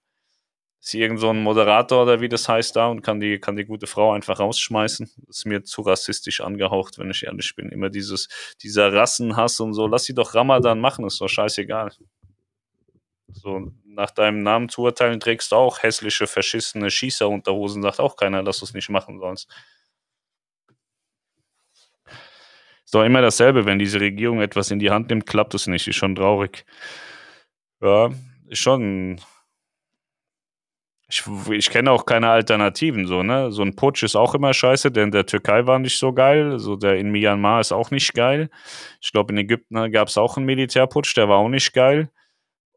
[0.81, 3.65] Ist irgend so ein Moderator oder wie das heißt da und kann die, kann die
[3.65, 5.09] gute Frau einfach rausschmeißen.
[5.29, 7.69] Das ist mir zu rassistisch angehaucht, wenn ich ehrlich bin.
[7.69, 8.29] Immer dieses,
[8.61, 9.87] dieser Rassenhass und so.
[9.87, 11.93] Lass sie doch Ramadan machen, ist doch scheißegal.
[13.29, 18.43] So, nach deinem Namen zu urteilen, trägst du auch hässliche, verschissene Schießerunterhosen, sagt auch keiner,
[18.43, 19.49] dass du es nicht machen sollst.
[22.85, 25.89] Ist doch immer dasselbe, wenn diese Regierung etwas in die Hand nimmt, klappt es nicht.
[25.89, 26.65] Ist schon traurig.
[27.81, 28.11] Ja,
[28.49, 29.21] ist schon.
[31.09, 33.53] ich, ich kenne auch keine Alternativen, so, ne?
[33.53, 36.59] So ein Putsch ist auch immer scheiße, denn der Türkei war nicht so geil.
[36.59, 38.51] So der in Myanmar ist auch nicht geil.
[39.01, 42.11] Ich glaube, in Ägypten gab es auch einen Militärputsch, der war auch nicht geil.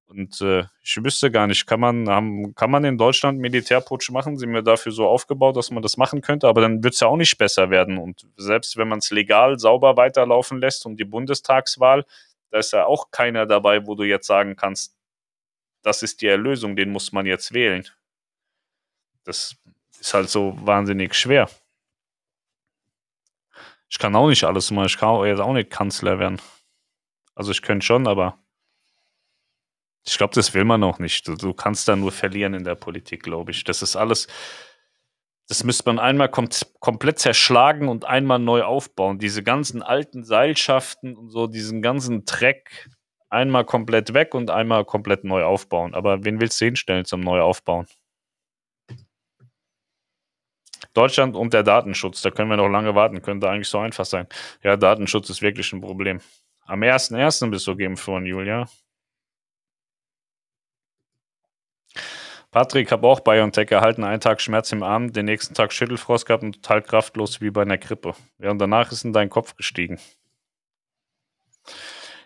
[0.08, 4.38] Und äh, ich wüsste gar nicht, kann man, haben, kann man in Deutschland Militärputsch machen?
[4.38, 6.48] Sind wir dafür so aufgebaut, dass man das machen könnte?
[6.48, 7.98] Aber dann wird es ja auch nicht besser werden.
[7.98, 12.06] Und selbst wenn man es legal sauber weiterlaufen lässt und die Bundestagswahl,
[12.52, 14.96] da ist ja auch keiner dabei, wo du jetzt sagen kannst,
[15.82, 17.86] das ist die Erlösung, den muss man jetzt wählen.
[19.26, 19.58] Das
[20.00, 21.50] ist halt so wahnsinnig schwer.
[23.90, 24.88] Ich kann auch nicht alles machen.
[24.88, 26.42] Ich kann jetzt auch nicht Kanzler werden.
[27.36, 28.38] Also ich könnte schon, aber
[30.08, 31.28] ich glaube, das will man auch nicht.
[31.28, 33.64] Du, du kannst da nur verlieren in der Politik, glaube ich.
[33.66, 34.28] Das ist alles,
[35.48, 36.48] das müsste man einmal kom
[36.80, 39.20] komplett zerschlagen und einmal neu aufbauen.
[39.20, 42.90] Diese ganzen alten Seilschaften und so, diesen ganzen Dreck
[43.30, 45.94] einmal komplett weg und einmal komplett neu aufbauen.
[45.94, 47.88] Aber wen willst du hinstellen zum Neuaufbauen?
[50.94, 54.28] Deutschland und der Datenschutz, da können wir noch lange warten, könnte eigentlich so einfach sein.
[54.64, 56.22] Ja, Datenschutz ist wirklich ein Problem.
[56.66, 57.50] Am 1.1.
[57.50, 58.68] bist du geimpft worden, Julia.
[62.52, 66.44] Patrick, habe auch BioNTech erhalten, einen Tag Schmerz im Arm, den nächsten Tag Schüttelfrost gehabt
[66.44, 68.14] und total kraftlos wie bei einer Grippe.
[68.40, 70.00] Ja, und danach ist in dein Kopf gestiegen.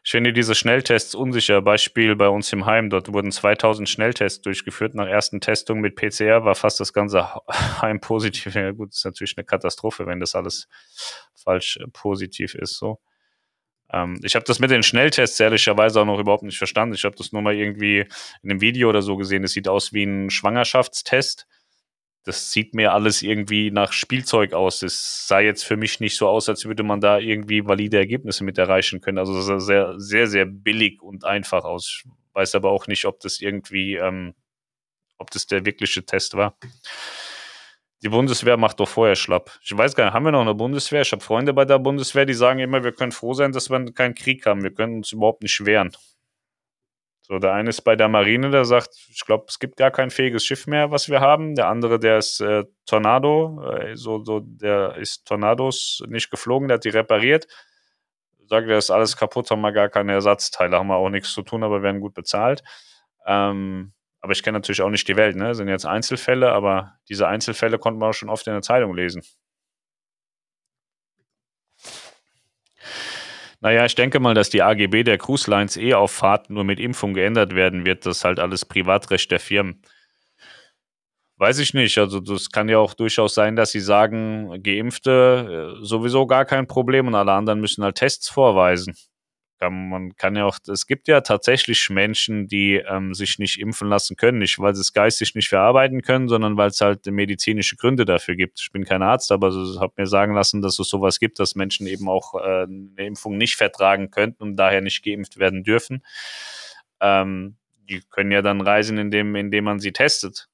[0.03, 1.61] Ich finde diese Schnelltests unsicher.
[1.61, 2.89] Beispiel bei uns im Heim.
[2.89, 4.95] Dort wurden 2000 Schnelltests durchgeführt.
[4.95, 7.27] Nach ersten Testungen mit PCR war fast das ganze
[7.81, 8.55] Heim positiv.
[8.55, 10.67] Ja gut, ist natürlich eine Katastrophe, wenn das alles
[11.35, 12.77] falsch äh, positiv ist.
[12.77, 12.99] So.
[13.91, 16.95] Ähm, ich habe das mit den Schnelltests ehrlicherweise auch noch überhaupt nicht verstanden.
[16.95, 18.05] Ich habe das nur mal irgendwie
[18.41, 19.43] in einem Video oder so gesehen.
[19.43, 21.47] Es sieht aus wie ein Schwangerschaftstest
[22.23, 24.83] das sieht mir alles irgendwie nach Spielzeug aus.
[24.83, 28.43] Es sah jetzt für mich nicht so aus, als würde man da irgendwie valide Ergebnisse
[28.43, 29.17] mit erreichen können.
[29.17, 32.03] Also es sah sehr, sehr, sehr billig und einfach aus.
[32.05, 34.35] Ich weiß aber auch nicht, ob das irgendwie, ähm,
[35.17, 36.55] ob das der wirkliche Test war.
[38.03, 39.51] Die Bundeswehr macht doch vorher schlapp.
[39.61, 41.01] Ich weiß gar nicht, haben wir noch eine Bundeswehr?
[41.01, 43.93] Ich habe Freunde bei der Bundeswehr, die sagen immer, wir können froh sein, dass wir
[43.93, 44.63] keinen Krieg haben.
[44.63, 45.91] Wir können uns überhaupt nicht wehren.
[47.21, 50.09] So, der eine ist bei der Marine, der sagt, ich glaube, es gibt gar kein
[50.09, 51.55] fähiges Schiff mehr, was wir haben.
[51.55, 56.75] Der andere, der ist äh, Tornado, äh, so, so, der ist Tornados nicht geflogen, der
[56.75, 57.47] hat die repariert.
[58.47, 61.43] Sagt, der ist alles kaputt, haben wir gar keine Ersatzteile, haben wir auch nichts zu
[61.43, 62.63] tun, aber werden gut bezahlt.
[63.25, 65.49] Ähm, aber ich kenne natürlich auch nicht die Welt, ne?
[65.49, 68.95] Das sind jetzt Einzelfälle, aber diese Einzelfälle konnte man auch schon oft in der Zeitung
[68.95, 69.23] lesen.
[73.59, 76.79] Naja, ich denke mal, dass die AGB der Cruise Lines eh auf Fahrten nur mit
[76.79, 78.05] Impfung geändert werden wird.
[78.05, 79.81] Das ist halt alles Privatrecht der Firmen.
[81.37, 81.97] Weiß ich nicht.
[81.97, 86.67] Also, das kann ja auch durchaus sein, dass sie sagen, Geimpfte äh, sowieso gar kein
[86.67, 88.95] Problem und alle anderen müssen halt Tests vorweisen
[89.61, 93.87] kann, man kann ja auch, es gibt ja tatsächlich Menschen, die ähm, sich nicht impfen
[93.89, 97.75] lassen können, nicht weil sie es geistig nicht verarbeiten können, sondern weil es halt medizinische
[97.75, 98.59] Gründe dafür gibt.
[98.59, 101.53] Ich bin kein Arzt, aber ich habe mir sagen lassen, dass es sowas gibt, dass
[101.53, 106.03] Menschen eben auch äh, eine Impfung nicht vertragen könnten und daher nicht geimpft werden dürfen.
[106.99, 107.55] Ähm,
[107.87, 110.49] die können ja dann reisen, indem, indem man sie testet.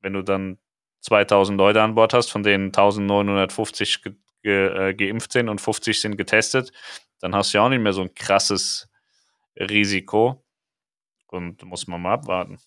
[0.00, 0.56] Wenn du dann
[1.00, 6.00] 2000 Leute an Bord hast, von denen 1950 ge ge äh, geimpft sind und 50
[6.00, 6.72] sind getestet,
[7.20, 8.88] dann hast du ja auch nicht mehr so ein krasses
[9.56, 10.44] Risiko.
[11.28, 12.58] Und muss man mal abwarten.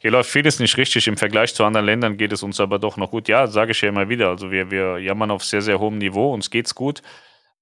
[0.00, 1.06] Hier läuft vieles nicht richtig.
[1.06, 3.28] Im Vergleich zu anderen Ländern geht es uns aber doch noch gut.
[3.28, 4.30] Ja, sage ich ja immer wieder.
[4.30, 6.34] Also wir, wir jammern auf sehr, sehr hohem Niveau.
[6.34, 7.02] Uns geht's gut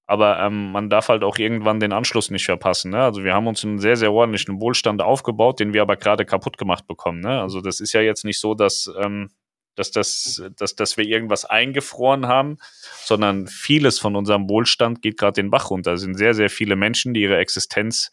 [0.05, 2.91] aber ähm, man darf halt auch irgendwann den Anschluss nicht verpassen.
[2.91, 3.01] Ne?
[3.01, 6.57] Also wir haben uns einen sehr, sehr ordentlichen Wohlstand aufgebaut, den wir aber gerade kaputt
[6.57, 7.21] gemacht bekommen.
[7.21, 7.39] Ne?
[7.41, 9.29] Also das ist ja jetzt nicht so, dass, ähm,
[9.75, 12.57] dass, das, dass, dass wir irgendwas eingefroren haben,
[13.05, 15.93] sondern vieles von unserem Wohlstand geht gerade den Bach runter.
[15.93, 18.11] Es sind sehr, sehr viele Menschen, die ihre Existenz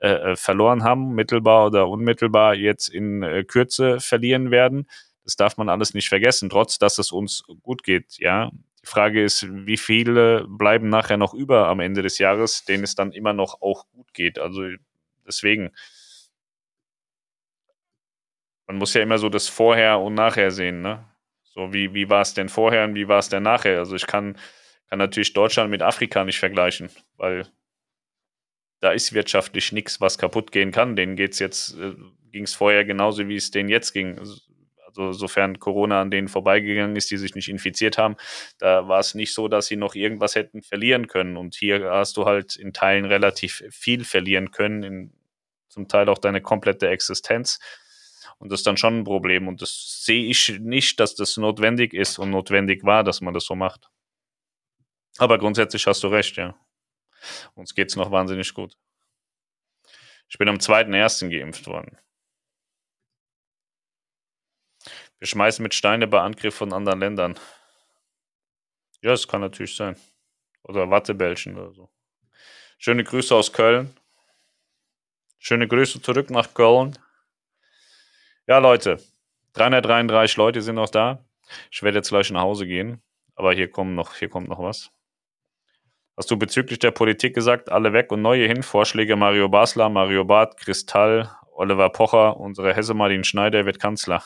[0.00, 4.88] äh, äh verloren haben, mittelbar oder unmittelbar jetzt in äh, Kürze verlieren werden.
[5.22, 8.18] Das darf man alles nicht vergessen, trotz dass es uns gut geht.
[8.18, 8.50] Ja,
[8.86, 13.12] Frage ist, wie viele bleiben nachher noch über am Ende des Jahres, denen es dann
[13.12, 14.38] immer noch auch gut geht.
[14.38, 14.62] Also
[15.26, 15.72] deswegen,
[18.66, 21.04] man muss ja immer so das Vorher und Nachher sehen, ne?
[21.44, 23.78] So, wie, wie war es denn vorher und wie war es denn nachher?
[23.78, 24.36] Also ich kann,
[24.90, 27.46] kann natürlich Deutschland mit Afrika nicht vergleichen, weil
[28.80, 30.96] da ist wirtschaftlich nichts, was kaputt gehen kann.
[30.96, 31.94] Denen geht's jetzt, äh,
[32.30, 34.18] ging es vorher genauso, wie es denen jetzt ging.
[34.96, 38.16] Also sofern Corona an denen vorbeigegangen ist, die sich nicht infiziert haben,
[38.58, 41.36] da war es nicht so, dass sie noch irgendwas hätten verlieren können.
[41.36, 45.12] Und hier hast du halt in Teilen relativ viel verlieren können, in,
[45.68, 47.58] zum Teil auch deine komplette Existenz.
[48.38, 49.48] Und das ist dann schon ein Problem.
[49.48, 53.44] Und das sehe ich nicht, dass das notwendig ist und notwendig war, dass man das
[53.44, 53.88] so macht.
[55.18, 56.54] Aber grundsätzlich hast du recht, ja.
[57.54, 58.76] Uns geht es noch wahnsinnig gut.
[60.28, 61.30] Ich bin am 2.1.
[61.30, 61.98] geimpft worden.
[65.18, 67.38] Wir schmeißen mit Steine bei Angriff von anderen Ländern.
[69.00, 69.96] Ja, das kann natürlich sein.
[70.62, 71.88] Oder Wattebällchen oder so.
[72.78, 73.96] Schöne Grüße aus Köln.
[75.38, 76.98] Schöne Grüße zurück nach Köln.
[78.46, 78.98] Ja, Leute.
[79.54, 81.24] 333 Leute sind noch da.
[81.70, 83.02] Ich werde jetzt gleich nach Hause gehen.
[83.34, 84.90] Aber hier, kommen noch, hier kommt noch was.
[86.16, 88.62] Hast du bezüglich der Politik gesagt, alle weg und neue hin?
[88.62, 94.22] Vorschläge Mario Basler, Mario Barth, Kristall, Oliver Pocher, unsere Hesse Martin Schneider wird Kanzler.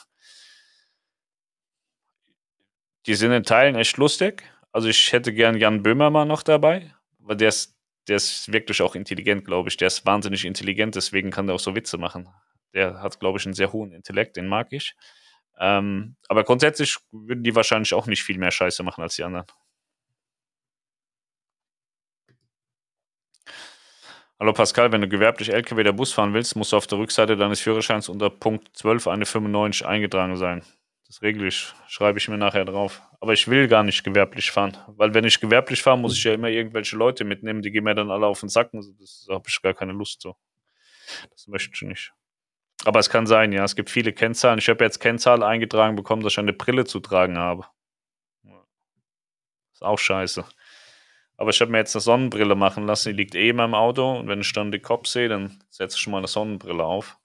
[3.11, 4.45] Die sind in Teilen echt lustig.
[4.71, 7.77] Also ich hätte gern Jan Böhmermann noch dabei, weil der ist,
[8.07, 9.77] der ist wirklich auch intelligent, glaube ich.
[9.77, 12.29] Der ist wahnsinnig intelligent, deswegen kann der auch so Witze machen.
[12.73, 14.95] Der hat, glaube ich, einen sehr hohen Intellekt, den mag ich.
[15.59, 19.47] Ähm, aber grundsätzlich würden die wahrscheinlich auch nicht viel mehr Scheiße machen als die anderen.
[24.39, 27.37] Hallo Pascal, wenn du gewerblich LKW der Bus fahren willst, musst du auf der Rückseite
[27.37, 30.63] deines Führerscheins unter Punkt 12 eine 95 eingetragen sein.
[31.11, 33.03] Das regle ich, schreibe ich mir nachher drauf.
[33.19, 36.33] Aber ich will gar nicht gewerblich fahren, weil wenn ich gewerblich fahre, muss ich ja
[36.35, 38.73] immer irgendwelche Leute mitnehmen, die gehen mir dann alle auf den Sack.
[38.73, 40.37] Also das habe ich gar keine Lust so.
[41.33, 42.13] Das möchte ich nicht.
[42.85, 43.65] Aber es kann sein, ja.
[43.65, 44.61] Es gibt viele Kennzahlen.
[44.61, 47.67] Ich habe jetzt Kennzahl eingetragen bekommen, dass ich eine Brille zu tragen habe.
[49.73, 50.45] Ist auch scheiße.
[51.37, 53.09] Aber ich habe mir jetzt eine Sonnenbrille machen lassen.
[53.09, 54.21] Die liegt eh in meinem Auto.
[54.21, 57.19] Und wenn ich dann die Kopf sehe, dann setze ich schon mal eine Sonnenbrille auf.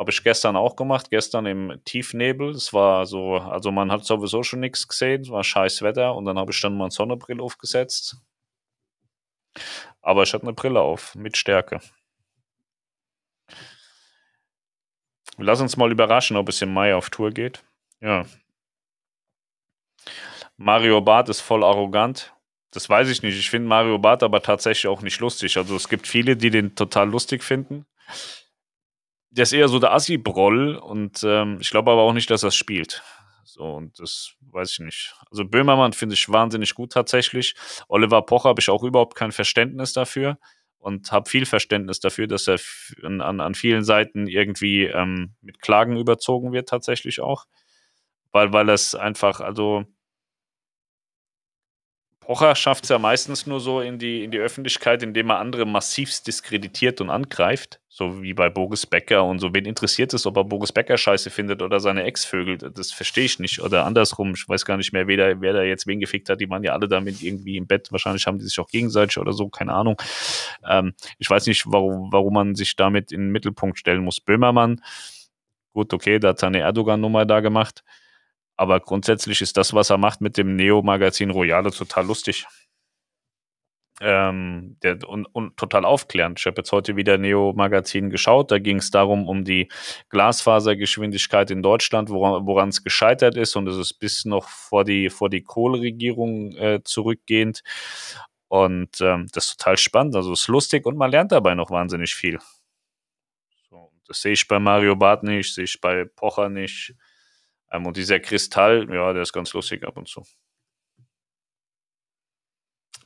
[0.00, 2.52] Habe ich gestern auch gemacht, gestern im Tiefnebel.
[2.52, 6.24] Es war so, also man hat sowieso schon nichts gesehen, es war scheiß Wetter und
[6.24, 8.16] dann habe ich dann mal eine Sonnenbrille aufgesetzt.
[10.00, 11.80] Aber ich hatte eine Brille auf, mit Stärke.
[15.36, 17.62] Lass uns mal überraschen, ob es im Mai auf Tour geht.
[18.00, 18.24] Ja.
[20.56, 22.34] Mario Barth ist voll arrogant.
[22.70, 23.38] Das weiß ich nicht.
[23.38, 25.58] Ich finde Mario Barth aber tatsächlich auch nicht lustig.
[25.58, 27.84] Also es gibt viele, die den total lustig finden
[29.30, 32.50] der ist eher so der Assi-Broll und ähm, ich glaube aber auch nicht, dass er
[32.50, 33.02] spielt.
[33.44, 35.14] So, und das weiß ich nicht.
[35.30, 37.54] Also Böhmermann finde ich wahnsinnig gut tatsächlich.
[37.88, 40.38] Oliver Pocher habe ich auch überhaupt kein Verständnis dafür
[40.78, 42.58] und habe viel Verständnis dafür, dass er
[43.02, 47.46] an, an vielen Seiten irgendwie ähm, mit Klagen überzogen wird, tatsächlich auch.
[48.32, 49.84] Weil, weil es einfach, also
[52.30, 55.66] Pocher schafft es ja meistens nur so in die, in die Öffentlichkeit, indem er andere
[55.66, 57.80] massivst diskreditiert und angreift.
[57.88, 59.52] So wie bei Boris Becker und so.
[59.52, 62.58] Wen interessiert es, ob er Boris Becker scheiße findet oder seine Ex-Vögel?
[62.58, 63.60] Das verstehe ich nicht.
[63.60, 66.40] Oder andersrum, ich weiß gar nicht mehr, wer da, wer da jetzt wen gefickt hat.
[66.40, 67.90] Die waren ja alle damit irgendwie im Bett.
[67.90, 70.00] Wahrscheinlich haben die sich auch gegenseitig oder so, keine Ahnung.
[70.68, 74.20] Ähm, ich weiß nicht, warum, warum man sich damit in den Mittelpunkt stellen muss.
[74.20, 74.80] Böhmermann,
[75.72, 77.82] gut, okay, da hat seine Erdogan-Nummer da gemacht.
[78.60, 82.44] Aber grundsätzlich ist das, was er macht mit dem Neo-Magazin Royale, total lustig.
[84.02, 86.38] Ähm, der, und, und, total aufklärend.
[86.38, 88.50] Ich habe jetzt heute wieder Neo-Magazin geschaut.
[88.50, 89.70] Da ging es darum, um die
[90.10, 93.56] Glasfasergeschwindigkeit in Deutschland, woran es gescheitert ist.
[93.56, 97.62] Und es ist bis noch vor die, vor die Kohleregierung äh, zurückgehend.
[98.48, 100.16] Und ähm, das ist total spannend.
[100.16, 102.38] Also es ist lustig und man lernt dabei noch wahnsinnig viel.
[103.70, 106.94] So, das sehe ich bei Mario Barth nicht, sehe ich bei Pocher nicht.
[107.70, 110.22] Ähm, und dieser Kristall, ja, der ist ganz lustig ab und zu.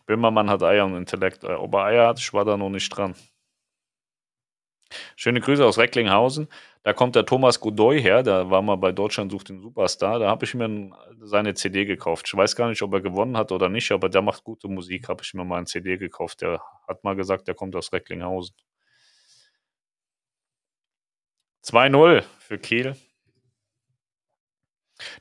[0.07, 1.45] Böhmermann hat Eier und Intellekt.
[1.45, 3.15] Äh, ob er Eier hat, ich war da noch nicht dran.
[5.17, 6.49] Schöne Grüße aus Recklinghausen.
[6.83, 10.19] Da kommt der Thomas Godoy her, der war mal bei Deutschland sucht den Superstar.
[10.19, 10.93] Da habe ich mir
[11.23, 12.27] seine CD gekauft.
[12.29, 15.09] Ich weiß gar nicht, ob er gewonnen hat oder nicht, aber der macht gute Musik.
[15.09, 16.43] Habe ich mir mal eine CD gekauft.
[16.43, 18.55] Der hat mal gesagt, der kommt aus Recklinghausen.
[21.65, 22.97] 2-0 für Kiel.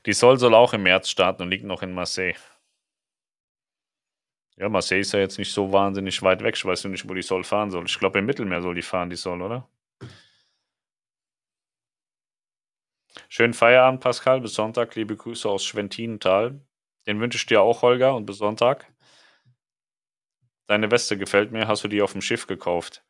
[0.06, 2.34] Die Soll soll auch im März starten und liegt noch in Marseille.
[4.56, 6.54] Ja, Marseille ist ja jetzt nicht so wahnsinnig weit weg.
[6.56, 7.84] Ich weiß nicht, wo die Soll fahren soll.
[7.86, 9.68] Ich glaube, im Mittelmeer soll die fahren, die Soll, oder?
[13.28, 14.40] Schönen Feierabend, Pascal.
[14.40, 14.94] Bis Sonntag.
[14.94, 16.60] Liebe Grüße aus Schwentinental.
[17.06, 18.92] Den wünsche ich dir auch, Holger, und bis Sonntag.
[20.66, 21.68] Deine Weste gefällt mir.
[21.68, 23.03] Hast du die auf dem Schiff gekauft?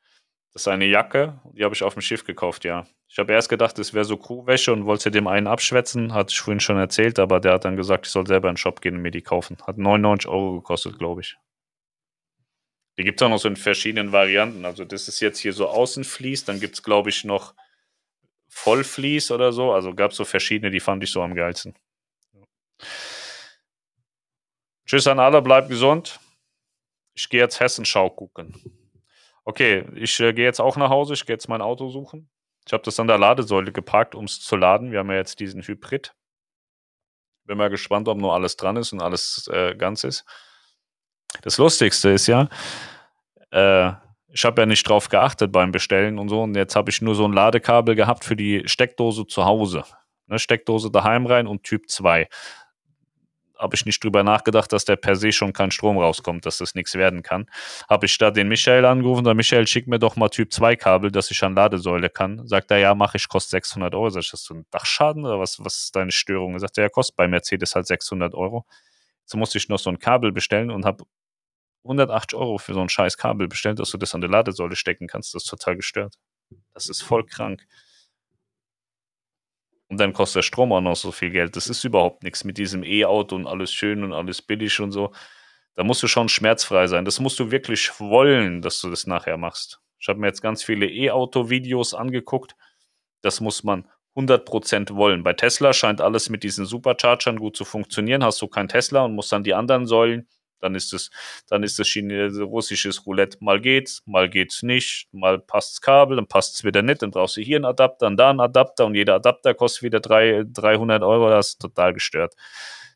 [0.55, 2.87] Das ist eine Jacke, die habe ich auf dem Schiff gekauft, ja.
[3.09, 6.39] Ich habe erst gedacht, es wäre so Crewwäsche und wollte dem einen abschwätzen, hatte ich
[6.39, 8.95] vorhin schon erzählt, aber der hat dann gesagt, ich soll selber in den Shop gehen
[8.95, 9.57] und mir die kaufen.
[9.67, 11.37] Hat 99 Euro gekostet, glaube ich.
[12.97, 14.65] Die gibt es auch noch so in verschiedenen Varianten.
[14.65, 17.55] Also das ist jetzt hier so Außenvlies, dann gibt es, glaube ich, noch
[18.49, 19.73] Vollvlies oder so.
[19.73, 21.75] Also gab es so verschiedene, die fand ich so am geilsten.
[24.87, 26.21] Tschüss an alle, bleibt gesund.
[27.15, 28.74] Ich gehe jetzt Hessenschau gucken.
[29.45, 31.15] Okay, ich äh, gehe jetzt auch nach Hause.
[31.15, 32.31] Ich gehe jetzt mein Auto suchen.
[32.67, 34.91] Ich habe das an der Ladesäule geparkt, um es zu laden.
[34.91, 36.15] Wir haben ja jetzt diesen Hybrid.
[37.45, 40.25] Bin mal gespannt, ob nur alles dran ist und alles äh, ganz ist.
[41.43, 42.49] Das Lustigste ist ja,
[43.51, 43.93] äh,
[44.29, 46.43] ich habe ja nicht drauf geachtet beim Bestellen und so.
[46.43, 49.85] Und jetzt habe ich nur so ein Ladekabel gehabt für die Steckdose zu Hause.
[50.27, 52.29] Ne, Steckdose daheim rein und Typ 2
[53.65, 56.75] habe ich nicht drüber nachgedacht, dass der per se schon kein Strom rauskommt, dass das
[56.75, 57.47] nichts werden kann.
[57.89, 61.11] Habe ich da den Michael angerufen, der Michael, schick mir doch mal Typ 2 Kabel,
[61.11, 62.47] dass ich an Ladesäule kann.
[62.47, 64.11] Sagt er, ja, mache ich, kostet 600 Euro.
[64.11, 66.53] Sag ich, hast du einen Dachschaden oder was, was ist deine Störung?
[66.53, 68.67] Er sagt, ja, kostet bei Mercedes halt 600 Euro.
[69.23, 71.05] Jetzt musste ich noch so ein Kabel bestellen und habe
[71.85, 75.07] 180 Euro für so ein scheiß Kabel bestellt, dass du das an der Ladesäule stecken
[75.07, 75.35] kannst.
[75.35, 76.17] Das ist total gestört.
[76.75, 77.67] Das ist voll krank.
[79.95, 81.55] Und dann kostet der Strom auch noch so viel Geld.
[81.55, 85.13] Das ist überhaupt nichts mit diesem E-Auto und alles schön und alles billig und so.
[85.77, 87.05] Da musst du schon schmerzfrei sein.
[87.05, 89.79] Das musst du wirklich wollen, dass du das nachher machst.
[90.01, 92.57] Ich habe mir jetzt ganz viele E-Auto-Videos angeguckt.
[93.23, 95.23] Das muss man 100% wollen.
[95.23, 98.25] Bei Tesla scheint alles mit diesen Superchargern gut zu funktionieren.
[98.25, 100.27] Hast du kein Tesla und musst dann die anderen Säulen
[100.65, 101.11] dann ist es,
[101.49, 101.95] dann ist es
[102.41, 103.37] russisches Roulette.
[103.41, 107.43] Mal geht's, mal geht's nicht, mal passt's Kabel, dann passt's wieder nicht, dann brauchst du
[107.43, 111.29] hier einen Adapter und da einen Adapter und jeder Adapter kostet wieder drei, 300 Euro.
[111.29, 112.35] Das ist total gestört.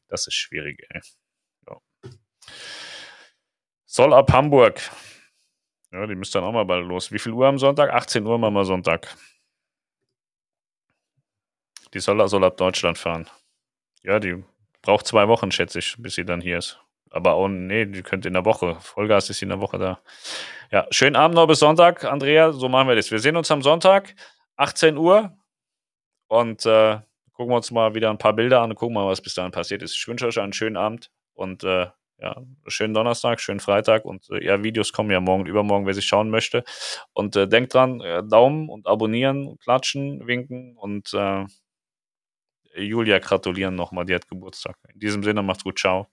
[0.09, 1.03] Das ist schwierig, ey.
[1.69, 2.11] Ja.
[3.85, 4.81] Soll ab Hamburg.
[5.93, 7.13] Ja, die müsste dann auch mal bald los.
[7.13, 7.91] Wie viel Uhr am Sonntag?
[7.93, 9.15] 18 Uhr machen wir Sonntag.
[11.93, 13.29] Die soll, soll ab Deutschland fahren.
[14.03, 14.43] Ja, die
[14.81, 16.81] braucht zwei Wochen, schätze ich, bis sie dann hier ist.
[17.11, 18.77] Aber auch, nee, die könnte in der Woche.
[18.81, 20.01] Vollgas ist in der Woche da.
[20.71, 22.53] Ja, schönen Abend noch bis Sonntag, Andrea.
[22.53, 23.11] So machen wir das.
[23.11, 24.15] Wir sehen uns am Sonntag,
[24.57, 25.33] 18 Uhr.
[26.29, 26.99] Und äh,
[27.33, 29.53] gucken wir uns mal wieder ein paar Bilder an und gucken mal, was bis dahin
[29.53, 29.95] passiert ist.
[29.95, 31.87] Ich wünsche euch einen schönen Abend und äh,
[32.21, 32.37] ja,
[32.67, 36.31] schönen Donnerstag, schönen Freitag und äh, ja, Videos kommen ja morgen, übermorgen, wer sich schauen
[36.31, 36.65] möchte.
[37.13, 41.45] Und äh, denkt dran, äh, Daumen und abonnieren, klatschen, winken und äh,
[42.75, 44.77] Julia gratulieren nochmal, die hat Geburtstag.
[44.93, 46.09] In diesem Sinne, macht's gut, ciao.